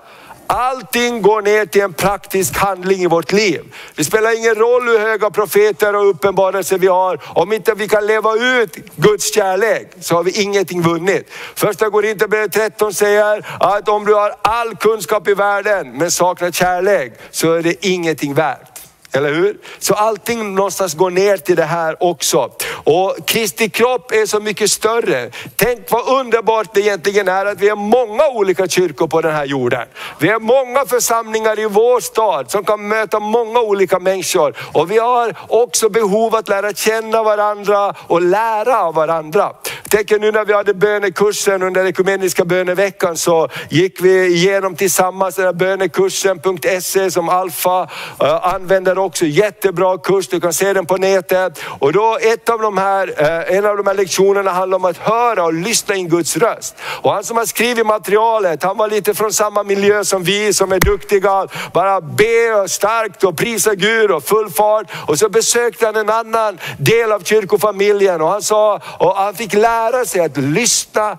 Allting 0.47 1.21
går 1.21 1.41
ner 1.41 1.65
till 1.65 1.81
en 1.81 1.93
praktisk 1.93 2.58
handling 2.58 3.01
i 3.01 3.08
vårt 3.08 3.31
liv. 3.31 3.62
Det 3.95 4.03
spelar 4.03 4.38
ingen 4.38 4.55
roll 4.55 4.88
hur 4.88 4.99
höga 4.99 5.29
profeter 5.29 5.95
och 5.95 6.10
uppenbarelser 6.10 6.77
vi 6.77 6.88
har. 6.88 7.21
Om 7.25 7.53
inte 7.53 7.73
vi 7.73 7.88
kan 7.88 8.05
leva 8.05 8.36
ut 8.36 8.75
Guds 8.95 9.36
kärlek 9.36 9.91
så 9.99 10.15
har 10.15 10.23
vi 10.23 10.41
ingenting 10.41 10.81
vunnit. 10.81 11.29
Första 11.55 11.89
Korinthierbrevet 11.89 12.51
13 12.51 12.93
säger 12.93 13.45
att 13.60 13.89
om 13.89 14.05
du 14.05 14.13
har 14.13 14.36
all 14.41 14.75
kunskap 14.75 15.27
i 15.27 15.34
världen 15.34 15.91
men 15.91 16.12
saknar 16.12 16.51
kärlek 16.51 17.13
så 17.31 17.53
är 17.53 17.62
det 17.62 17.86
ingenting 17.86 18.34
värt. 18.34 18.74
Eller 19.15 19.34
hur? 19.34 19.58
Så 19.80 19.93
allting 19.93 20.56
någonstans 20.56 20.93
går 20.93 21.10
ner 21.10 21.38
till 21.38 21.56
det 21.56 21.63
här 21.63 22.04
också. 22.04 22.51
Och 22.69 23.15
Kristi 23.25 23.69
kropp 23.69 24.12
är 24.12 24.25
så 24.25 24.39
mycket 24.39 24.71
större. 24.71 25.30
Tänk 25.56 25.91
vad 25.91 26.19
underbart 26.19 26.73
det 26.73 26.82
egentligen 26.82 27.28
är 27.28 27.45
att 27.45 27.62
vi 27.62 27.69
är 27.69 27.75
många 27.75 28.28
olika 28.28 28.67
kyrkor 28.67 29.08
på 29.08 29.21
den 29.21 29.36
här 29.36 29.45
jorden. 29.45 29.88
Vi 30.19 30.30
är 30.30 30.39
många 30.39 30.86
församlingar 30.86 31.60
i 31.60 31.65
vår 31.65 31.99
stad 31.99 32.51
som 32.51 32.63
kan 32.63 32.88
möta 32.88 33.19
många 33.19 33.60
olika 33.60 33.99
människor. 33.99 34.54
Och 34.71 34.91
vi 34.91 34.97
har 34.97 35.36
också 35.47 35.89
behov 35.89 36.36
att 36.36 36.49
lära 36.49 36.73
känna 36.73 37.23
varandra 37.23 37.93
och 38.08 38.21
lära 38.21 38.84
av 38.84 38.95
varandra. 38.95 39.54
Tänk 39.89 40.12
nu 40.12 40.32
när 40.32 40.45
vi 40.45 40.54
hade 40.54 40.73
bönekursen 40.73 41.63
under 41.63 41.86
ekumeniska 41.86 42.45
böneveckan 42.45 43.17
så 43.17 43.49
gick 43.69 44.01
vi 44.01 44.25
igenom 44.25 44.75
tillsammans 44.75 45.36
den 45.36 45.45
här 45.45 45.54
bönekursen.se 45.54 47.12
som 47.12 47.30
Alfa 47.30 47.89
eh, 48.21 48.54
använder 48.54 48.95
också. 49.06 49.26
Jättebra 49.26 49.98
kurs, 49.98 50.28
du 50.28 50.39
kan 50.39 50.54
se 50.54 50.74
den 50.74 50.86
på 50.86 50.98
nätet. 50.98 51.60
Och 51.80 51.94
då 51.94 52.18
ett 52.22 52.50
av 52.50 52.62
de 52.62 52.78
här, 52.78 53.13
eh, 53.18 53.58
en 53.58 53.65
av 53.65 53.78
de 53.78 53.88
här 53.88 53.94
lektionerna 53.94 54.52
handlar 54.52 54.76
om 54.78 54.86
att 54.86 54.98
höra 54.98 55.44
och 55.44 55.54
lyssna 55.54 55.96
in 55.96 56.10
Guds 56.10 56.38
röst. 56.38 56.76
Och 57.02 57.13
han 57.13 57.24
som 57.24 57.38
har 57.38 57.46
skrivit 57.46 57.86
materialet, 57.86 58.63
han 58.63 58.78
var 58.78 58.88
lite 58.88 59.13
från 59.13 59.34
samma 59.34 59.63
miljö 59.63 60.04
som 60.04 60.24
vi 60.24 60.54
som 60.54 60.72
är 60.72 60.80
duktiga. 60.80 61.48
Bara 61.74 62.02
be 62.02 62.68
starkt 62.68 63.24
och 63.24 63.38
prisa 63.38 63.76
Gud 63.76 64.12
och 64.12 64.24
full 64.24 64.50
fart. 64.50 64.91
Och 65.08 65.20
så 65.20 65.30
besökte 65.30 65.86
han 65.86 65.96
en 65.96 66.10
annan 66.10 66.60
del 66.78 67.12
av 67.12 67.24
kyrkofamiljen 67.24 68.22
och 68.22 68.30
han 68.30 68.41
sa, 68.41 68.82
och 69.00 69.15
han 69.15 69.34
fick 69.34 69.54
lära 69.54 70.06
sig 70.06 70.22
att 70.22 70.38
lyssna 70.38 71.18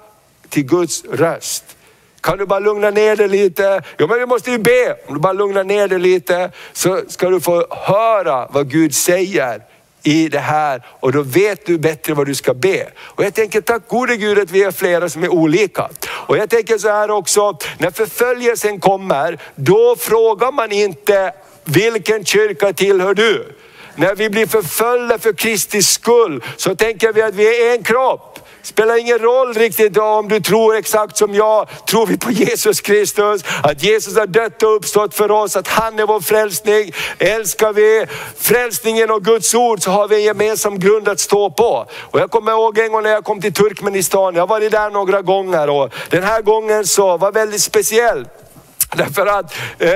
till 0.48 0.64
Guds 0.64 1.04
röst. 1.04 1.75
Kan 2.26 2.38
du 2.38 2.46
bara 2.46 2.60
lugna 2.60 2.90
ner 2.90 3.16
dig 3.16 3.28
lite? 3.28 3.82
Ja 3.96 4.06
men 4.06 4.18
vi 4.18 4.26
måste 4.26 4.50
ju 4.50 4.58
be. 4.58 4.96
Om 5.06 5.14
du 5.14 5.20
bara 5.20 5.32
lugnar 5.32 5.64
ner 5.64 5.88
dig 5.88 5.98
lite 5.98 6.50
så 6.72 7.00
ska 7.08 7.30
du 7.30 7.40
få 7.40 7.66
höra 7.70 8.48
vad 8.50 8.70
Gud 8.70 8.94
säger 8.94 9.60
i 10.02 10.28
det 10.28 10.38
här 10.38 10.82
och 11.00 11.12
då 11.12 11.22
vet 11.22 11.66
du 11.66 11.78
bättre 11.78 12.14
vad 12.14 12.26
du 12.26 12.34
ska 12.34 12.54
be. 12.54 12.88
Och 12.98 13.24
jag 13.24 13.34
tänker 13.34 13.60
tack 13.60 13.88
gode 13.88 14.16
Gud 14.16 14.38
att 14.38 14.50
vi 14.50 14.62
är 14.62 14.70
flera 14.70 15.08
som 15.08 15.24
är 15.24 15.28
olika. 15.28 15.88
Och 16.08 16.36
jag 16.36 16.50
tänker 16.50 16.78
så 16.78 16.88
här 16.88 17.10
också, 17.10 17.58
när 17.78 17.90
förföljelsen 17.90 18.80
kommer, 18.80 19.38
då 19.54 19.96
frågar 19.98 20.52
man 20.52 20.72
inte 20.72 21.32
vilken 21.64 22.24
kyrka 22.24 22.72
tillhör 22.72 23.14
du? 23.14 23.52
När 23.94 24.14
vi 24.14 24.30
blir 24.30 24.46
förföljda 24.46 25.18
för 25.18 25.32
Kristi 25.32 25.82
skull 25.82 26.44
så 26.56 26.76
tänker 26.76 27.12
vi 27.12 27.22
att 27.22 27.34
vi 27.34 27.66
är 27.66 27.74
en 27.74 27.82
kropp. 27.82 28.45
Spelar 28.66 28.96
ingen 28.96 29.18
roll 29.18 29.54
riktigt 29.54 29.96
om 29.96 30.28
du 30.28 30.40
tror 30.40 30.76
exakt 30.76 31.16
som 31.16 31.34
jag. 31.34 31.68
Tror 31.86 32.06
vi 32.06 32.18
på 32.18 32.30
Jesus 32.30 32.80
Kristus, 32.80 33.44
att 33.62 33.82
Jesus 33.82 34.16
har 34.16 34.26
dött 34.26 34.62
och 34.62 34.76
uppstått 34.76 35.14
för 35.14 35.30
oss, 35.30 35.56
att 35.56 35.68
han 35.68 35.98
är 35.98 36.06
vår 36.06 36.20
frälsning. 36.20 36.92
Älskar 37.18 37.72
vi 37.72 38.06
frälsningen 38.36 39.10
och 39.10 39.24
Guds 39.24 39.54
ord 39.54 39.82
så 39.82 39.90
har 39.90 40.08
vi 40.08 40.16
en 40.16 40.22
gemensam 40.22 40.78
grund 40.78 41.08
att 41.08 41.20
stå 41.20 41.50
på. 41.50 41.86
Och 42.00 42.20
jag 42.20 42.30
kommer 42.30 42.52
ihåg 42.52 42.78
en 42.78 42.92
gång 42.92 43.02
när 43.02 43.10
jag 43.10 43.24
kom 43.24 43.40
till 43.40 43.52
Turkmenistan, 43.52 44.34
jag 44.34 44.42
har 44.42 44.46
varit 44.46 44.72
där 44.72 44.90
några 44.90 45.22
gånger 45.22 45.70
och 45.70 45.90
den 46.10 46.22
här 46.22 46.42
gången 46.42 46.86
så 46.86 47.16
var 47.16 47.32
väldigt 47.32 47.62
speciell. 47.62 48.28
Därför 48.96 49.26
att 49.26 49.54
eh, 49.78 49.90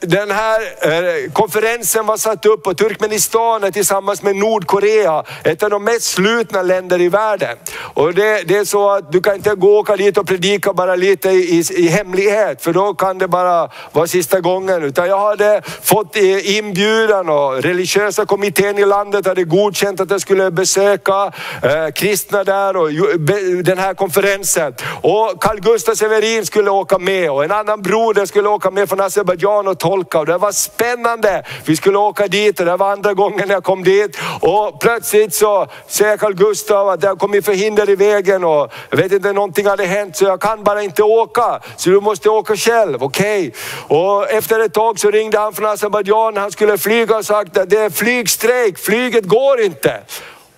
den 0.00 0.30
här 0.30 0.60
eh, 0.80 1.32
konferensen 1.32 2.06
var 2.06 2.16
satt 2.16 2.46
upp 2.46 2.66
och 2.66 2.76
Turkmenistan 2.76 3.64
är 3.64 3.70
tillsammans 3.70 4.22
med 4.22 4.36
Nordkorea, 4.36 5.24
ett 5.44 5.62
av 5.62 5.70
de 5.70 5.84
mest 5.84 6.04
slutna 6.04 6.62
länder 6.62 7.00
i 7.00 7.08
världen. 7.08 7.56
Och 7.78 8.14
det, 8.14 8.48
det 8.48 8.56
är 8.56 8.64
så 8.64 8.90
att 8.90 9.12
du 9.12 9.20
kan 9.20 9.34
inte 9.34 9.54
gå 9.54 9.68
och 9.68 9.78
åka 9.78 9.96
dit 9.96 10.18
och 10.18 10.26
predika 10.26 10.72
bara 10.72 10.96
lite 10.96 11.30
i, 11.30 11.64
i 11.70 11.88
hemlighet, 11.88 12.62
för 12.62 12.72
då 12.72 12.94
kan 12.94 13.18
det 13.18 13.28
bara 13.28 13.70
vara 13.92 14.06
sista 14.06 14.40
gången. 14.40 14.82
Utan 14.82 15.08
jag 15.08 15.18
hade 15.18 15.62
fått 15.82 16.16
eh, 16.16 16.58
inbjudan 16.58 17.28
och 17.28 17.62
religiösa 17.62 18.26
kommittén 18.26 18.78
i 18.78 18.84
landet 18.84 19.26
hade 19.26 19.44
godkänt 19.44 20.00
att 20.00 20.10
jag 20.10 20.20
skulle 20.20 20.50
besöka 20.50 21.32
eh, 21.62 21.92
kristna 21.94 22.44
där 22.44 22.76
och 22.76 22.90
den 23.64 23.78
här 23.78 23.94
konferensen. 23.94 24.74
Och 25.02 25.34
Carl 25.40 25.60
Gustaf 25.60 25.98
Severin 25.98 26.46
skulle 26.46 26.70
åka 26.70 26.98
med 26.98 27.30
och 27.30 27.44
en 27.44 27.52
annan 27.52 27.82
broder 27.82 28.26
skulle 28.26 28.48
åka 28.48 28.70
med 28.70 28.88
från 28.88 29.00
Azerbajdzjan 29.00 29.68
och 29.68 29.78
tolka 29.88 30.18
och 30.18 30.26
det 30.26 30.38
var 30.38 30.52
spännande. 30.52 31.42
Vi 31.64 31.76
skulle 31.76 31.98
åka 31.98 32.26
dit 32.26 32.60
och 32.60 32.66
det 32.66 32.76
var 32.76 32.92
andra 32.92 33.14
gången 33.14 33.50
jag 33.50 33.64
kom 33.64 33.84
dit 33.84 34.18
och 34.40 34.80
plötsligt 34.80 35.34
så 35.34 35.66
säger 35.86 36.16
Carl 36.16 36.34
Gustav 36.34 36.88
att 36.88 37.00
det 37.00 37.08
har 37.08 37.16
kommit 37.16 37.44
förhinder 37.44 37.90
i 37.90 37.94
vägen 37.94 38.44
och 38.44 38.72
jag 38.90 38.96
vet 38.96 39.12
inte, 39.12 39.32
någonting 39.32 39.66
hade 39.66 39.84
hänt 39.84 40.16
så 40.16 40.24
jag 40.24 40.40
kan 40.40 40.64
bara 40.64 40.82
inte 40.82 41.02
åka. 41.02 41.60
Så 41.76 41.90
du 41.90 42.00
måste 42.00 42.30
åka 42.30 42.56
själv, 42.56 43.02
okej? 43.02 43.48
Okay. 43.48 43.98
Och 43.98 44.30
efter 44.30 44.60
ett 44.60 44.74
tag 44.74 44.98
så 44.98 45.10
ringde 45.10 45.38
han 45.38 45.52
från 45.52 45.66
Azerbajdzjan, 45.66 46.36
han 46.36 46.50
skulle 46.50 46.78
flyga 46.78 47.16
och 47.16 47.24
sagt 47.24 47.58
att 47.58 47.70
det 47.70 47.78
är 47.78 47.90
flygstrejk, 47.90 48.78
flyget 48.78 49.24
går 49.24 49.60
inte. 49.60 50.00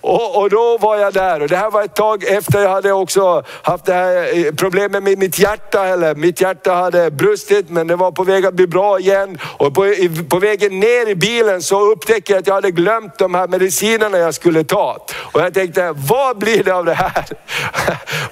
Och, 0.01 0.37
och, 0.37 0.49
då 0.49 0.77
var 0.77 0.97
jag 0.97 1.13
där 1.13 1.41
och 1.41 1.47
det 1.47 1.55
här 1.55 1.71
var 1.71 1.83
ett 1.83 1.95
tag 1.95 2.23
efter 2.23 2.61
jag 2.61 2.69
hade 2.69 2.91
också 2.91 3.43
haft 3.61 3.85
det 3.85 3.93
här 3.93 4.37
eh, 4.37 4.51
problemet 4.53 5.03
med 5.03 5.17
mitt 5.17 5.39
hjärta. 5.39 5.87
Eller 5.87 6.15
mitt 6.15 6.41
hjärta 6.41 6.73
hade 6.73 7.11
brustit 7.11 7.69
men 7.69 7.87
det 7.87 7.95
var 7.95 8.11
på 8.11 8.23
väg 8.23 8.45
att 8.45 8.53
bli 8.53 8.67
bra 8.67 8.99
igen. 8.99 9.37
Och 9.57 9.73
på, 9.73 9.93
på 10.29 10.39
vägen 10.39 10.79
ner 10.79 11.09
i 11.09 11.15
bilen 11.15 11.61
så 11.61 11.91
upptäckte 11.91 12.31
jag 12.31 12.39
att 12.39 12.47
jag 12.47 12.53
hade 12.53 12.71
glömt 12.71 13.17
de 13.17 13.35
här 13.35 13.47
medicinerna 13.47 14.17
jag 14.17 14.33
skulle 14.33 14.63
ta. 14.63 15.05
Och 15.33 15.41
jag 15.41 15.53
tänkte, 15.53 15.93
vad 15.95 16.37
blir 16.37 16.63
det 16.63 16.71
av 16.71 16.85
det 16.85 16.93
här? 16.93 17.25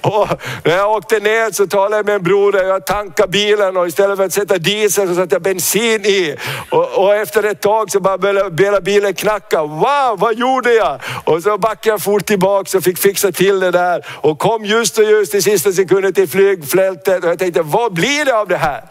och 0.00 0.28
när 0.64 0.76
jag 0.76 0.92
åkte 0.92 1.20
ner 1.20 1.50
så 1.50 1.66
talade 1.66 1.96
jag 1.96 2.06
med 2.06 2.14
en 2.14 2.22
bror 2.22 2.56
jag 2.56 2.86
tankade 2.86 3.28
bilen 3.28 3.76
och 3.76 3.86
istället 3.86 4.16
för 4.16 4.24
att 4.24 4.32
sätta 4.32 4.58
diesel 4.58 5.08
så 5.08 5.14
satte 5.14 5.34
jag 5.34 5.42
bensin 5.42 6.04
i. 6.04 6.36
Och, 6.70 7.04
och 7.04 7.14
efter 7.14 7.42
ett 7.42 7.60
tag 7.60 7.90
så 7.90 8.00
bara 8.00 8.18
började 8.18 8.80
bilen 8.80 9.14
knacka. 9.14 9.62
Wow, 9.62 10.16
vad 10.16 10.34
gjorde 10.34 10.74
jag? 10.74 11.00
Och 11.24 11.42
så 11.42 11.58
backade 11.60 11.98
fort 11.98 12.26
tillbaka 12.26 12.78
och 12.78 12.84
fick 12.84 12.98
fixa 12.98 13.32
till 13.32 13.60
det 13.60 13.70
där 13.70 14.06
och 14.10 14.38
kom 14.38 14.64
just 14.64 14.98
och 14.98 15.04
just 15.04 15.34
i 15.34 15.42
sista 15.42 15.72
sekunden 15.72 16.14
till 16.14 16.28
flygfältet 16.28 17.24
och 17.24 17.30
jag 17.30 17.38
tänkte, 17.38 17.62
vad 17.62 17.92
blir 17.92 18.24
det 18.24 18.36
av 18.36 18.48
det 18.48 18.56
här? 18.56 18.84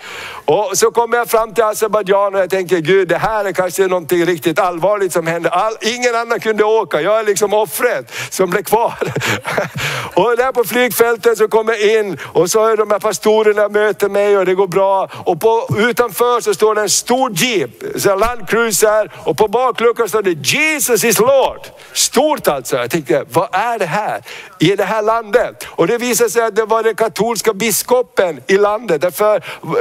Och 0.46 0.72
så 0.74 0.92
kommer 0.92 1.18
jag 1.18 1.30
fram 1.30 1.54
till 1.54 1.64
Azerbajdzjan 1.64 2.36
och 2.36 2.42
jag 2.42 2.50
tänker, 2.50 2.80
Gud 2.80 3.08
det 3.08 3.18
här 3.18 3.46
är 3.46 3.52
kanske 3.52 3.88
någonting 3.88 4.26
riktigt 4.26 4.60
allvarligt 4.60 5.14
som 5.14 5.28
händer. 5.28 5.50
All, 5.50 5.74
ingen 5.82 6.16
annan 6.16 6.40
kunde 6.40 6.64
åka, 6.64 7.02
jag 7.02 7.20
är 7.20 7.24
liksom 7.24 7.54
offret 7.54 8.12
som 8.30 8.50
blev 8.50 8.64
kvar. 8.64 8.94
och 10.14 10.38
där 10.38 10.52
på 10.52 10.64
flygfältet 10.64 11.38
så 11.38 11.48
kommer 11.48 11.74
jag 11.74 12.00
in 12.00 12.18
och 12.24 12.50
så 12.50 12.66
är 12.66 12.78
de 12.78 12.92
här 12.92 13.00
pastorerna 13.00 13.70
möter 13.70 14.10
mig 14.10 14.38
och 14.38 14.46
det 14.46 14.56
går 14.56 14.68
bra. 14.68 15.10
Och 15.14 15.42
på, 15.42 15.68
utanför 15.78 16.42
så 16.42 16.54
står 16.54 16.76
det 16.76 16.82
en 16.82 16.90
stor 16.90 17.32
jeep, 17.32 17.72
så 17.96 18.16
landcruiser 18.16 19.12
och 19.16 19.38
på 19.38 19.48
bakluckan 19.48 20.10
står 20.10 20.22
det 20.22 20.32
Jesus 20.32 21.04
is 21.04 21.20
Lord. 21.20 21.62
Stort 21.94 22.48
alltså. 22.48 22.59
Alltså, 22.60 22.78
jag 22.78 22.92
tänkte, 22.92 23.26
vad 23.32 23.48
är 23.52 23.80
det 23.80 23.86
här 23.86 24.22
i 24.60 24.76
det 24.76 24.84
här 24.84 25.02
landet? 25.02 25.68
Och 25.70 25.88
det 25.88 25.98
visade 25.98 26.30
sig 26.30 26.44
att 26.44 26.56
det 26.56 26.66
var 26.66 26.84
den 26.84 26.96
katolska 26.96 27.54
biskopen 27.54 28.42
i 28.48 28.58
landet. 28.58 29.02
Därför 29.02 29.36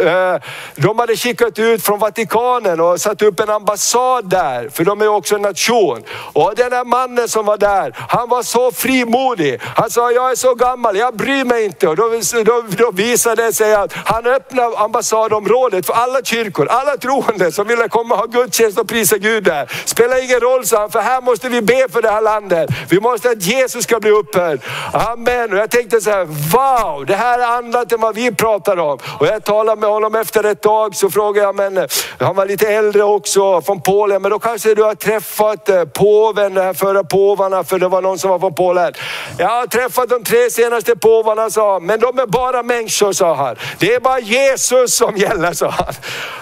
eh, 0.06 0.40
de 0.76 0.98
hade 0.98 1.16
skickat 1.16 1.58
ut 1.58 1.82
från 1.82 1.98
Vatikanen 1.98 2.80
och 2.80 3.00
satt 3.00 3.22
upp 3.22 3.40
en 3.40 3.50
ambassad 3.50 4.30
där, 4.30 4.68
för 4.68 4.84
de 4.84 5.02
är 5.02 5.08
också 5.08 5.34
en 5.34 5.42
nation. 5.42 6.02
Och 6.32 6.52
den 6.56 6.70
där 6.70 6.84
mannen 6.84 7.28
som 7.28 7.46
var 7.46 7.56
där, 7.56 7.94
han 8.08 8.28
var 8.28 8.42
så 8.42 8.72
frimodig. 8.72 9.60
Han 9.62 9.90
sa, 9.90 10.10
jag 10.10 10.30
är 10.30 10.34
så 10.34 10.54
gammal, 10.54 10.96
jag 10.96 11.16
bryr 11.16 11.44
mig 11.44 11.64
inte. 11.64 11.88
Och 11.88 11.96
då, 11.96 12.10
då, 12.44 12.64
då 12.78 12.90
visade 12.90 13.42
det 13.42 13.52
sig 13.52 13.74
att 13.74 13.92
han 13.92 14.26
öppnade 14.26 14.78
ambassadområdet 14.78 15.86
för 15.86 15.94
alla 15.94 16.22
kyrkor, 16.22 16.68
alla 16.68 16.96
troende 16.96 17.52
som 17.52 17.68
ville 17.68 17.88
komma 17.88 18.14
och 18.14 18.20
ha 18.20 18.26
gudstjänst 18.26 18.78
och 18.78 18.88
prisa 18.88 19.18
Gud 19.18 19.44
där. 19.44 19.72
Spelar 19.84 20.24
ingen 20.24 20.40
roll, 20.40 20.66
sa 20.66 20.80
han, 20.80 20.90
för 20.90 21.00
här 21.00 21.20
måste 21.20 21.48
vi 21.48 21.62
be 21.62 21.86
för 21.92 22.02
det 22.02 22.10
här 22.10 22.22
landet. 22.22 22.67
Vi 22.88 23.00
måste 23.00 23.30
att 23.30 23.42
Jesus 23.42 23.84
ska 23.84 24.00
bli 24.00 24.10
upphöjd. 24.10 24.60
Amen. 24.92 25.52
Och 25.52 25.58
jag 25.58 25.70
tänkte 25.70 26.00
så 26.00 26.10
här, 26.10 26.24
wow, 26.24 27.06
det 27.06 27.14
här 27.14 27.38
är 27.38 27.46
annat 27.46 27.92
än 27.92 28.00
vad 28.00 28.14
vi 28.14 28.32
pratar 28.32 28.76
om. 28.76 28.98
Och 29.18 29.26
jag 29.26 29.44
talade 29.44 29.80
med 29.80 29.90
honom 29.90 30.14
efter 30.14 30.44
ett 30.44 30.62
tag, 30.62 30.94
så 30.94 31.10
frågade 31.10 31.46
jag, 31.46 31.54
men 31.54 31.78
eh, 31.78 31.84
han 32.18 32.36
var 32.36 32.46
lite 32.46 32.68
äldre 32.68 33.02
också 33.02 33.60
från 33.60 33.80
Polen, 33.82 34.22
men 34.22 34.30
då 34.30 34.38
kanske 34.38 34.74
du 34.74 34.82
har 34.82 34.94
träffat 34.94 35.68
eh, 35.68 35.84
påven, 35.84 36.54
de 36.54 36.60
här 36.60 36.74
förra 36.74 37.04
påvarna, 37.04 37.64
för 37.64 37.78
det 37.78 37.88
var 37.88 38.02
någon 38.02 38.18
som 38.18 38.30
var 38.30 38.38
från 38.38 38.54
Polen. 38.54 38.92
Jag 39.38 39.48
har 39.48 39.66
träffat 39.66 40.08
de 40.08 40.24
tre 40.24 40.50
senaste 40.50 40.96
påvarna, 40.96 41.50
sa 41.50 41.72
han, 41.72 41.86
men 41.86 42.00
de 42.00 42.18
är 42.18 42.26
bara 42.26 42.62
människor, 42.62 43.12
sa 43.12 43.34
han. 43.34 43.56
Det 43.78 43.94
är 43.94 44.00
bara 44.00 44.20
Jesus 44.20 44.96
som 44.96 45.16
gäller, 45.16 45.52
sa 45.52 45.68
han. 45.68 45.94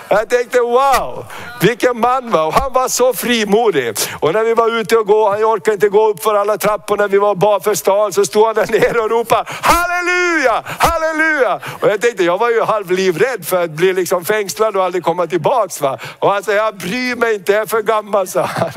Jag 0.09 0.29
tänkte 0.29 0.61
wow, 0.61 1.24
vilken 1.61 2.01
man 2.01 2.31
var. 2.31 2.53
Han 2.53 2.72
var 2.72 2.89
så 2.89 3.12
frimodig. 3.14 3.95
Och 4.20 4.33
när 4.33 4.45
vi 4.45 4.55
var 4.55 4.81
ute 4.81 4.97
och 4.97 5.07
gå, 5.07 5.31
han 5.31 5.45
orkade 5.45 5.74
inte 5.74 5.89
gå 5.89 6.14
upp 6.17 6.23
för 6.23 6.35
alla 6.35 6.59
trappor 6.59 6.97
när 6.97 7.09
vi 7.09 7.19
var 7.19 7.35
bara 7.35 7.61
för 7.61 7.75
stan, 7.75 8.12
så 8.12 8.25
stod 8.25 8.47
han 8.47 8.55
där 8.55 8.67
nere 8.67 9.01
och 9.01 9.11
ropade 9.11 9.45
halleluja, 9.47 10.62
halleluja. 10.79 11.61
Och 11.81 11.89
jag 11.89 12.01
tänkte, 12.01 12.25
jag 12.25 12.39
var 12.39 12.51
ju 12.51 12.62
halvlivrädd 12.62 13.47
för 13.47 13.64
att 13.64 13.71
bli 13.71 13.93
liksom 13.93 14.25
fängslad 14.25 14.77
och 14.77 14.85
aldrig 14.85 15.05
komma 15.05 15.27
tillbaks. 15.27 15.81
Va? 15.81 15.99
Och 16.19 16.31
han 16.31 16.43
sa, 16.43 16.53
jag 16.53 16.77
bryr 16.77 17.17
mig 17.17 17.35
inte, 17.35 17.53
jag 17.53 17.62
är 17.62 17.67
för 17.67 17.83
gammal, 17.83 18.29
sa 18.29 18.43
han. 18.43 18.71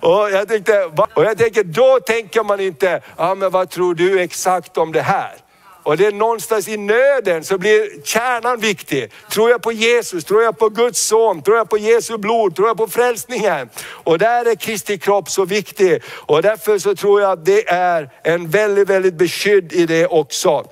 Och 0.00 0.30
jag 0.30 0.48
tänkte, 0.48 0.90
och 1.14 1.24
jag 1.24 1.38
tänkte 1.38 1.62
då 1.62 2.00
tänker 2.06 2.42
man 2.42 2.60
inte, 2.60 3.00
ja 3.16 3.34
men 3.34 3.50
vad 3.50 3.70
tror 3.70 3.94
du 3.94 4.20
exakt 4.20 4.78
om 4.78 4.92
det 4.92 5.02
här? 5.02 5.45
Och 5.86 5.96
det 5.96 6.06
är 6.06 6.12
någonstans 6.12 6.68
i 6.68 6.76
nöden 6.76 7.44
så 7.44 7.58
blir 7.58 8.02
kärnan 8.04 8.60
viktig. 8.60 9.12
Tror 9.30 9.50
jag 9.50 9.62
på 9.62 9.72
Jesus? 9.72 10.24
Tror 10.24 10.42
jag 10.42 10.58
på 10.58 10.68
Guds 10.68 11.00
son? 11.00 11.42
Tror 11.42 11.56
jag 11.56 11.70
på 11.70 11.78
Jesu 11.78 12.18
blod? 12.18 12.56
Tror 12.56 12.68
jag 12.68 12.76
på 12.76 12.88
frälsningen? 12.88 13.68
Och 13.88 14.18
där 14.18 14.50
är 14.50 14.54
Kristi 14.54 14.98
kropp 14.98 15.30
så 15.30 15.44
viktig. 15.44 16.02
Och 16.08 16.42
därför 16.42 16.78
så 16.78 16.94
tror 16.94 17.20
jag 17.20 17.30
att 17.30 17.44
det 17.44 17.68
är 17.68 18.10
en 18.22 18.50
väldigt, 18.50 18.88
väldigt 18.88 19.14
beskydd 19.14 19.72
i 19.72 19.86
det 19.86 20.06
också. 20.06 20.66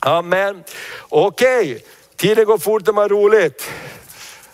Amen. 0.00 0.64
Okej, 1.08 1.60
okay. 1.60 1.80
tiden 2.16 2.44
går 2.44 2.58
fort 2.58 2.86
när 2.86 2.92
man 2.92 3.02
har 3.02 3.08
roligt. 3.08 3.70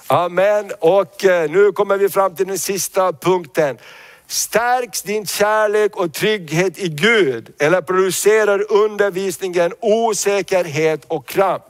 Amen. 0.07 0.73
Och 0.79 1.25
eh, 1.25 1.51
nu 1.51 1.73
kommer 1.73 1.97
vi 1.97 2.09
fram 2.09 2.35
till 2.35 2.47
den 2.47 2.59
sista 2.59 3.13
punkten. 3.13 3.79
Stärks 4.27 5.03
din 5.03 5.27
kärlek 5.27 5.97
och 5.97 6.12
trygghet 6.12 6.79
i 6.79 6.89
Gud 6.89 7.53
eller 7.59 7.81
producerar 7.81 8.72
undervisningen 8.72 9.72
osäkerhet 9.81 11.05
och 11.09 11.27
kramp? 11.27 11.62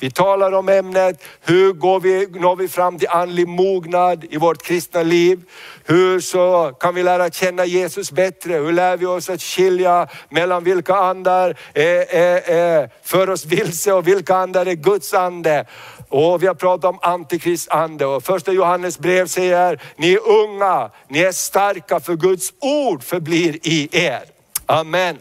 Vi 0.00 0.10
talar 0.10 0.52
om 0.52 0.68
ämnet, 0.68 1.22
hur 1.40 1.72
går 1.72 2.00
vi, 2.00 2.26
når 2.26 2.56
vi 2.56 2.68
fram 2.68 2.98
till 2.98 3.08
andlig 3.08 3.48
mognad 3.48 4.24
i 4.30 4.36
vårt 4.36 4.62
kristna 4.62 5.02
liv? 5.02 5.40
Hur 5.84 6.20
så 6.20 6.72
kan 6.80 6.94
vi 6.94 7.02
lära 7.02 7.30
känna 7.30 7.64
Jesus 7.64 8.12
bättre? 8.12 8.54
Hur 8.54 8.72
lär 8.72 8.96
vi 8.96 9.06
oss 9.06 9.30
att 9.30 9.42
skilja 9.42 10.08
mellan 10.28 10.64
vilka 10.64 10.94
andar 10.94 11.58
är, 11.74 12.14
är, 12.14 12.50
är 12.50 12.90
för 13.02 13.30
oss 13.30 13.44
vilse 13.44 13.92
och 13.92 14.08
vilka 14.08 14.36
andar 14.36 14.66
är 14.66 14.74
Guds 14.74 15.14
ande? 15.14 15.66
Och 16.08 16.42
vi 16.42 16.46
har 16.46 16.54
pratat 16.54 16.90
om 16.90 16.98
antikristande 17.02 18.06
och 18.06 18.22
första 18.22 18.52
Johannes 18.52 18.98
brev 18.98 19.26
säger, 19.26 19.82
ni 19.96 20.12
är 20.12 20.28
unga, 20.28 20.90
ni 21.08 21.18
är 21.18 21.32
starka 21.32 22.00
för 22.00 22.16
Guds 22.16 22.52
ord 22.60 23.02
förblir 23.02 23.58
i 23.62 23.88
er. 23.92 24.22
Amen. 24.66 25.18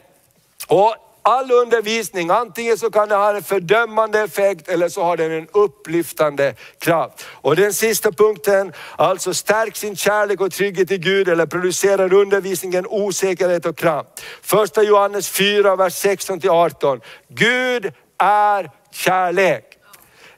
Och 0.67 0.95
all 1.27 1.51
undervisning, 1.51 2.29
antingen 2.29 2.77
så 2.77 2.91
kan 2.91 3.09
det 3.09 3.15
ha 3.15 3.35
en 3.35 3.43
fördömande 3.43 4.19
effekt 4.19 4.67
eller 4.67 4.89
så 4.89 5.03
har 5.03 5.17
den 5.17 5.31
en 5.31 5.47
upplyftande 5.53 6.53
kraft. 6.79 7.25
Och 7.31 7.55
den 7.55 7.73
sista 7.73 8.11
punkten, 8.11 8.73
alltså 8.95 9.33
stärk 9.33 9.75
sin 9.75 9.95
kärlek 9.95 10.41
och 10.41 10.51
trygghet 10.51 10.91
i 10.91 10.97
Gud 10.97 11.27
eller 11.27 11.45
producerar 11.45 12.13
undervisningen 12.13 12.85
osäkerhet 12.88 13.65
och 13.65 13.77
kraft. 13.77 14.07
Första 14.41 14.83
Johannes 14.83 15.29
4, 15.29 15.75
vers 15.75 15.93
16 15.93 16.39
till 16.39 16.49
18. 16.49 17.01
Gud 17.27 17.93
är 18.17 18.71
kärlek. 18.91 19.66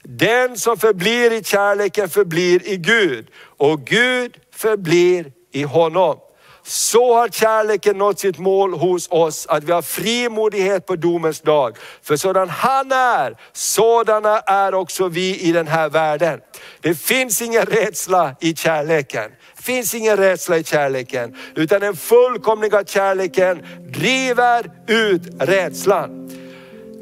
Den 0.04 0.58
som 0.58 0.78
förblir 0.78 1.32
i 1.34 1.44
kärleken 1.44 2.10
förblir 2.10 2.68
i 2.68 2.78
Gud 2.78 3.28
och 3.58 3.86
Gud 3.86 4.38
förblir 4.56 5.32
i 5.52 5.64
honom. 5.64 6.18
Så 6.64 7.16
har 7.16 7.30
kärleken 7.30 7.98
nått 7.98 8.20
sitt 8.20 8.38
mål 8.38 8.74
hos 8.74 9.08
oss, 9.12 9.46
att 9.50 9.64
vi 9.64 9.72
har 9.72 9.82
frimodighet 9.82 10.86
på 10.86 10.96
domens 10.96 11.42
dag. 11.42 11.78
För 12.04 12.16
sådan 12.16 12.50
han 12.50 12.92
är, 12.92 13.38
sådana 13.54 14.40
är 14.40 14.74
också 14.74 15.08
vi 15.08 15.40
i 15.40 15.52
den 15.52 15.68
här 15.68 15.90
världen. 15.90 16.40
Det 16.82 16.96
finns 16.96 17.42
ingen 17.42 17.66
rädsla 17.66 18.36
i 18.40 18.56
kärleken. 18.56 19.32
Det 19.58 19.64
finns 19.64 19.96
ingen 19.96 20.18
rädsla 20.18 20.58
i 20.58 20.64
kärleken, 20.64 21.36
utan 21.56 21.82
den 21.82 21.96
fullkomliga 21.96 22.84
kärleken 22.84 23.66
driver 23.94 24.72
ut 24.88 25.22
rädslan. 25.40 26.30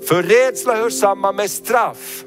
För 0.07 0.23
rädsla 0.23 0.75
hör 0.75 0.89
samman 0.89 1.35
med 1.35 1.51
straff. 1.51 2.23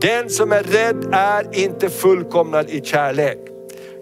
Den 0.00 0.30
som 0.30 0.52
är 0.52 0.62
rädd 0.62 1.08
är 1.12 1.58
inte 1.64 1.90
fullkomnad 1.90 2.70
i 2.70 2.80
kärlek. 2.84 3.38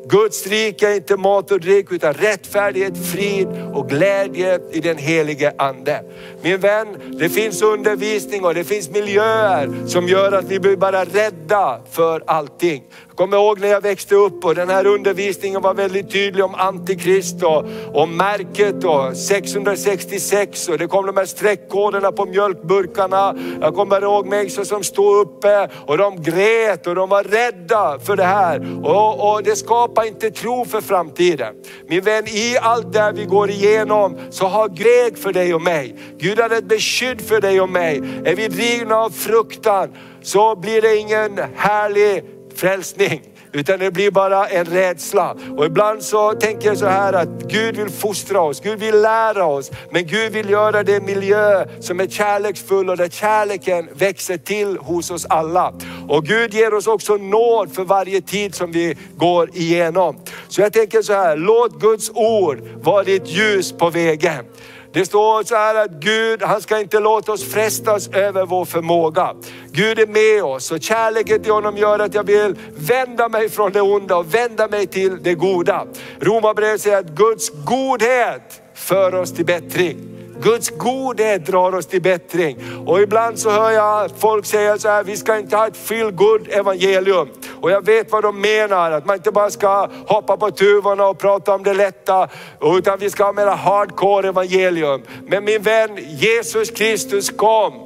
Guds 0.09 0.47
rike 0.47 0.89
är 0.89 0.95
inte 0.95 1.17
mat 1.17 1.51
och 1.51 1.61
dryck 1.61 1.93
utan 1.93 2.15
rättfärdighet, 2.15 3.07
frid 3.13 3.49
och 3.75 3.89
glädje 3.89 4.61
i 4.73 4.81
den 4.81 4.97
helige 4.97 5.55
Ande. 5.59 6.03
Min 6.43 6.61
vän, 6.61 6.87
det 7.19 7.29
finns 7.29 7.63
undervisning 7.63 8.45
och 8.45 8.55
det 8.55 8.65
finns 8.65 8.91
miljöer 8.91 9.87
som 9.87 10.09
gör 10.09 10.33
att 10.33 10.45
vi 10.45 10.61
blir 10.61 10.77
bara 10.77 11.05
rädda 11.05 11.81
för 11.91 12.23
allting 12.27 12.83
kommer 13.17 13.37
ihåg 13.37 13.61
när 13.61 13.69
jag 13.69 13.81
växte 13.81 14.15
upp 14.15 14.45
och 14.45 14.55
den 14.55 14.69
här 14.69 14.87
undervisningen 14.87 15.63
var 15.63 15.75
väldigt 15.75 16.11
tydlig 16.11 16.45
om 16.45 16.55
antikrist 16.55 17.43
och 17.43 17.65
om 17.95 18.17
märket 18.17 18.85
och 18.85 19.17
666 19.17 20.69
och 20.69 20.79
det 20.79 20.87
kom 20.87 21.07
de 21.07 21.17
här 21.17 21.25
streckkoderna 21.25 22.13
på 22.13 22.27
mjölkburkarna. 22.27 23.37
Jag 23.61 23.75
kommer 23.75 24.03
ihåg 24.03 24.27
människor 24.27 24.65
som 24.65 24.85
stod 24.85 25.17
uppe 25.17 25.69
och 25.87 25.99
de 25.99 26.23
grät 26.23 26.87
och 26.87 26.95
de 26.95 27.09
var 27.09 27.23
rädda 27.23 27.99
för 27.99 28.17
det 28.17 28.25
här. 28.25 28.81
Och, 28.83 29.33
och 29.33 29.43
det 29.43 29.57
skapar 29.57 30.07
inte 30.07 30.31
tro 30.31 30.65
för 30.65 30.81
framtiden. 30.81 31.55
Min 31.89 32.01
vän, 32.01 32.25
i 32.27 32.57
allt 32.61 32.93
det 32.93 33.13
vi 33.15 33.25
går 33.25 33.51
igenom 33.51 34.17
så 34.31 34.47
har 34.47 34.69
Gud 34.69 35.19
för 35.19 35.33
dig 35.33 35.55
och 35.55 35.63
mig. 35.63 35.97
Gud 36.19 36.41
har 36.41 36.51
ett 36.51 36.69
beskydd 36.69 37.21
för 37.21 37.41
dig 37.41 37.61
och 37.61 37.69
mig. 37.69 37.97
Är 38.25 38.37
vi 38.37 38.49
drivna 38.49 38.97
av 38.97 39.11
fruktan 39.11 39.95
så 40.23 40.57
blir 40.57 40.83
det 40.83 40.97
ingen 40.97 41.41
härlig 41.57 42.25
frälsning. 42.57 43.23
Utan 43.53 43.79
det 43.79 43.91
blir 43.91 44.11
bara 44.11 44.47
en 44.47 44.65
rädsla. 44.65 45.37
Och 45.57 45.67
ibland 45.67 46.03
så 46.03 46.33
tänker 46.33 46.69
jag 46.69 46.79
så 46.79 46.87
här 46.87 47.13
att 47.13 47.29
Gud 47.29 47.77
vill 47.77 47.89
fostra 47.89 48.41
oss, 48.41 48.61
Gud 48.61 48.79
vill 48.79 49.01
lära 49.03 49.45
oss. 49.45 49.71
Men 49.91 50.07
Gud 50.07 50.33
vill 50.33 50.51
göra 50.51 50.83
det 50.83 51.01
miljö 51.01 51.67
som 51.81 52.01
är 52.01 52.07
kärleksfull 52.07 52.91
och 52.91 52.97
där 52.97 53.09
kärleken 53.09 53.89
växer 53.93 54.37
till 54.39 54.77
hos 54.77 55.11
oss 55.11 55.27
alla. 55.29 55.75
Och 56.09 56.25
Gud 56.25 56.55
ger 56.55 56.75
oss 56.75 56.87
också 56.87 57.17
nåd 57.17 57.75
för 57.75 57.85
varje 57.85 58.21
tid 58.21 58.55
som 58.55 58.73
vi 58.73 58.97
går 59.17 59.51
igenom. 59.55 60.17
Så 60.49 60.61
jag 60.61 60.73
tänker 60.73 61.03
så 61.03 61.13
här, 61.13 61.37
låt 61.37 61.81
Guds 61.81 62.11
ord 62.15 62.59
vara 62.83 63.05
ditt 63.05 63.29
ljus 63.29 63.73
på 63.73 63.91
vägen. 63.91 64.45
Det 64.97 65.05
står 65.05 65.43
så 65.43 65.55
här 65.55 65.75
att 65.75 65.91
Gud, 65.91 66.43
han 66.43 66.63
ska 66.63 66.81
inte 66.81 67.01
låta 67.01 67.33
oss 67.33 67.45
frestas 67.45 68.09
över 68.09 68.47
vår 68.47 68.65
förmåga. 68.65 69.35
Gud 69.73 69.99
är 69.99 70.07
med 70.07 70.45
oss 70.45 70.73
och 70.73 70.83
kärleken 70.83 71.43
till 71.43 71.53
honom 71.53 71.77
gör 71.77 71.99
att 71.99 72.15
jag 72.15 72.25
vill 72.25 72.55
vända 72.77 73.29
mig 73.29 73.49
från 73.49 73.73
det 73.73 73.81
onda 73.81 74.17
och 74.17 74.35
vända 74.35 74.69
mig 74.69 74.87
till 74.87 75.23
det 75.23 75.35
goda. 75.35 75.87
Romarbrevet 76.21 76.81
säger 76.81 76.99
att 76.99 77.11
Guds 77.11 77.51
godhet 77.65 78.63
för 78.75 79.15
oss 79.15 79.33
till 79.33 79.45
bättring. 79.45 80.16
Guds 80.43 80.71
godhet 80.71 81.47
drar 81.47 81.75
oss 81.75 81.87
till 81.87 82.03
bättring. 82.03 82.59
Och 82.87 83.01
ibland 83.01 83.39
så 83.39 83.51
hör 83.51 83.71
jag 83.71 84.11
folk 84.19 84.47
säga 84.47 84.79
så 84.79 84.89
här, 84.89 85.05
vi 85.05 85.17
ska 85.17 85.39
inte 85.39 85.57
ha 85.57 85.67
ett 85.67 85.77
feel 85.77 86.11
good 86.11 86.49
evangelium. 86.51 87.29
Och 87.61 87.71
jag 87.71 87.85
vet 87.85 88.13
vad 88.13 88.23
de 88.23 88.41
menar, 88.41 88.91
att 88.91 89.07
man 89.07 89.17
inte 89.17 89.31
bara 89.31 89.51
ska 89.51 89.89
hoppa 90.07 90.37
på 90.37 90.51
tuvorna 90.51 91.07
och 91.07 91.19
prata 91.19 91.55
om 91.55 91.63
det 91.63 91.75
lätta, 91.75 92.29
utan 92.61 92.99
vi 92.99 93.11
ska 93.11 93.25
ha 93.25 93.33
mera 93.33 93.55
hardcore 93.55 94.29
evangelium. 94.29 95.03
Men 95.27 95.45
min 95.45 95.63
vän, 95.63 95.99
Jesus 96.03 96.71
Kristus 96.71 97.31
kom 97.31 97.86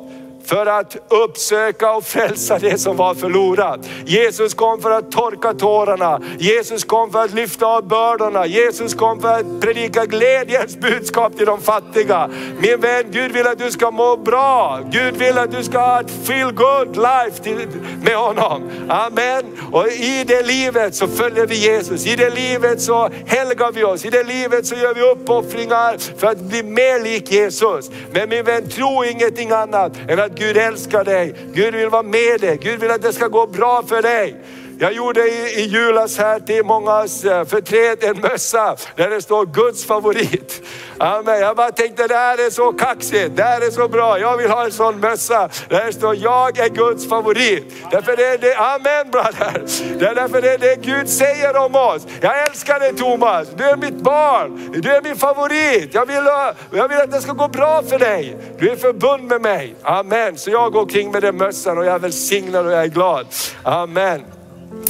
för 0.51 0.67
att 0.67 0.97
uppsöka 1.09 1.93
och 1.93 2.05
frälsa 2.05 2.59
det 2.59 2.79
som 2.79 2.97
var 2.97 3.15
förlorat. 3.15 3.81
Jesus 4.07 4.55
kom 4.55 4.81
för 4.81 4.91
att 4.91 5.13
torka 5.13 5.55
tårarna. 5.55 6.21
Jesus 6.39 6.85
kom 6.85 7.11
för 7.11 7.25
att 7.25 7.35
lyfta 7.35 7.67
av 7.67 7.89
bördorna. 7.89 8.47
Jesus 8.47 8.95
kom 8.95 9.21
för 9.21 9.29
att 9.29 9.61
predika 9.61 10.07
glädjens 10.07 10.77
budskap 10.77 11.37
till 11.37 11.47
de 11.47 11.61
fattiga. 11.61 12.31
Min 12.59 12.81
vän, 12.81 13.05
Gud 13.11 13.33
vill 13.33 13.47
att 13.47 13.59
du 13.59 13.71
ska 13.71 13.91
må 13.91 14.17
bra. 14.17 14.81
Gud 14.91 15.17
vill 15.17 15.39
att 15.39 15.51
du 15.51 15.65
ska 15.65 15.79
ha 15.79 16.01
ett 16.01 16.11
feel 16.25 16.53
good 16.53 16.97
life 16.97 17.67
med 18.03 18.17
honom. 18.17 18.71
Amen. 18.89 19.45
Och 19.73 19.89
i 19.89 20.25
det 20.27 20.43
livet 20.43 20.95
så 20.95 21.09
följer 21.09 21.47
vi 21.47 21.57
Jesus. 21.57 22.07
I 22.07 22.17
det 22.17 22.31
livet 22.31 22.81
så 22.81 23.11
helgar 23.27 23.73
vi 23.73 23.85
oss. 23.85 24.05
I 24.05 24.11
det 24.11 24.25
livet 24.25 24.67
så 24.67 24.75
gör 24.75 24.95
vi 24.95 25.01
uppoffringar 25.01 26.19
för 26.19 26.27
att 26.27 26.41
bli 26.41 26.63
mer 26.63 27.05
lik 27.05 27.33
Jesus. 27.33 27.91
Men 28.13 28.29
min 28.29 28.45
vän, 28.45 28.69
tro 28.69 29.05
ingenting 29.05 29.51
annat 29.51 29.93
än 30.09 30.21
att 30.21 30.40
Gud 30.41 30.57
älskar 30.57 31.05
dig. 31.05 31.35
Gud 31.55 31.75
vill 31.75 31.89
vara 31.89 32.03
med 32.03 32.41
dig. 32.41 32.59
Gud 32.63 32.81
vill 32.81 32.91
att 32.91 33.03
det 33.03 33.13
ska 33.13 33.29
gå 33.29 33.47
bra 33.47 33.83
för 33.83 34.03
dig. 34.03 34.37
Jag 34.83 34.93
gjorde 34.93 35.21
i, 35.21 35.61
i 35.61 35.63
julas 35.63 36.19
här 36.19 36.41
till 36.41 36.65
mångas 36.65 37.25
eh, 37.25 37.45
förtret 37.45 38.05
en 38.05 38.21
mössa 38.21 38.77
där 38.97 39.11
det 39.11 39.23
står 39.23 39.47
Guds 39.47 39.85
favorit. 39.85 40.63
Amen. 40.99 41.41
Jag 41.41 41.57
bara 41.57 41.71
tänkte 41.71 42.07
det 42.07 42.15
här 42.15 42.47
är 42.47 42.51
så 42.51 42.73
kaxigt, 42.73 43.37
det 43.37 43.43
här 43.43 43.61
är 43.61 43.71
så 43.71 43.89
bra. 43.89 44.19
Jag 44.19 44.37
vill 44.37 44.51
ha 44.51 44.65
en 44.65 44.73
sån 44.73 45.01
mössa 45.01 45.49
där 45.69 45.87
det 45.87 45.93
står 45.93 46.17
jag 46.17 46.59
är 46.59 46.69
Guds 46.69 47.09
favorit. 47.09 47.65
Därför 47.91 48.17
det 48.17 48.25
är 48.25 48.39
det, 48.39 48.55
amen 48.55 49.11
bröder. 49.11 49.63
Det 49.99 50.07
är 50.07 50.15
därför 50.15 50.43
det 50.43 50.51
är 50.51 50.59
det 50.59 50.77
Gud 50.83 51.09
säger 51.09 51.57
om 51.57 51.75
oss. 51.75 52.07
Jag 52.21 52.43
älskar 52.49 52.81
dig 52.81 52.97
Thomas, 52.97 53.49
du 53.57 53.65
är 53.65 53.77
mitt 53.77 54.03
barn, 54.03 54.81
du 54.83 54.91
är 54.91 55.03
min 55.03 55.17
favorit. 55.17 55.95
Jag 55.95 56.07
vill, 56.07 56.25
jag 56.73 56.89
vill 56.89 56.99
att 56.99 57.11
det 57.11 57.21
ska 57.21 57.33
gå 57.33 57.49
bra 57.49 57.83
för 57.83 57.99
dig. 57.99 58.37
Du 58.59 58.71
är 58.71 58.77
förbund 58.77 59.25
med 59.25 59.41
mig. 59.41 59.75
Amen. 59.83 60.39
Så 60.39 60.51
jag 60.51 60.73
går 60.73 60.87
kring 60.87 61.11
med 61.11 61.23
den 61.23 61.37
mössan 61.37 61.79
och 61.79 61.85
jag 61.85 61.95
är 61.95 61.99
välsignad 61.99 62.67
och 62.67 62.73
jag 62.73 62.83
är 62.83 62.89
glad. 62.89 63.27
Amen. 63.63 64.40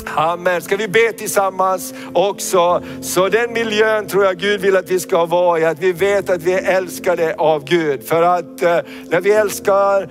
Amen. 0.05 0.63
Ska 0.63 0.77
vi 0.77 0.89
be 0.89 1.13
tillsammans 1.13 1.95
också? 2.13 2.83
Så 3.01 3.29
den 3.29 3.53
miljön 3.53 4.07
tror 4.07 4.25
jag 4.25 4.39
Gud 4.39 4.61
vill 4.61 4.77
att 4.77 4.91
vi 4.91 5.01
ska 5.01 5.27
vara 5.27 5.59
i, 5.61 5.65
att 5.65 5.79
vi 5.79 5.93
vet 5.93 6.31
att 6.31 6.43
vi 6.43 6.53
är 6.53 6.77
älskade 6.77 7.35
av 7.39 7.65
Gud. 7.65 8.09
För 8.09 8.23
att 8.23 8.63
eh, 8.63 8.79
när 9.09 9.21
vi 9.21 9.33
älskar 9.33 10.11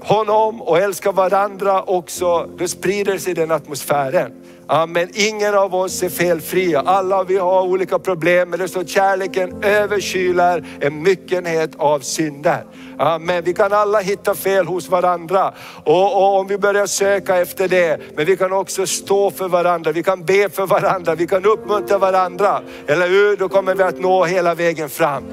honom 0.00 0.62
och 0.62 0.78
älskar 0.78 1.12
varandra 1.12 1.82
också, 1.82 2.50
då 2.58 2.68
sprider 2.68 3.18
sig 3.18 3.34
den 3.34 3.50
atmosfären. 3.50 4.32
Amen. 4.72 5.08
Ingen 5.14 5.54
av 5.54 5.74
oss 5.74 6.02
är 6.02 6.08
felfria. 6.08 6.80
Alla 6.80 7.24
vi 7.24 7.36
har 7.36 7.62
olika 7.62 7.98
problem, 7.98 8.50
men 8.50 8.58
det 8.58 8.68
står 8.68 8.84
kärleken 8.84 9.62
överkyler 9.62 10.64
en 10.80 11.02
myckenhet 11.02 11.70
av 11.76 12.00
synder. 12.00 12.64
Amen. 12.98 13.44
Vi 13.44 13.54
kan 13.54 13.72
alla 13.72 14.00
hitta 14.00 14.34
fel 14.34 14.66
hos 14.66 14.88
varandra 14.88 15.54
och, 15.84 16.16
och, 16.16 16.38
om 16.38 16.46
vi 16.46 16.58
börjar 16.58 16.86
söka 16.86 17.36
efter 17.36 17.68
det, 17.68 18.00
men 18.16 18.26
vi 18.26 18.36
kan 18.36 18.52
också 18.52 18.86
stå 18.86 19.30
för 19.30 19.48
varandra, 19.48 19.92
vi 19.92 20.02
kan 20.02 20.24
be 20.24 20.48
för 20.48 20.66
varandra, 20.66 21.14
vi 21.14 21.26
kan 21.26 21.44
uppmuntra 21.44 21.98
varandra. 21.98 22.62
Eller 22.86 23.08
hur? 23.08 23.36
Då 23.36 23.48
kommer 23.48 23.74
vi 23.74 23.82
att 23.82 24.00
nå 24.00 24.24
hela 24.24 24.54
vägen 24.54 24.88
fram. 24.88 25.24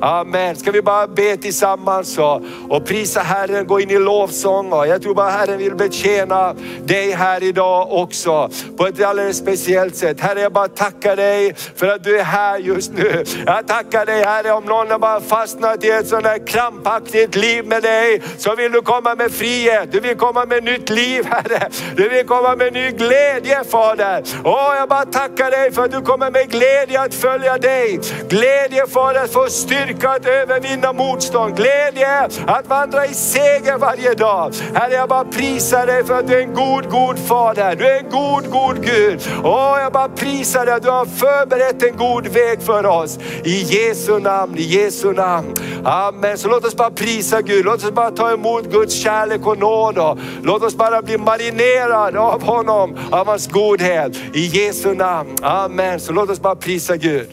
Amen. 0.00 0.56
Ska 0.56 0.70
vi 0.70 0.82
bara 0.82 1.06
be 1.06 1.36
tillsammans 1.36 2.18
och, 2.18 2.42
och 2.68 2.86
prisa 2.86 3.20
Herren, 3.20 3.66
gå 3.66 3.80
in 3.80 3.90
i 3.90 3.98
lovsång. 3.98 4.72
Och 4.72 4.86
jag 4.86 5.02
tror 5.02 5.14
bara 5.14 5.30
Herren 5.30 5.58
vill 5.58 5.74
betjäna 5.74 6.54
dig 6.84 7.10
här 7.10 7.42
idag 7.42 7.92
också 7.92 8.50
på 8.76 8.83
på 8.84 8.88
ett 8.88 9.04
alldeles 9.04 9.36
speciellt 9.36 9.96
sätt. 9.96 10.20
Herre, 10.20 10.40
jag 10.40 10.52
bara 10.52 10.68
tackar 10.68 11.16
dig 11.16 11.54
för 11.76 11.86
att 11.86 12.04
du 12.04 12.18
är 12.18 12.24
här 12.24 12.58
just 12.58 12.92
nu. 12.92 13.24
Jag 13.46 13.66
tackar 13.66 14.06
dig 14.06 14.24
Herre, 14.24 14.52
om 14.52 14.64
någon 14.64 14.90
har 14.90 14.98
bara 14.98 15.20
fastnat 15.20 15.84
i 15.84 15.90
ett 15.90 16.08
sånt 16.08 16.26
här 16.26 16.46
krampaktigt 16.46 17.34
liv 17.34 17.66
med 17.66 17.82
dig, 17.82 18.22
så 18.38 18.54
vill 18.54 18.72
du 18.72 18.82
komma 18.82 19.14
med 19.14 19.30
frihet. 19.30 19.92
Du 19.92 20.00
vill 20.00 20.16
komma 20.16 20.44
med 20.44 20.64
nytt 20.64 20.90
liv 20.90 21.26
Herre. 21.26 21.68
Du 21.96 22.08
vill 22.08 22.26
komma 22.26 22.56
med 22.56 22.72
ny 22.72 22.90
glädje 22.90 23.64
Fader. 23.64 24.22
Åh, 24.44 24.74
jag 24.76 24.88
bara 24.88 25.04
tackar 25.04 25.50
dig 25.50 25.72
för 25.72 25.84
att 25.84 25.92
du 25.92 26.00
kommer 26.00 26.30
med 26.30 26.50
glädje 26.50 27.00
att 27.00 27.14
följa 27.14 27.58
dig. 27.58 28.00
Glädje 28.28 28.86
Fader 28.86 29.24
att 29.24 29.32
få 29.32 29.46
styrka 29.46 30.10
att 30.10 30.26
övervinna 30.26 30.92
motstånd, 30.92 31.56
glädje 31.56 32.28
att 32.46 32.66
vandra 32.68 33.06
i 33.06 33.14
seger 33.14 33.78
varje 33.78 34.14
dag. 34.14 34.52
Herre, 34.74 34.94
jag 34.94 35.08
bara 35.08 35.24
prisar 35.24 35.86
dig 35.86 36.04
för 36.04 36.18
att 36.18 36.28
du 36.28 36.34
är 36.34 36.42
en 36.42 36.54
god, 36.54 36.90
god 36.90 37.18
Fader. 37.18 37.76
Du 37.76 37.86
är 37.86 37.98
en 37.98 38.10
god, 38.10 38.50
god 38.50 38.73
Gud. 38.82 39.20
Åh, 39.44 39.76
jag 39.80 39.92
bara 39.92 40.08
prisar 40.08 40.66
dig 40.66 40.74
att 40.74 40.82
du 40.82 40.90
har 40.90 41.04
förberett 41.04 41.82
en 41.82 41.96
god 41.96 42.26
väg 42.26 42.62
för 42.62 42.86
oss. 42.86 43.18
I 43.44 43.62
Jesu 43.62 44.18
namn, 44.18 44.58
i 44.58 44.62
Jesu 44.62 45.12
namn. 45.12 45.54
Amen. 45.84 46.38
Så 46.38 46.48
låt 46.48 46.64
oss 46.64 46.76
bara 46.76 46.90
prisa 46.90 47.42
Gud. 47.42 47.64
Låt 47.64 47.84
oss 47.84 47.90
bara 47.90 48.10
ta 48.10 48.32
emot 48.32 48.70
Guds 48.70 48.94
kärlek 48.94 49.46
och 49.46 49.58
nåd. 49.58 50.18
Låt 50.42 50.62
oss 50.62 50.76
bara 50.76 51.02
bli 51.02 51.18
marinerade 51.18 52.20
av 52.20 52.42
honom, 52.42 52.98
av 53.10 53.26
hans 53.26 53.48
godhet. 53.48 54.16
I 54.34 54.46
Jesu 54.46 54.94
namn. 54.94 55.36
Amen. 55.42 56.00
Så 56.00 56.12
låt 56.12 56.30
oss 56.30 56.40
bara 56.40 56.56
prisa 56.56 56.96
Gud. 56.96 57.28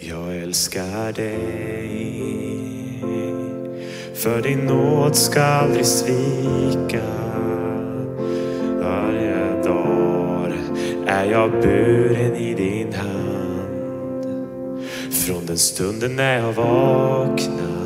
Jag 0.00 0.36
älskar 0.36 1.12
dig. 1.12 1.95
För 4.16 4.42
din 4.42 4.58
nåd 4.58 5.16
ska 5.16 5.42
aldrig 5.42 5.86
svika. 5.86 7.02
Varje 8.80 9.62
dag 9.64 10.52
är 11.06 11.24
jag 11.24 11.50
buren 11.50 12.36
i 12.36 12.54
din 12.54 12.92
hand. 12.92 14.34
Från 15.12 15.46
den 15.46 15.58
stunden 15.58 16.16
när 16.16 16.38
jag 16.38 16.52
vaknar 16.52 17.76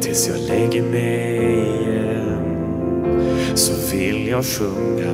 tills 0.00 0.28
jag 0.28 0.38
lägger 0.38 0.82
mig 0.82 1.36
igen 1.36 2.46
så 3.54 3.96
vill 3.96 4.28
jag 4.28 4.44
sjunga 4.44 5.12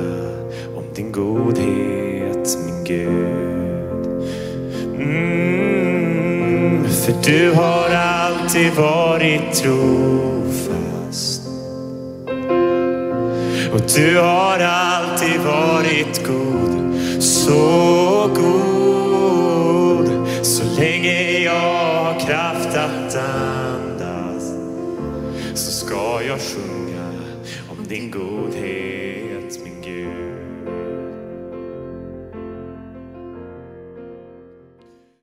om 0.75 0.83
din 0.95 1.11
godhet, 1.11 2.57
min 2.65 2.83
Gud. 2.83 3.43
Mm. 4.95 6.83
För 6.89 7.13
du 7.23 7.51
har 7.51 7.89
alltid 8.43 8.73
varit 8.73 9.53
trofast. 9.53 11.41
Och 13.73 13.81
du 13.95 14.17
har 14.17 14.59
alltid 14.59 15.39
varit 15.39 16.27
god, 16.27 16.95
så 17.23 18.29
god. 18.35 20.09
Så 20.41 20.63
länge 20.81 21.39
jag 21.39 21.53
har 21.53 22.19
kraft 22.19 22.77
att 22.77 23.15
andas 23.15 24.53
så 25.53 25.71
ska 25.71 26.21
jag 26.27 26.39
sjunga 26.39 27.11
om 27.69 27.87
din 27.87 28.11
godhet. 28.11 28.72